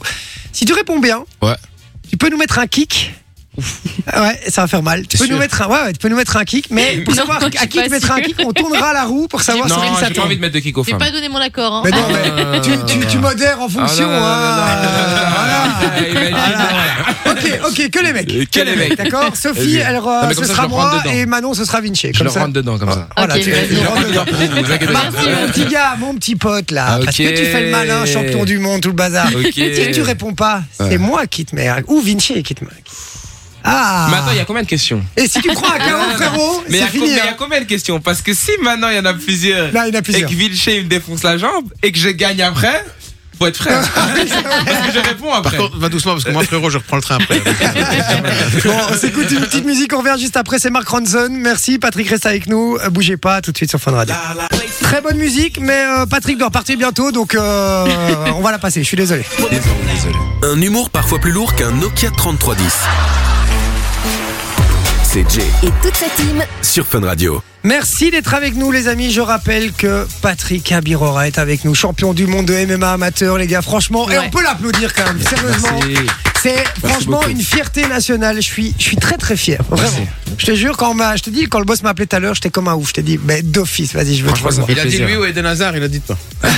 Si 0.52 0.64
tu 0.64 0.72
réponds 0.72 1.00
bien, 1.00 1.24
Ouais. 1.42 1.56
tu 2.08 2.16
peux 2.16 2.30
nous 2.30 2.38
mettre 2.38 2.58
un 2.58 2.66
kick. 2.66 3.14
Ouais, 3.56 4.40
ça 4.48 4.62
va 4.62 4.66
faire 4.66 4.82
mal. 4.82 5.06
Tu 5.06 5.18
peux 5.18 5.26
nous 5.26 5.36
mettre 5.36 5.60
un, 5.60 5.66
ouais, 5.68 5.82
ouais, 5.84 5.92
tu 5.92 5.98
peux 5.98 6.08
nous 6.08 6.16
mettre 6.16 6.36
un 6.38 6.44
kick, 6.44 6.68
mais 6.70 6.98
pour 7.04 7.14
Non, 7.14 7.20
savoir 7.20 7.40
je 7.40 7.46
à 7.46 7.66
qui 7.66 7.76
pas 7.76 7.84
tu 7.84 7.90
mettras 7.90 8.14
un 8.14 8.20
kick, 8.20 8.36
on 8.44 8.52
tournera 8.52 8.94
la 8.94 9.04
roue 9.04 9.28
pour 9.28 9.42
savoir 9.42 9.68
sur 9.68 9.76
qui 9.82 9.88
non, 9.90 9.96
ça 9.96 10.08
j'ai 10.08 10.14
pas 10.14 10.22
envie 10.22 10.36
de 10.36 10.40
mettre 10.40 10.54
de 10.54 10.60
kick 10.60 10.76
aux 10.78 10.84
J'ai 10.84 10.92
femmes. 10.92 11.00
pas 11.00 11.10
donné 11.10 11.28
mon 11.28 11.38
accord. 11.38 11.72
Hein. 11.74 11.82
Mais 11.84 11.90
non, 11.90 12.08
mais 12.50 12.60
tu, 12.62 12.70
tu, 12.86 13.06
tu 13.06 13.18
modères 13.18 13.60
en 13.60 13.68
fonction. 13.68 14.06
Non, 14.06 14.12
non, 14.12 14.20
non, 14.20 14.26
non, 14.26 14.36
non, 14.36 14.40
non, 14.42 14.70
non, 14.72 15.20
non, 15.20 16.66
Voilà. 17.24 17.30
Ok, 17.30 17.60
ok, 17.68 17.90
que 17.90 17.98
les 18.04 18.12
mecs. 18.12 18.50
Que 18.50 18.60
les 18.60 18.76
mecs. 18.76 18.96
D'accord 18.96 19.36
Sophie, 19.36 19.76
elle, 19.76 19.96
ce 19.96 20.34
comme 20.34 20.44
ça, 20.44 20.52
sera 20.54 20.62
je 20.64 20.68
moi 20.68 21.02
et 21.12 21.26
Manon, 21.26 21.52
ce 21.54 21.64
sera 21.64 21.80
Vinci. 21.80 22.08
Je 22.12 22.18
Comme 22.18 22.26
le 22.28 22.32
ça. 22.32 22.40
rentre 22.40 22.52
dedans, 22.54 22.78
comme 22.78 22.90
ça. 22.92 23.08
Voilà, 23.16 23.38
tu- 23.38 23.52
rentres 23.86 24.08
dedans. 24.08 24.24
Mon 24.30 25.48
petit 25.48 25.66
gars, 25.66 25.94
mon 25.98 26.14
petit 26.14 26.36
pote 26.36 26.70
là, 26.70 26.98
parce 27.04 27.16
que 27.16 27.28
tu 27.36 27.44
fais 27.44 27.62
le 27.64 27.70
malin, 27.70 28.04
champion 28.06 28.44
du 28.44 28.58
monde, 28.58 28.80
tout 28.80 28.88
le 28.88 28.94
bazar. 28.94 29.28
Si 29.52 29.90
tu 29.92 30.02
réponds 30.02 30.34
pas, 30.34 30.62
c'est 30.78 30.98
moi 30.98 31.26
qui 31.26 31.44
te 31.44 31.54
mets, 31.54 31.70
ou 31.88 32.00
Vinci 32.00 32.42
qui 32.42 32.54
te 32.54 32.64
met. 32.64 32.70
Ah. 33.64 34.08
Mais 34.10 34.16
attends, 34.16 34.30
il 34.32 34.36
y 34.38 34.40
a 34.40 34.44
combien 34.44 34.62
de 34.62 34.68
questions 34.68 35.02
Et 35.16 35.26
si 35.28 35.40
tu 35.40 35.48
prends 35.52 35.72
un 35.72 35.78
KO, 35.78 36.16
frérot, 36.16 36.62
Mais 36.68 36.70
il 36.70 36.74
y 36.76 36.78
c'est 36.78 36.84
a 36.84 36.88
fini. 36.88 37.00
combien- 37.04 37.14
il 37.14 37.16
y 37.16 37.20
a 37.20 37.30
hein. 37.30 37.34
combien 37.38 37.60
de 37.60 37.64
questions 37.66 38.00
Parce 38.00 38.22
que 38.22 38.34
si 38.34 38.50
maintenant 38.62 38.88
il 38.88 38.96
y 38.96 38.98
en 38.98 39.04
a 39.04 39.14
plusieurs 39.14 39.72
Là, 39.72 39.86
il 39.86 39.90
y 39.90 39.92
en 39.92 39.96
a 39.96 39.98
et 39.98 40.02
plusieurs. 40.02 40.28
que 40.30 40.34
Vilcher 40.34 40.78
il 40.78 40.84
me 40.84 40.88
défonce 40.88 41.22
la 41.22 41.38
jambe 41.38 41.64
et 41.82 41.92
que 41.92 41.98
je 41.98 42.08
gagne 42.10 42.42
après, 42.42 42.84
faut 43.38 43.46
être 43.46 43.56
frère. 43.56 43.80
Parce 43.94 44.86
que 44.86 44.92
je 44.94 44.98
réponds 45.08 45.28
Par 45.28 45.38
après. 45.38 45.56
contre, 45.56 45.78
va 45.78 45.88
doucement, 45.88 46.12
parce 46.12 46.24
que 46.24 46.30
moi, 46.30 46.44
frérot, 46.44 46.70
je 46.70 46.78
reprends 46.78 46.96
le 46.96 47.02
train 47.02 47.16
après. 47.16 47.40
Bon, 48.64 48.74
on 48.90 48.96
s'écoute 48.96 49.30
une 49.30 49.40
petite 49.40 49.64
musique, 49.64 49.92
on 49.94 49.98
revient 50.00 50.20
juste 50.20 50.36
après, 50.36 50.58
c'est 50.58 50.70
Mark 50.70 50.86
Ronson. 50.88 51.28
Merci, 51.30 51.78
Patrick 51.78 52.08
reste 52.08 52.26
avec 52.26 52.46
nous. 52.46 52.76
Euh, 52.84 52.90
Bougez 52.90 53.16
pas, 53.16 53.40
tout 53.40 53.50
de 53.50 53.56
suite 53.56 53.70
sur 53.70 53.80
Fun 53.80 53.92
Radio. 53.92 54.14
Très 54.82 55.00
bonne 55.00 55.16
musique, 55.16 55.58
mais 55.60 55.72
euh, 55.84 56.06
Patrick 56.06 56.38
doit 56.38 56.50
partir 56.50 56.76
bientôt, 56.76 57.10
donc 57.10 57.34
euh, 57.34 57.86
on 58.36 58.40
va 58.42 58.50
la 58.52 58.58
passer, 58.58 58.82
je 58.82 58.86
suis 58.86 58.96
désolé. 58.96 59.24
Un 60.44 60.60
humour 60.60 60.90
parfois 60.90 61.18
plus 61.18 61.32
lourd 61.32 61.54
qu'un 61.56 61.72
Nokia 61.72 62.10
3310. 62.10 62.72
C'est 65.12 65.30
Jay 65.30 65.44
Et 65.62 65.70
toute 65.82 65.94
sa 65.94 66.08
team 66.08 66.42
sur 66.62 66.86
Fun 66.86 67.00
Radio. 67.00 67.42
Merci 67.64 68.10
d'être 68.10 68.32
avec 68.32 68.54
nous, 68.54 68.72
les 68.72 68.88
amis. 68.88 69.10
Je 69.10 69.20
rappelle 69.20 69.72
que 69.72 70.06
Patrick 70.22 70.72
Abirora 70.72 71.26
est 71.26 71.38
avec 71.38 71.66
nous, 71.66 71.74
champion 71.74 72.14
du 72.14 72.26
monde 72.26 72.46
de 72.46 72.54
MMA 72.64 72.92
amateur, 72.92 73.36
les 73.36 73.46
gars. 73.46 73.60
Franchement, 73.60 74.08
et 74.08 74.18
on 74.18 74.30
peut 74.30 74.42
l'applaudir 74.42 74.94
quand 74.94 75.04
même, 75.04 75.20
sérieusement. 75.20 75.80
Merci. 75.86 76.31
C'est 76.42 76.64
franchement 76.84 77.18
beaucoup. 77.18 77.30
une 77.30 77.40
fierté 77.40 77.86
nationale. 77.86 78.36
Je 78.36 78.40
suis, 78.40 78.74
je 78.78 78.82
suis 78.82 78.96
très 78.96 79.16
très 79.16 79.36
fier. 79.36 79.60
Vraiment. 79.70 79.90
Merci. 79.96 80.08
Je 80.38 80.46
te 80.46 80.54
jure, 80.54 80.76
quand 80.76 80.90
on 80.98 81.16
je 81.16 81.22
te 81.22 81.30
dis, 81.30 81.46
quand 81.46 81.58
le 81.58 81.64
boss 81.64 81.82
m'a 81.82 81.90
appelé 81.90 82.06
tout 82.06 82.16
à 82.16 82.18
l'heure, 82.20 82.34
j'étais 82.34 82.50
comme 82.50 82.66
un 82.68 82.74
ouf. 82.74 82.88
Je 82.88 82.94
t'ai 82.94 83.02
dit, 83.02 83.16
ben, 83.18 83.42
d'office, 83.44 83.94
vas-y, 83.94 84.16
je 84.16 84.22
veux 84.22 84.28
Franchement, 84.28 84.50
ça 84.50 84.56
voir. 84.56 84.66
fait 84.68 84.72
Il 84.74 84.80
a 84.80 84.84
dit 84.86 84.98
lui 84.98 85.16
ou 85.16 85.24
Eden 85.24 85.46
Hazard, 85.46 85.76
il 85.76 85.82
a 85.82 85.88
dit 85.88 86.00
toi. 86.00 86.16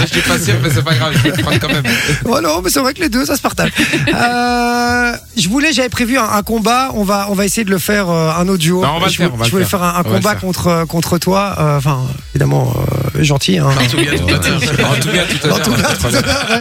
Je 0.00 0.06
suis 0.12 0.20
pas 0.28 0.38
sûr, 0.38 0.54
mais 0.62 0.68
c'est 0.72 0.82
pas 0.84 0.94
grave, 0.94 1.12
je 1.16 1.18
vais 1.22 1.36
le 1.36 1.42
prendre 1.42 1.58
quand 1.60 1.68
même. 1.68 1.82
Oh 2.26 2.40
non, 2.42 2.60
mais 2.62 2.68
c'est 2.70 2.80
vrai 2.80 2.92
que 2.94 3.00
les 3.00 3.08
deux, 3.08 3.24
ça 3.24 3.36
se 3.36 3.42
partage. 3.42 3.70
Euh, 4.14 5.12
je 5.36 5.48
voulais, 5.48 5.72
j'avais 5.72 5.88
prévu 5.88 6.16
un, 6.18 6.24
un 6.24 6.42
combat. 6.42 6.90
On 6.94 7.04
va, 7.04 7.26
on 7.30 7.34
va 7.34 7.44
essayer 7.44 7.64
de 7.64 7.70
le 7.70 7.78
faire 7.78 8.08
euh, 8.08 8.30
un 8.38 8.46
autre 8.48 8.58
duo. 8.58 8.82
Non, 8.82 8.92
on 8.96 9.00
va 9.00 9.06
le 9.06 9.12
je, 9.12 9.16
faire, 9.16 9.28
vou- 9.28 9.34
on 9.34 9.38
va 9.38 9.44
je 9.46 9.50
voulais 9.50 9.64
faire. 9.64 9.82
un, 9.82 10.02
combat 10.02 10.30
faire. 10.30 10.40
contre 10.40 10.84
contre 10.88 11.18
toi. 11.18 11.56
Euh, 11.58 11.76
Enfin, 11.78 12.02
évidemment, 12.34 12.72
euh, 13.16 13.22
gentil. 13.22 13.58
Hein. 13.58 13.66
En 13.68 13.86
tout 13.86 13.96
bien, 13.96 14.12
tout 14.12 14.28
à 14.34 14.76
l'heure. 14.76 14.90
En 14.90 14.94
tout 14.94 15.10
cas, 15.10 15.24
tout 15.94 16.06
à 16.06 16.10
l'heure. 16.10 16.60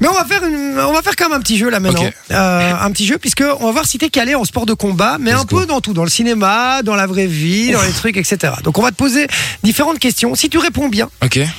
Mais 0.00 0.08
on 0.08 0.12
va 0.14 0.24
faire 0.24 0.42
une, 0.44 0.78
on 0.80 0.92
va 0.92 1.02
faire 1.02 1.14
quand 1.16 1.28
même 1.28 1.38
un 1.38 1.42
petit 1.46 1.58
jeu 1.58 1.70
là 1.70 1.80
maintenant. 1.80 2.02
Euh, 2.30 2.72
un 2.80 2.90
petit 2.90 3.06
jeu 3.06 3.18
puisque 3.18 3.42
on 3.60 3.66
va 3.66 3.72
voir 3.72 3.86
si 3.86 3.98
t'es 3.98 4.08
calé 4.10 4.34
en 4.34 4.44
sport 4.44 4.66
de 4.66 4.74
combat, 4.74 5.16
mais 5.20 5.30
Let's 5.32 5.40
un 5.40 5.44
go. 5.44 5.58
peu 5.60 5.66
dans 5.66 5.80
tout, 5.80 5.92
dans 5.92 6.04
le 6.04 6.10
cinéma, 6.10 6.82
dans 6.82 6.94
la 6.96 7.06
vraie 7.06 7.26
vie, 7.26 7.70
dans 7.72 7.82
les 7.82 7.92
trucs, 7.92 8.16
etc. 8.16 8.52
Donc 8.64 8.78
on 8.78 8.82
va 8.82 8.90
te 8.90 8.96
poser 8.96 9.26
différentes 9.62 9.98
questions. 9.98 10.34
Si 10.34 10.48
tu 10.48 10.58
réponds 10.58 10.88
bien, 10.88 11.08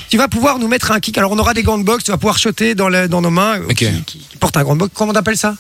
tu 0.10 0.18
vas 0.18 0.28
pouvoir 0.28 0.60
nous 0.60 0.68
mettre 0.68 0.92
un 0.92 1.00
kick. 1.00 1.18
Alors 1.18 1.32
on 1.32 1.40
aura 1.40 1.54
des 1.54 1.64
gants 1.64 1.78
de 1.78 1.84
boxe, 1.84 2.04
tu 2.04 2.12
vas 2.12 2.18
pouvoir 2.18 2.38
shotter 2.38 2.76
dans, 2.76 2.90
nos 2.90 3.30
mains, 3.32 3.60
euh, 3.60 3.68
qui, 3.74 3.86
qui- 4.06 4.20
qui 4.20 4.38
portent 4.38 4.58
un 4.58 4.64
gant 4.64 4.74
de 4.74 4.80
boxe. 4.80 4.92
Comment 4.94 5.12
on 5.14 5.16
appelle 5.16 5.38
ça? 5.38 5.56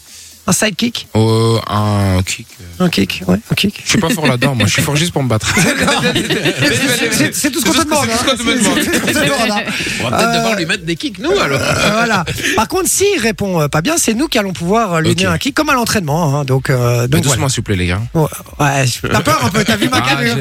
Un 0.49 0.53
sidekick? 0.53 1.07
Oh, 1.13 1.59
un 1.67 2.21
kick. 2.25 2.47
Un 2.79 2.87
kick, 2.89 3.21
ouais, 3.27 3.37
un 3.51 3.53
kick. 3.55 3.81
Je 3.83 3.89
suis 3.89 3.97
pas 3.99 4.09
fort 4.09 4.27
là-dedans, 4.27 4.55
moi. 4.55 4.65
Je 4.65 4.71
suis 4.71 4.81
fort 4.81 4.95
juste 4.95 5.11
pour 5.11 5.21
me 5.21 5.27
battre. 5.27 5.53
C'est 7.33 7.51
tout 7.51 7.59
ce 7.59 7.65
qu'on 7.65 7.73
te 7.73 7.83
demande. 7.83 8.05
C'est 8.07 8.11
tout 8.11 8.17
ce 8.17 8.23
qu'on 8.23 8.37
te 8.37 8.41
hein. 8.41 8.55
demande. 8.55 8.79
C'est 8.81 8.91
tout 8.91 8.93
ce 8.93 8.99
qu'on 8.99 9.07
te 9.07 9.25
demande, 9.25 9.51
hein. 9.51 9.63
On 9.99 10.09
va 10.09 10.17
peut-être 10.17 10.29
Euh, 10.29 10.37
devoir 10.37 10.55
lui 10.55 10.65
mettre 10.65 10.85
des 10.85 10.95
kicks, 10.95 11.19
nous, 11.19 11.37
alors. 11.37 11.59
Euh, 11.61 11.73
voilà. 11.91 12.23
Par 12.55 12.67
contre, 12.69 12.87
s'il 12.87 13.19
répond 13.21 13.59
euh, 13.61 13.67
pas 13.67 13.81
bien, 13.81 13.95
c'est 13.97 14.13
nous 14.13 14.27
qui 14.29 14.37
allons 14.37 14.53
pouvoir 14.53 14.93
euh, 14.93 15.01
lui 15.01 15.15
donner 15.15 15.27
un 15.27 15.37
kick 15.37 15.53
comme 15.53 15.69
à 15.69 15.73
l'entraînement. 15.73 16.39
hein. 16.39 16.45
Donc, 16.45 16.69
euh, 16.69 17.07
doucement, 17.07 17.49
s'il 17.49 17.57
vous 17.57 17.63
plaît, 17.63 17.75
les 17.75 17.87
gars. 17.87 18.01
Ouais, 18.13 18.85
t'as 19.01 19.21
peur 19.21 19.43
un 19.43 19.49
peu, 19.49 19.65
t'as 19.65 19.75
vu 19.75 19.89
ma 19.89 19.97
Ah, 19.97 20.01
carrure 20.09 20.35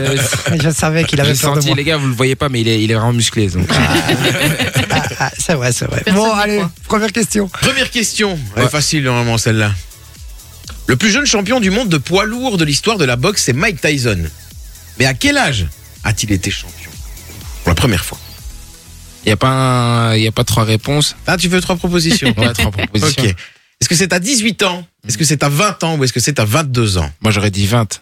Je 0.63 0.71
savais 0.75 1.03
qu'il 1.05 1.21
avait 1.21 1.35
peur 1.35 1.55
de 1.55 1.57
senti, 1.61 1.67
moi. 1.69 1.77
les 1.77 1.85
gars, 1.85 1.97
vous 1.97 2.07
le 2.07 2.15
voyez 2.15 2.37
pas, 2.37 2.49
mais 2.49 2.61
il 2.61 2.69
est, 2.69 2.81
il 2.83 2.91
est 2.91 2.95
vraiment 2.95 3.13
musclé. 3.13 3.49
Ah, 4.91 5.03
ah, 5.19 5.31
c'est 5.37 5.55
vrai, 5.55 5.73
c'est 5.73 5.87
vrai. 5.87 6.03
Bon, 6.13 6.31
allez, 6.33 6.63
première 6.87 7.11
question. 7.13 7.49
Première 7.49 7.91
question. 7.91 8.39
Elle 8.55 8.63
est 8.63 8.65
Ouais. 8.67 8.71
facile, 8.71 9.03
normalement, 9.05 9.37
celle-là. 9.39 9.73
Le 10.87 10.97
plus 10.97 11.11
jeune 11.11 11.27
champion 11.27 11.61
du 11.61 11.71
monde 11.71 11.89
de 11.89 11.99
poids 11.99 12.25
lourd 12.25 12.59
de 12.59 12.65
l'histoire 12.65 12.97
de 12.99 13.05
la 13.05 13.17
boxe, 13.17 13.43
c'est 13.45 13.53
Mike 13.53 13.81
Tyson. 13.81 14.23
Mais 14.99 15.07
à 15.07 15.15
quel 15.15 15.37
âge 15.37 15.67
a-t-il 16.05 16.33
été 16.33 16.51
champion 16.51 16.91
Pour 17.65 17.71
la 17.71 17.75
première 17.75 18.05
fois? 18.05 18.19
Il 19.25 19.31
y 19.31 19.33
a 19.33 19.37
pas, 19.37 19.49
un- 19.49 20.15
il 20.17 20.23
y 20.23 20.27
a 20.29 20.33
pas 20.33 20.45
trois 20.45 20.63
réponses. 20.65 21.17
Ah, 21.27 21.37
tu 21.37 21.49
veux 21.49 21.61
trois 21.61 21.77
propositions? 21.77 22.33
Ouais, 22.39 22.53
trois 22.53 22.71
propositions. 22.71 23.25
Ok. 23.25 23.35
Est-ce 23.81 23.89
que 23.89 23.97
c'est 23.97 24.13
à 24.13 24.21
18 24.21 24.63
ans? 24.63 24.87
Est-ce 25.07 25.19
que 25.19 25.25
c'est 25.25 25.43
à 25.43 25.49
20 25.49 25.83
ans 25.85 25.97
Ou 25.97 26.05
est-ce 26.05 26.13
que 26.13 26.21
c'est 26.21 26.39
à 26.39 26.45
22 26.45 26.99
ans? 26.99 27.11
Moi, 27.21 27.33
j'aurais 27.33 27.51
dit 27.51 27.67
20. 27.67 28.01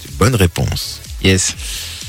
C'est 0.00 0.08
une 0.10 0.16
bonne 0.16 0.34
réponse. 0.36 1.00
Yes. 1.24 1.56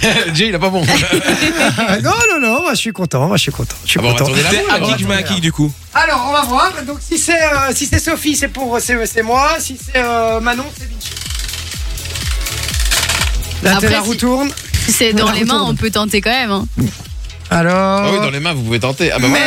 Jay, 0.34 0.48
il 0.48 0.56
a 0.56 0.60
pas 0.60 0.70
bon. 0.70 0.82
Non, 2.04 2.12
non, 2.32 2.40
non, 2.40 2.62
moi 2.62 2.72
je 2.72 2.78
suis 2.80 2.94
content, 2.94 3.28
moi 3.28 3.38
je 3.38 3.42
suis 3.44 3.52
content. 3.52 3.76
Je 3.84 3.90
suis 3.90 4.00
Ah 4.00 4.04
bon, 4.04 4.10
on 4.10 4.14
va 4.14 4.20
content. 4.20 4.32
tourner 4.34 4.44
la 4.44 4.50
un 4.72 4.76
alors. 4.76 4.90
kick, 4.90 5.00
je 5.00 5.08
mets 5.08 5.16
un 5.16 5.24
kick 5.24 5.42
du 5.42 5.52
coup. 5.52 5.72
Alors, 5.94 6.26
on 6.30 6.32
va 6.34 6.42
voir. 6.44 6.72
Donc, 6.88 6.98
si 7.02 7.18
c'est 7.18 7.42
euh, 7.44 7.74
si 7.76 7.86
c'est 7.86 8.00
Sophie, 8.00 8.36
c'est 8.36 8.48
pour 8.48 8.80
c'est 8.80 9.06
c'est 9.06 9.24
moi. 9.24 9.56
Si 9.60 9.78
c'est 9.78 9.98
euh, 10.02 10.40
Manon, 10.40 10.64
c'est 10.78 10.90
Vinci. 10.90 11.10
La 13.64 13.74
Après, 13.76 13.90
la 13.90 14.00
roue 14.02 14.14
si- 14.14 14.18
tourne. 14.20 14.50
Si 14.86 14.92
c'est 14.94 15.14
dans 15.14 15.32
les 15.32 15.44
mains, 15.44 15.64
on 15.68 15.76
peut 15.76 15.92
tenter 15.92 16.22
quand 16.22 16.30
même. 16.32 16.52
hein. 16.52 16.66
Alors. 17.52 17.74
Ah 17.76 18.12
oui, 18.12 18.20
dans 18.20 18.30
les 18.30 18.40
mains, 18.40 18.54
vous 18.54 18.62
pouvez 18.64 18.80
tenter. 18.80 19.12
Ah 19.12 19.18
bah 19.20 19.28
voilà. 19.28 19.46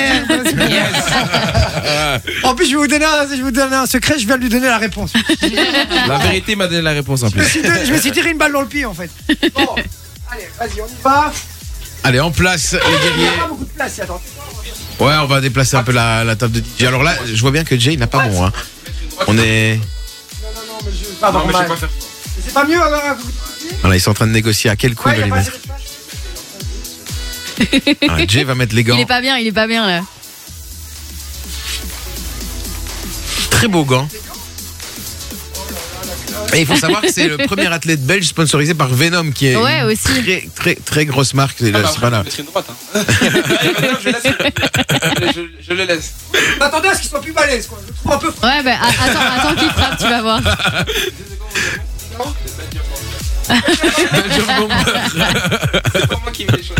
Merde. 0.67 2.21
en 2.45 2.55
plus, 2.55 2.67
je 2.67 2.71
vais 2.73 2.77
vous 2.77 2.87
donner 2.89 3.05
un, 3.05 3.27
je 3.31 3.37
vais 3.37 3.43
vous 3.43 3.51
donner 3.53 3.77
un 3.77 3.87
secret. 3.87 4.19
Je 4.19 4.27
viens 4.27 4.37
de 4.37 4.43
lui 4.43 4.49
donner 4.51 4.67
la 4.67 4.79
réponse. 4.79 5.13
La 6.09 6.19
vérité 6.19 6.57
m'a 6.57 6.67
donné 6.67 6.83
la 6.83 6.91
réponse 6.91 7.23
en 7.23 7.29
Je 7.31 7.37
me 7.39 7.43
plus. 7.45 7.61
je 7.87 7.93
me 7.93 7.99
suis 7.99 8.11
tiré 8.11 8.31
une 8.31 8.39
balle 8.39 8.53
dans 8.53 8.61
le 8.61 8.67
pied 8.67 8.85
en 8.85 8.93
fait. 8.95 9.11
Bon, 9.55 9.77
allez, 10.33 10.49
vas-y, 10.59 10.81
on 10.81 10.87
y 10.87 11.03
va. 11.03 11.33
Allez, 12.05 12.21
en 12.21 12.31
place, 12.33 12.73
les 12.73 12.79
Il 12.85 12.91
n'y 12.95 12.99
guerriers. 13.01 13.29
a 13.29 13.33
pas 13.43 13.47
beaucoup 13.49 13.65
de 13.65 13.71
place. 13.71 13.99
Attends. 14.01 14.21
Ouais, 15.01 15.15
on 15.23 15.27
va 15.27 15.41
déplacer 15.41 15.77
un 15.77 15.83
peu 15.85 15.93
la, 15.93 16.25
la 16.25 16.37
table 16.37 16.53
de 16.53 16.61
DJ. 16.61 16.85
Alors 16.85 17.03
là, 17.03 17.15
je 17.27 17.41
vois 17.41 17.51
bien 17.51 17.65
que 17.65 17.79
Jay, 17.79 17.93
il 17.95 17.99
n'a 17.99 18.07
pas 18.07 18.27
bon. 18.29 18.45
Hein. 18.45 18.53
On 19.29 19.37
est. 19.39 19.77
Non, 19.77 19.81
non, 20.55 20.61
non, 20.69 20.79
mais 20.85 20.91
je. 20.93 21.05
Pas 21.21 21.33
normal. 21.33 21.67
Mais 21.71 21.77
C'est 22.45 22.55
pas 22.55 22.65
mieux. 22.65 22.81
euh, 22.81 23.15
Voilà, 23.83 23.97
ils 23.97 24.01
sont 24.01 24.11
en 24.11 24.15
train 24.15 24.27
de 24.27 24.33
négocier 24.33 24.71
à 24.71 24.77
quel 24.77 24.95
coup 24.95 25.09
Ouais, 25.09 25.15
il 25.17 25.21
va 25.21 25.21
y 25.21 25.23
a 25.23 25.27
les 25.27 25.31
pas 25.31 25.37
mettre. 25.37 25.53
de. 25.53 25.59
Voilà, 28.09 28.27
Jay 28.27 28.45
va 28.45 28.55
mettre 28.55 28.75
les 28.75 28.81
Il 28.81 28.85
gants. 28.85 28.99
est 28.99 29.07
pas 29.07 29.21
bien, 29.21 29.37
il 29.39 29.47
est 29.47 29.53
pas 29.53 29.67
bien 29.69 29.87
là. 29.87 30.01
Très 33.51 33.69
beau 33.69 33.85
gant. 33.85 34.09
Et 36.55 36.61
il 36.61 36.67
faut 36.67 36.77
savoir 36.77 37.01
que 37.03 37.11
c'est 37.13 37.29
le 37.29 37.39
premier 37.39 37.67
athlète 37.73 38.05
belge 38.05 38.27
sponsorisé 38.27 38.75
par 38.75 38.89
Venom, 38.89 39.31
qui 39.33 39.47
est 39.49 39.57
Ouais, 39.57 39.81
une 39.81 39.87
aussi. 39.87 40.23
très 40.23 40.49
très 40.55 40.75
très 40.75 41.05
grosse 41.07 41.33
marque. 41.35 41.57
C'est 41.59 41.73
Ah 41.75 41.81
bah, 41.81 41.91
c'est 41.93 42.01
pas 42.01 42.11
là. 42.11 42.19
Je 42.21 42.25
mettrai 42.25 42.43
une 42.43 42.49
droite. 42.49 42.67
Hein. 42.71 42.75
Allez, 43.61 43.73
maintenant, 43.73 43.99
je, 44.03 44.09
laisse. 44.11 44.23
je, 45.35 45.41
je 45.69 45.73
le 45.75 45.85
laisse. 45.85 46.13
Attendez 46.61 46.89
à 46.89 46.95
ce 46.95 47.01
qu'il 47.01 47.11
soit 47.11 47.21
plus 47.23 47.33
balèze, 47.33 47.67
quoi. 47.67 47.79
Je 47.83 47.89
le 47.89 47.95
trouve 47.95 48.13
un 48.13 48.19
peu 48.19 48.31
frais. 48.31 48.47
Ouais, 48.59 48.63
bah 48.63 48.73
a- 48.81 49.05
attends, 49.05 49.49
attends 49.49 49.55
qu'il 49.61 49.71
frappe, 49.71 49.97
tu 49.99 50.05
vas 50.05 50.23
voir. 50.23 50.41
Belgium 54.13 54.47
Bomber. 54.59 54.75
C'est 55.93 56.07
pas 56.09 56.17
moi 56.23 56.31
qui 56.33 56.47
me 56.47 56.53
les 56.53 56.63
choses. 56.63 56.77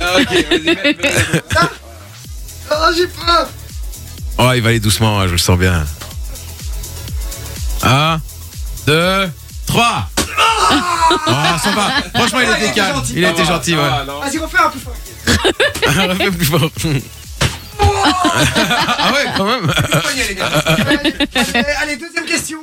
Ah, 0.00 0.16
ok, 0.18 0.26
vas-y, 0.50 0.60
mets- 0.64 0.96
Ah, 2.70 2.90
j'ai 2.96 3.06
peur. 3.06 3.48
Oh, 4.38 4.50
il 4.54 4.62
va 4.62 4.68
aller 4.70 4.80
doucement, 4.80 5.20
hein, 5.20 5.26
je 5.26 5.32
le 5.32 5.38
sens 5.38 5.58
bien. 5.58 5.84
1, 7.84 8.20
2, 8.86 9.30
3. 9.66 10.08
Oh, 11.26 11.30
sympa. 11.62 11.90
Franchement, 12.14 12.40
il 12.40 12.46
Ah, 12.50 12.56
était 12.56 12.66
était 12.66 12.74
calme. 12.74 12.96
gentil. 12.96 13.12
Il 13.16 13.24
a 13.24 13.30
été 13.30 13.38
Ça 13.38 13.44
va, 13.44 13.54
gentil, 13.56 13.70
ça 13.72 13.76
ouais. 13.76 13.82
va, 13.88 14.04
non. 14.04 14.20
Vas-y, 14.20 14.38
refais 14.38 14.58
un 14.58 14.70
peu 14.70 14.78
fort. 14.78 14.96
Refais 16.08 16.30
plus 16.30 16.46
fort. 16.46 16.70
ah 17.80 19.12
ouais, 19.12 19.26
quand 19.36 19.44
même. 19.44 19.72
Soignez, 20.02 20.28
les 20.28 20.34
gars. 20.34 20.46
Allez, 20.46 21.12
allez, 21.82 21.96
deuxième 21.96 22.24
question. 22.26 22.58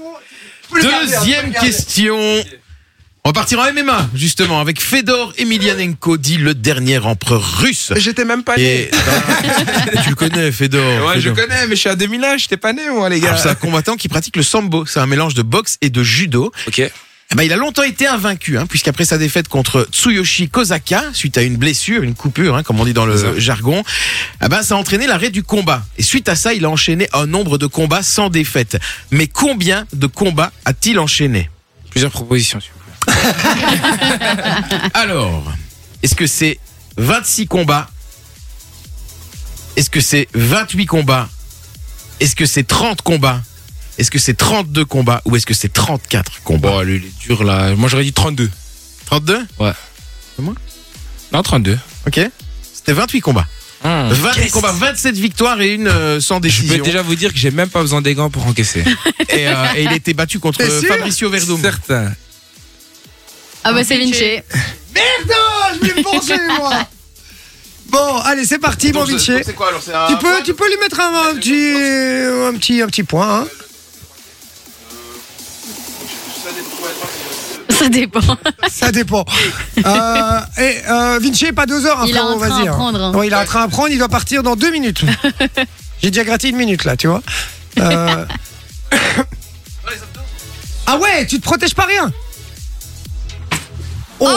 Faut 0.70 0.76
le 0.78 0.84
garder, 0.84 0.96
hein, 0.98 1.00
faut 1.12 1.20
Deuxième 1.26 1.52
garder. 1.52 1.68
question. 1.68 2.18
On 3.24 3.30
va 3.30 3.34
partir 3.34 3.60
en 3.60 3.72
MMA, 3.72 4.10
justement, 4.16 4.60
avec 4.62 4.82
Fedor 4.82 5.32
Emelianenko, 5.38 6.18
dit 6.18 6.38
le 6.38 6.56
dernier 6.56 6.98
empereur 6.98 7.60
russe. 7.60 7.94
J'étais 7.96 8.26
même 8.26 8.44
pas 8.44 8.58
né. 8.58 8.90
Et 9.94 9.98
tu 10.04 10.10
le 10.10 10.16
connais, 10.16 10.52
Fedor. 10.52 11.06
Ouais, 11.06 11.22
je 11.22 11.30
connais, 11.30 11.68
mais 11.68 11.76
je 11.76 11.82
suis 11.82 11.90
à 11.90 11.96
2001, 11.96 12.38
j'étais 12.38 12.58
pas 12.58 12.74
né, 12.74 12.90
moi, 12.90 13.10
les 13.10 13.20
gars. 13.20 13.38
C'est 13.38 13.50
un 13.50 13.54
combattant 13.54 13.96
qui 13.96 14.10
pratique 14.10 14.36
le 14.38 14.42
sambo. 14.42 14.88
C'est 14.88 15.00
un 15.00 15.06
mélange 15.06 15.36
de 15.36 15.44
boxe 15.44 15.78
et 15.82 15.92
de 15.92 16.02
judo. 16.02 16.52
Ok. 16.68 16.80
Eh 16.80 17.36
ben, 17.36 17.44
il 17.44 17.54
a 17.54 17.58
longtemps 17.58 17.84
été 17.84 18.08
invaincu, 18.08 18.58
hein, 18.58 18.66
puisqu'après 18.66 19.06
sa 19.06 19.20
défaite 19.20 19.48
contre 19.48 19.88
Tsuyoshi 19.92 20.50
Kozaka, 20.50 21.04
suite 21.14 21.38
à 21.38 21.44
une 21.44 21.58
blessure, 21.58 22.02
une 22.02 22.16
coupure, 22.16 22.56
hein, 22.56 22.64
comme 22.64 22.80
on 22.80 22.86
dit 22.86 22.94
dans 22.94 23.06
le 23.06 23.16
ça. 23.18 23.38
jargon, 23.38 23.84
eh 24.44 24.50
ben, 24.50 24.64
ça 24.64 24.74
a 24.74 24.78
entraîné 24.80 25.06
l'arrêt 25.06 25.30
du 25.30 25.44
combat. 25.44 25.86
Et 26.00 26.04
suite 26.04 26.28
à 26.28 26.36
ça, 26.36 26.54
il 26.56 26.66
a 26.66 26.70
enchaîné 26.72 27.08
un 27.14 27.28
nombre 27.28 27.60
de 27.60 27.68
combats 27.68 28.02
sans 28.02 28.30
défaite. 28.30 28.80
Mais 29.12 29.28
combien 29.28 29.86
de 29.94 30.08
combats 30.08 30.52
a-t-il 30.66 30.98
enchaîné? 30.98 31.52
Plusieurs 31.92 32.12
propositions. 32.12 32.60
Alors, 34.94 35.44
est-ce 36.04 36.16
que 36.16 36.28
c'est 36.28 36.60
26 36.98 37.48
combats? 37.48 37.90
Est-ce 39.76 39.90
que 39.90 40.02
c'est 40.02 40.28
28 40.34 40.86
combats? 40.86 41.30
Est-ce 42.20 42.36
que 42.36 42.46
c'est 42.46 42.64
30 42.64 43.02
combats? 43.02 43.42
Est-ce 43.98 44.12
que 44.12 44.20
c'est 44.20 44.34
32 44.36 44.86
combats 44.86 45.22
Ou 45.26 45.36
est-ce 45.36 45.46
que 45.46 45.54
c'est 45.54 45.72
34 45.72 46.42
combats? 46.44 46.70
Bon, 46.70 46.82
lui, 46.82 46.98
il 46.98 47.06
est 47.06 47.20
dur 47.28 47.44
là. 47.44 47.76
Moi, 47.76 47.90
j'aurais 47.90 48.04
dit 48.04 48.14
32. 48.14 48.50
32 49.06 49.46
Non, 51.34 51.42
32. 51.44 51.78
Ok. 52.08 52.20
C'était 52.74 52.94
28 52.94 53.22
combats. 53.22 53.48
Hmm. 53.84 54.10
28 54.12 54.52
combats, 54.52 54.72
27 54.74 55.16
victoires 55.16 55.60
et 55.60 55.74
une 55.74 55.88
euh, 55.88 56.20
sans 56.22 56.36
Je 56.38 56.42
décision. 56.42 56.78
peux 56.78 56.84
déjà 56.84 57.02
vous 57.02 57.16
dire 57.16 57.34
que 57.34 57.40
j'ai 57.40 57.50
même 57.50 57.70
pas 57.70 57.82
besoin 57.82 58.02
des 58.02 58.14
gants 58.14 58.30
pour 58.30 58.46
encaisser. 58.46 58.84
Et, 59.30 59.48
euh, 59.48 59.54
et 59.78 59.84
il 59.84 59.88
a 59.88 59.96
été 59.96 60.14
battu 60.14 60.40
contre 60.40 60.62
Fabricio 60.62 61.30
Verdum. 61.30 61.60
Certain. 61.62 62.12
Ah 63.64 63.74
bah 63.74 63.84
c'est 63.84 63.98
Vinci. 63.98 64.42
Merde, 64.94 65.34
je 65.74 65.80
voulais 65.80 65.94
me 65.96 66.04
pencher, 66.04 66.38
moi. 66.58 66.72
Bon, 67.90 68.18
allez, 68.24 68.46
c'est 68.46 68.60
parti, 68.60 68.92
mon 68.94 69.04
Vinci. 69.04 69.34
C'est 69.44 69.54
quoi 69.54 69.68
alors 69.70 69.82
C'est 69.84 69.94
un 69.94 70.08
Tu 70.08 70.16
peux, 70.18 70.44
tu 70.44 70.54
peux 70.54 70.68
lui 70.68 70.78
mettre 70.78 71.00
un, 71.00 71.30
un 71.30 71.36
petit, 71.36 71.76
un 72.48 72.58
petit, 72.58 72.82
un 72.82 72.88
petit 72.88 73.04
point. 73.04 73.42
Hein. 73.42 73.48
Ça 77.70 77.90
dépend. 77.90 78.38
Ça 78.70 78.92
dépend. 78.92 79.26
Euh, 79.86 80.40
et 80.60 80.78
euh, 80.88 81.20
Vinci, 81.20 81.52
pas 81.52 81.66
deux 81.66 81.86
heures, 81.86 82.00
hein, 82.00 82.06
Il 82.08 82.16
a 82.16 82.22
frérot, 82.22 82.34
un 82.44 82.48
train 82.48 82.50
vas-y. 82.50 82.68
à 82.68 82.72
hein. 82.72 82.76
prendre, 82.76 83.02
hein. 83.02 83.14
Ouais, 83.16 83.28
il 83.28 83.34
a 83.34 83.40
un 83.40 83.46
train 83.46 83.64
à 83.64 83.68
prendre, 83.68 83.90
il 83.90 83.98
doit 83.98 84.10
partir 84.10 84.44
dans 84.44 84.56
deux 84.56 84.72
minutes. 84.72 85.02
J'ai 86.02 86.12
déjà 86.12 86.24
gratté 86.24 86.50
une 86.50 86.58
minute 86.58 86.84
là, 86.84 86.96
tu 86.96 87.08
vois. 87.08 87.24
Euh, 87.80 88.26
ah 90.86 90.98
ouais, 90.98 91.26
tu 91.26 91.40
te 91.40 91.44
protèges 91.44 91.74
pas 91.74 91.86
rien. 91.86 92.12
Oh. 94.22 94.30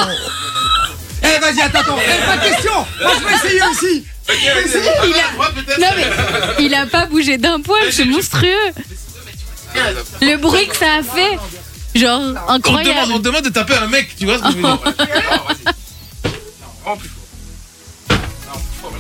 Eh 1.23 1.39
vas-y, 1.41 1.61
attends, 1.61 1.81
attends. 1.81 1.99
Eh, 1.99 2.27
pas 2.27 2.37
de 2.39 2.43
question. 2.51 2.73
Moi 3.03 3.13
je 3.21 3.25
vais 3.27 3.35
essayer 3.35 3.63
aussi. 3.71 4.05
Il 4.31 5.15
a... 5.15 5.79
Non 5.79 5.89
mais 5.97 6.65
il 6.65 6.75
a 6.75 6.87
pas 6.87 7.07
bougé 7.07 7.37
d'un 7.37 7.61
poil, 7.61 7.93
c'est 7.93 8.07
monstrueux. 8.07 8.73
Le 10.23 10.37
bruit 10.37 10.67
que 10.69 10.77
ça 10.77 10.95
a 10.95 11.03
fait, 11.03 11.39
genre 11.95 12.21
on, 12.49 12.59
te 12.61 12.69
demande, 12.69 12.81
incroyable. 12.81 13.13
on 13.13 13.19
te 13.19 13.23
demande 13.25 13.45
de 13.45 13.51
taper 13.51 13.75
un 13.75 13.89
mec, 13.89 14.17
tu 14.17 14.25
vois 14.25 14.39
ce 14.39 14.43
que 14.45 14.51
je 14.51 14.57
veux 14.57 14.63
dire 14.63 14.79
Vraiment 14.87 14.97
plus 14.97 15.23
fort. 15.23 15.53
Non, 16.87 16.97
plus 16.97 17.09
fort. 17.09 17.24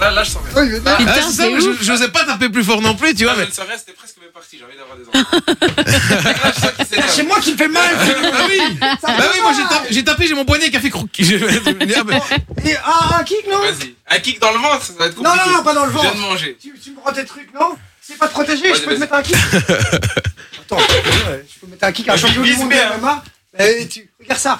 Là, 0.04 0.10
là, 0.10 0.22
je 0.24 0.30
sens 0.30 0.42
rien. 0.54 0.62
Oui, 0.62 0.80
mais- 0.84 0.90
Ah, 1.06 1.14
c'est 1.14 1.32
ça, 1.32 1.44
je- 1.50 1.82
je 1.84 1.90
n'osais 1.92 2.08
pas 2.08 2.24
taper 2.24 2.48
plus 2.50 2.62
fort 2.62 2.82
non 2.82 2.94
plus, 2.94 3.14
tu 3.14 3.24
vois. 3.24 3.32
Là, 3.32 3.38
je 3.38 3.44
Mais... 3.44 3.48
ne 3.48 3.52
sais 3.54 3.62
rien, 3.62 3.78
c'était 3.78 3.92
presque 3.92 4.16
même 4.20 4.30
parti. 4.32 4.58
J'ai 4.58 4.64
envie 4.64 4.76
d'avoir 4.76 4.96
des 4.98 5.08
enfants. 5.08 5.40
Là, 6.44 6.52
je. 6.56 7.12
C'est 7.14 7.22
moi 7.22 7.40
qui 7.40 7.52
me 7.52 7.56
fais 7.56 7.68
mal. 7.68 7.82
Ah 7.98 8.46
oui, 8.48 8.58
bah 8.80 8.96
oui, 9.32 9.40
moi 9.42 9.52
j'ai 9.56 9.62
tapé, 9.62 9.86
j'ai 9.90 10.04
tapé, 10.04 10.26
j'ai 10.26 10.34
mon 10.34 10.44
poignet 10.44 10.70
qui 10.70 10.76
a 10.76 10.80
fait 10.80 10.90
croquis. 10.90 11.22
Ah, 11.34 12.36
Et 12.64 12.76
un, 12.76 13.18
un 13.18 13.24
kick, 13.24 13.46
non 13.50 13.60
Vas-y. 13.60 13.94
Un 14.08 14.18
kick 14.18 14.40
dans 14.40 14.52
le 14.52 14.58
ventre, 14.58 14.82
ça 14.84 14.92
va 14.98 15.06
être 15.06 15.16
Non, 15.16 15.24
compliqué. 15.30 15.48
non, 15.50 15.56
non, 15.56 15.62
pas 15.64 15.74
dans 15.74 15.86
le 15.86 15.92
Je 15.92 15.96
viens 15.98 16.04
ventre. 16.10 16.16
de 16.16 16.20
manger. 16.20 16.58
Tu, 16.60 16.74
tu 16.82 16.90
me 16.92 17.00
rends 17.00 17.12
tes 17.12 17.24
trucs, 17.24 17.52
non 17.54 17.76
C'est 18.02 18.18
pas 18.18 18.28
te 18.28 18.32
protéger, 18.32 18.74
je 18.74 18.80
peux 18.82 18.94
te 18.94 19.00
mettre 19.00 19.14
un 19.14 19.22
kick 19.22 19.36
Attends, 20.60 20.76
ouais, 20.76 21.44
je 21.48 21.60
peux 21.60 21.66
mettre 21.66 21.84
un 21.84 21.92
kick 21.92 22.08
à 22.08 22.12
un 22.12 22.16
Je 22.16 22.20
champion 22.26 22.42
du 22.42 22.56
monde. 22.56 22.72
MMA. 23.00 23.24
Eh, 23.58 23.86
tu, 23.88 24.10
regarde 24.20 24.40
ça. 24.40 24.58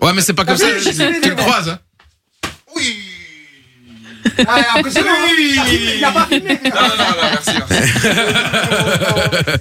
Ouais, 0.00 0.12
mais 0.14 0.22
c'est 0.22 0.32
pas 0.34 0.44
comme 0.44 0.54
Ah 0.54 0.58
ça, 0.58 0.66
oui, 0.66 0.82
tu, 0.82 1.28
le 1.28 1.34
ouais. 1.34 1.36
croises. 1.36 1.68
Hein. 1.70 1.78
Ah. 4.46 4.60
Ça 4.90 5.00
filme, 5.00 5.64
Il 5.98 6.04
a 6.04 6.10
pas 6.12 6.26
filmé. 6.26 6.60
Non, 6.64 6.70
non, 6.80 6.88
non, 6.88 7.04
non, 7.10 7.28
merci, 7.32 7.50
merci. 7.70 7.92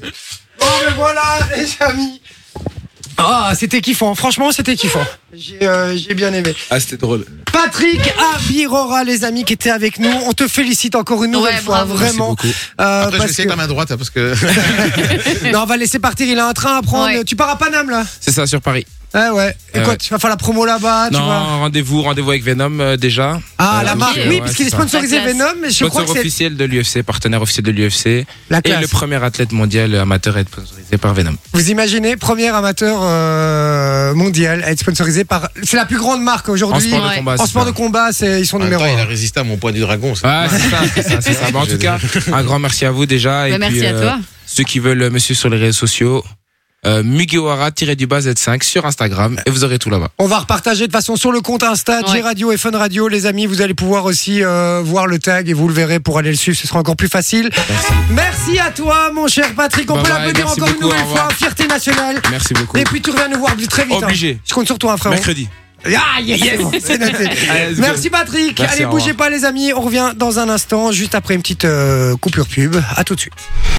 Bon, 0.60 0.66
mais 0.88 0.94
voilà, 0.96 1.22
les 1.56 1.68
amis. 1.86 2.22
Ah, 3.20 3.54
c'était 3.58 3.82
kiffant. 3.82 4.14
Franchement, 4.16 4.52
c'était 4.52 4.76
kiffant. 4.76 5.04
J'ai 5.34 5.58
euh, 5.68 5.96
j'ai 5.98 6.14
bien 6.14 6.32
aimé. 6.34 6.54
Ah, 6.70 6.80
c'était 6.80 6.98
drôle. 6.98 7.26
Patrick 7.52 8.02
Abirora, 8.36 9.04
les 9.04 9.24
amis, 9.24 9.44
qui 9.44 9.54
étaient 9.54 9.70
avec 9.72 9.98
nous. 10.00 10.10
On 10.28 10.34
te 10.34 10.48
félicite 10.48 10.96
encore 10.96 11.24
une 11.24 11.32
nouvelle 11.32 11.56
Ouais, 11.56 11.62
fois, 11.62 11.76
bravo. 11.86 11.96
vraiment. 11.96 12.36
Merci 12.44 12.56
Euh, 12.80 13.02
Après, 13.04 13.06
je 13.06 13.12
vais 13.14 13.18
parce 13.20 13.30
essayer 13.32 13.46
que- 13.46 13.50
ta 13.52 13.56
main 13.56 13.68
droite 13.68 13.92
hein, 13.92 13.98
parce 13.98 14.10
que. 14.12 14.34
Non, 15.52 15.62
on 15.62 15.66
va 15.66 15.78
laisser 15.78 16.00
partir. 16.00 16.28
Il 16.28 16.38
a 16.40 16.48
un 16.48 16.54
train 16.54 16.78
à 16.78 16.82
prendre. 16.82 17.06
Ouais. 17.08 17.24
Tu 17.24 17.36
pars 17.36 17.50
à 17.50 17.58
Paname 17.58 17.90
là? 17.90 18.04
C'est 18.20 18.32
ça, 18.32 18.46
sur 18.46 18.62
Paris. 18.62 18.86
Ouais, 19.14 19.30
ouais. 19.30 19.56
Et 19.74 19.80
Ouais, 19.80 19.84
quoi, 19.86 19.96
tu 19.98 20.10
vas 20.10 20.20
faire 20.20 20.30
la 20.30 20.38
promo 20.38 20.66
là-bas, 20.66 21.08
tu 21.10 21.14
non, 21.14 21.24
vois 21.26 21.38
rendez-vous, 21.40 22.02
rendez-vous 22.02 22.30
avec 22.32 22.44
Venom 22.44 22.80
euh, 22.80 22.98
déjà. 22.98 23.40
Ah, 23.58 23.80
Euh, 23.80 23.84
la 23.86 23.96
marque, 23.96 24.18
oui, 24.18 24.28
ouais, 24.36 24.40
parce 24.40 24.54
qu'il 24.54 24.68
est 24.68 24.70
c'est 24.70 24.76
ça. 24.76 24.82
sponsorisé. 24.82 25.20
Venom, 25.22 25.46
mais 25.62 25.70
je 25.70 25.86
crois 25.86 26.02
Sponsor 26.02 26.06
que 26.08 26.12
c'est 26.14 26.20
officiel 26.20 26.58
de 26.58 26.66
l'UFC, 26.66 27.04
partenaire 27.04 27.42
officiel 27.42 27.66
de 27.66 27.72
l'UFC. 27.72 28.26
la 28.50 28.60
Et 28.60 28.62
classe. 28.62 28.82
le 28.82 28.88
premier 28.88 29.24
athlète 29.24 29.52
mondial 29.54 29.96
amateur 29.96 30.36
à 30.36 30.42
être 30.42 30.50
sponsorisé 30.52 30.98
par 30.98 31.14
Venom. 31.14 31.36
Vous 31.54 31.70
imaginez, 31.72 32.18
premier 32.18 32.48
amateur 32.50 33.00
euh, 33.02 34.14
mondial 34.14 34.64
à 34.64 34.72
être 34.72 34.80
sponsorisé 34.80 35.24
par. 35.24 35.50
C'est 35.64 35.78
la 35.78 35.86
plus 35.86 35.98
grande 35.98 36.22
marque 36.22 36.50
En 36.50 36.54
aujourd'hui. 36.54 36.90
sport 36.90 37.02
de 37.02 37.08
Ouais. 37.08 37.16
combat. 37.18 37.34
En 37.34 37.38
c'est 37.38 37.48
sport 37.50 37.64
ça. 37.64 37.72
de 37.72 37.76
combat, 37.76 38.10
c'est 38.12 38.40
ils 38.42 38.46
sont 38.46 38.58
En 38.58 38.60
même 38.60 38.68
numéro 38.70 38.84
temps, 38.84 38.92
il 38.94 39.00
a 39.00 39.04
1. 39.04 39.06
résisté 39.06 39.40
à 39.40 39.44
mon 39.44 39.58
poids 39.58 39.72
du 39.72 39.80
dragon. 39.80 40.16
ça. 40.16 40.22
Ah, 40.30 40.48
c'est 40.50 40.60
ça, 40.70 40.78
c'est 40.94 41.02
ça, 41.04 41.22
c'est 41.22 41.34
ça. 41.34 41.52
Bah, 41.52 41.60
en 41.60 41.66
tout 41.66 41.78
cas, 41.80 41.98
un 42.34 42.44
grand 42.44 42.60
merci 42.60 42.86
à 42.86 42.92
vous 42.92 43.06
déjà. 43.06 43.48
Et 43.48 43.52
Bah, 43.52 43.58
merci 43.58 43.78
puis, 43.80 43.88
à 43.88 43.92
euh, 43.94 44.02
toi. 44.02 44.20
Ceux 44.46 44.64
qui 44.64 44.80
veulent 44.80 45.02
euh, 45.02 45.10
monsieur 45.10 45.34
sur 45.36 45.50
les 45.50 45.58
réseaux 45.58 45.78
sociaux, 45.78 46.24
euh, 46.88 47.04
Mugiwara-du-bas 47.04 48.20
Z5 48.22 48.64
sur 48.64 48.86
Instagram 48.86 49.38
et 49.46 49.50
vous 49.50 49.64
aurez 49.64 49.78
tout 49.80 49.90
là-bas. 49.90 50.10
On 50.18 50.28
va 50.28 50.40
repartager 50.40 50.82
de 50.82 50.86
toute 50.86 50.94
façon 50.94 51.16
sur 51.16 51.32
le 51.32 51.42
compte 51.42 51.64
Insta, 51.64 52.02
Ouais. 52.02 52.14
J-Radio 52.16 52.52
et 52.52 52.58
Fun 52.58 52.72
Radio, 52.72 53.08
les 53.08 53.26
amis. 53.26 53.46
Vous 53.46 53.62
allez 53.62 53.74
pouvoir 53.74 54.06
aussi 54.06 54.44
euh, 54.44 54.82
voir 54.84 55.08
le 55.08 55.20
tag 55.20 55.50
et 55.50 55.54
vous 55.54 55.68
le 55.68 55.74
verrez 55.74 56.00
pour 56.00 56.18
aller 56.18 56.30
le 56.32 56.36
suivre. 56.38 56.58
Ce 56.58 56.68
sera 56.68 56.80
encore 56.80 56.96
plus 56.96 57.10
facile. 57.10 57.50
Merci. 58.12 58.38
Merci 58.48 58.60
à 58.60 58.72
toi, 58.72 59.12
mon 59.14 59.28
cher 59.28 59.54
Patrick. 59.56 59.90
On 59.92 59.96
Bye 59.96 60.04
peut 60.04 60.10
l'applaudir 60.10 60.48
encore 60.50 60.70
une 60.70 60.80
nouvelle 60.82 61.06
fois. 61.06 61.28
Fierté 61.36 61.68
nationale. 61.68 62.22
Merci 62.32 62.54
beaucoup. 62.54 62.78
Et 62.78 62.84
puis 62.84 63.02
tu 63.02 63.10
reviens 63.10 63.28
nous 63.28 63.40
voir 63.40 63.54
très 63.70 63.84
vite. 63.84 63.94
hein. 63.94 64.06
Obligé. 64.06 64.40
Je 64.48 64.54
compte 64.54 64.68
sur 64.68 64.78
toi, 64.80 64.94
hein, 64.94 64.98
frérot. 64.98 65.16
Mercredi. 65.16 65.50
Ah, 65.86 66.20
yes, 66.22 66.58
bon, 66.58 66.72
noté. 66.72 67.30
Allez. 67.50 67.76
Merci 67.78 68.10
Patrick. 68.10 68.60
Merci, 68.60 68.84
Allez, 68.84 68.86
bougez 68.86 69.14
pas 69.14 69.30
les 69.30 69.46
amis. 69.46 69.74
On 69.74 69.82
revient 69.82 70.12
dans 70.16 70.40
un 70.40 70.50
instant, 70.50 70.92
juste 70.92 71.14
après 71.16 71.36
une 71.36 71.42
petite 71.42 71.66
euh, 71.66 72.16
coupure 72.18 72.48
pub. 72.48 72.76
À 72.96 73.04
tout 73.04 73.16
de 73.16 73.20
suite. 73.20 73.34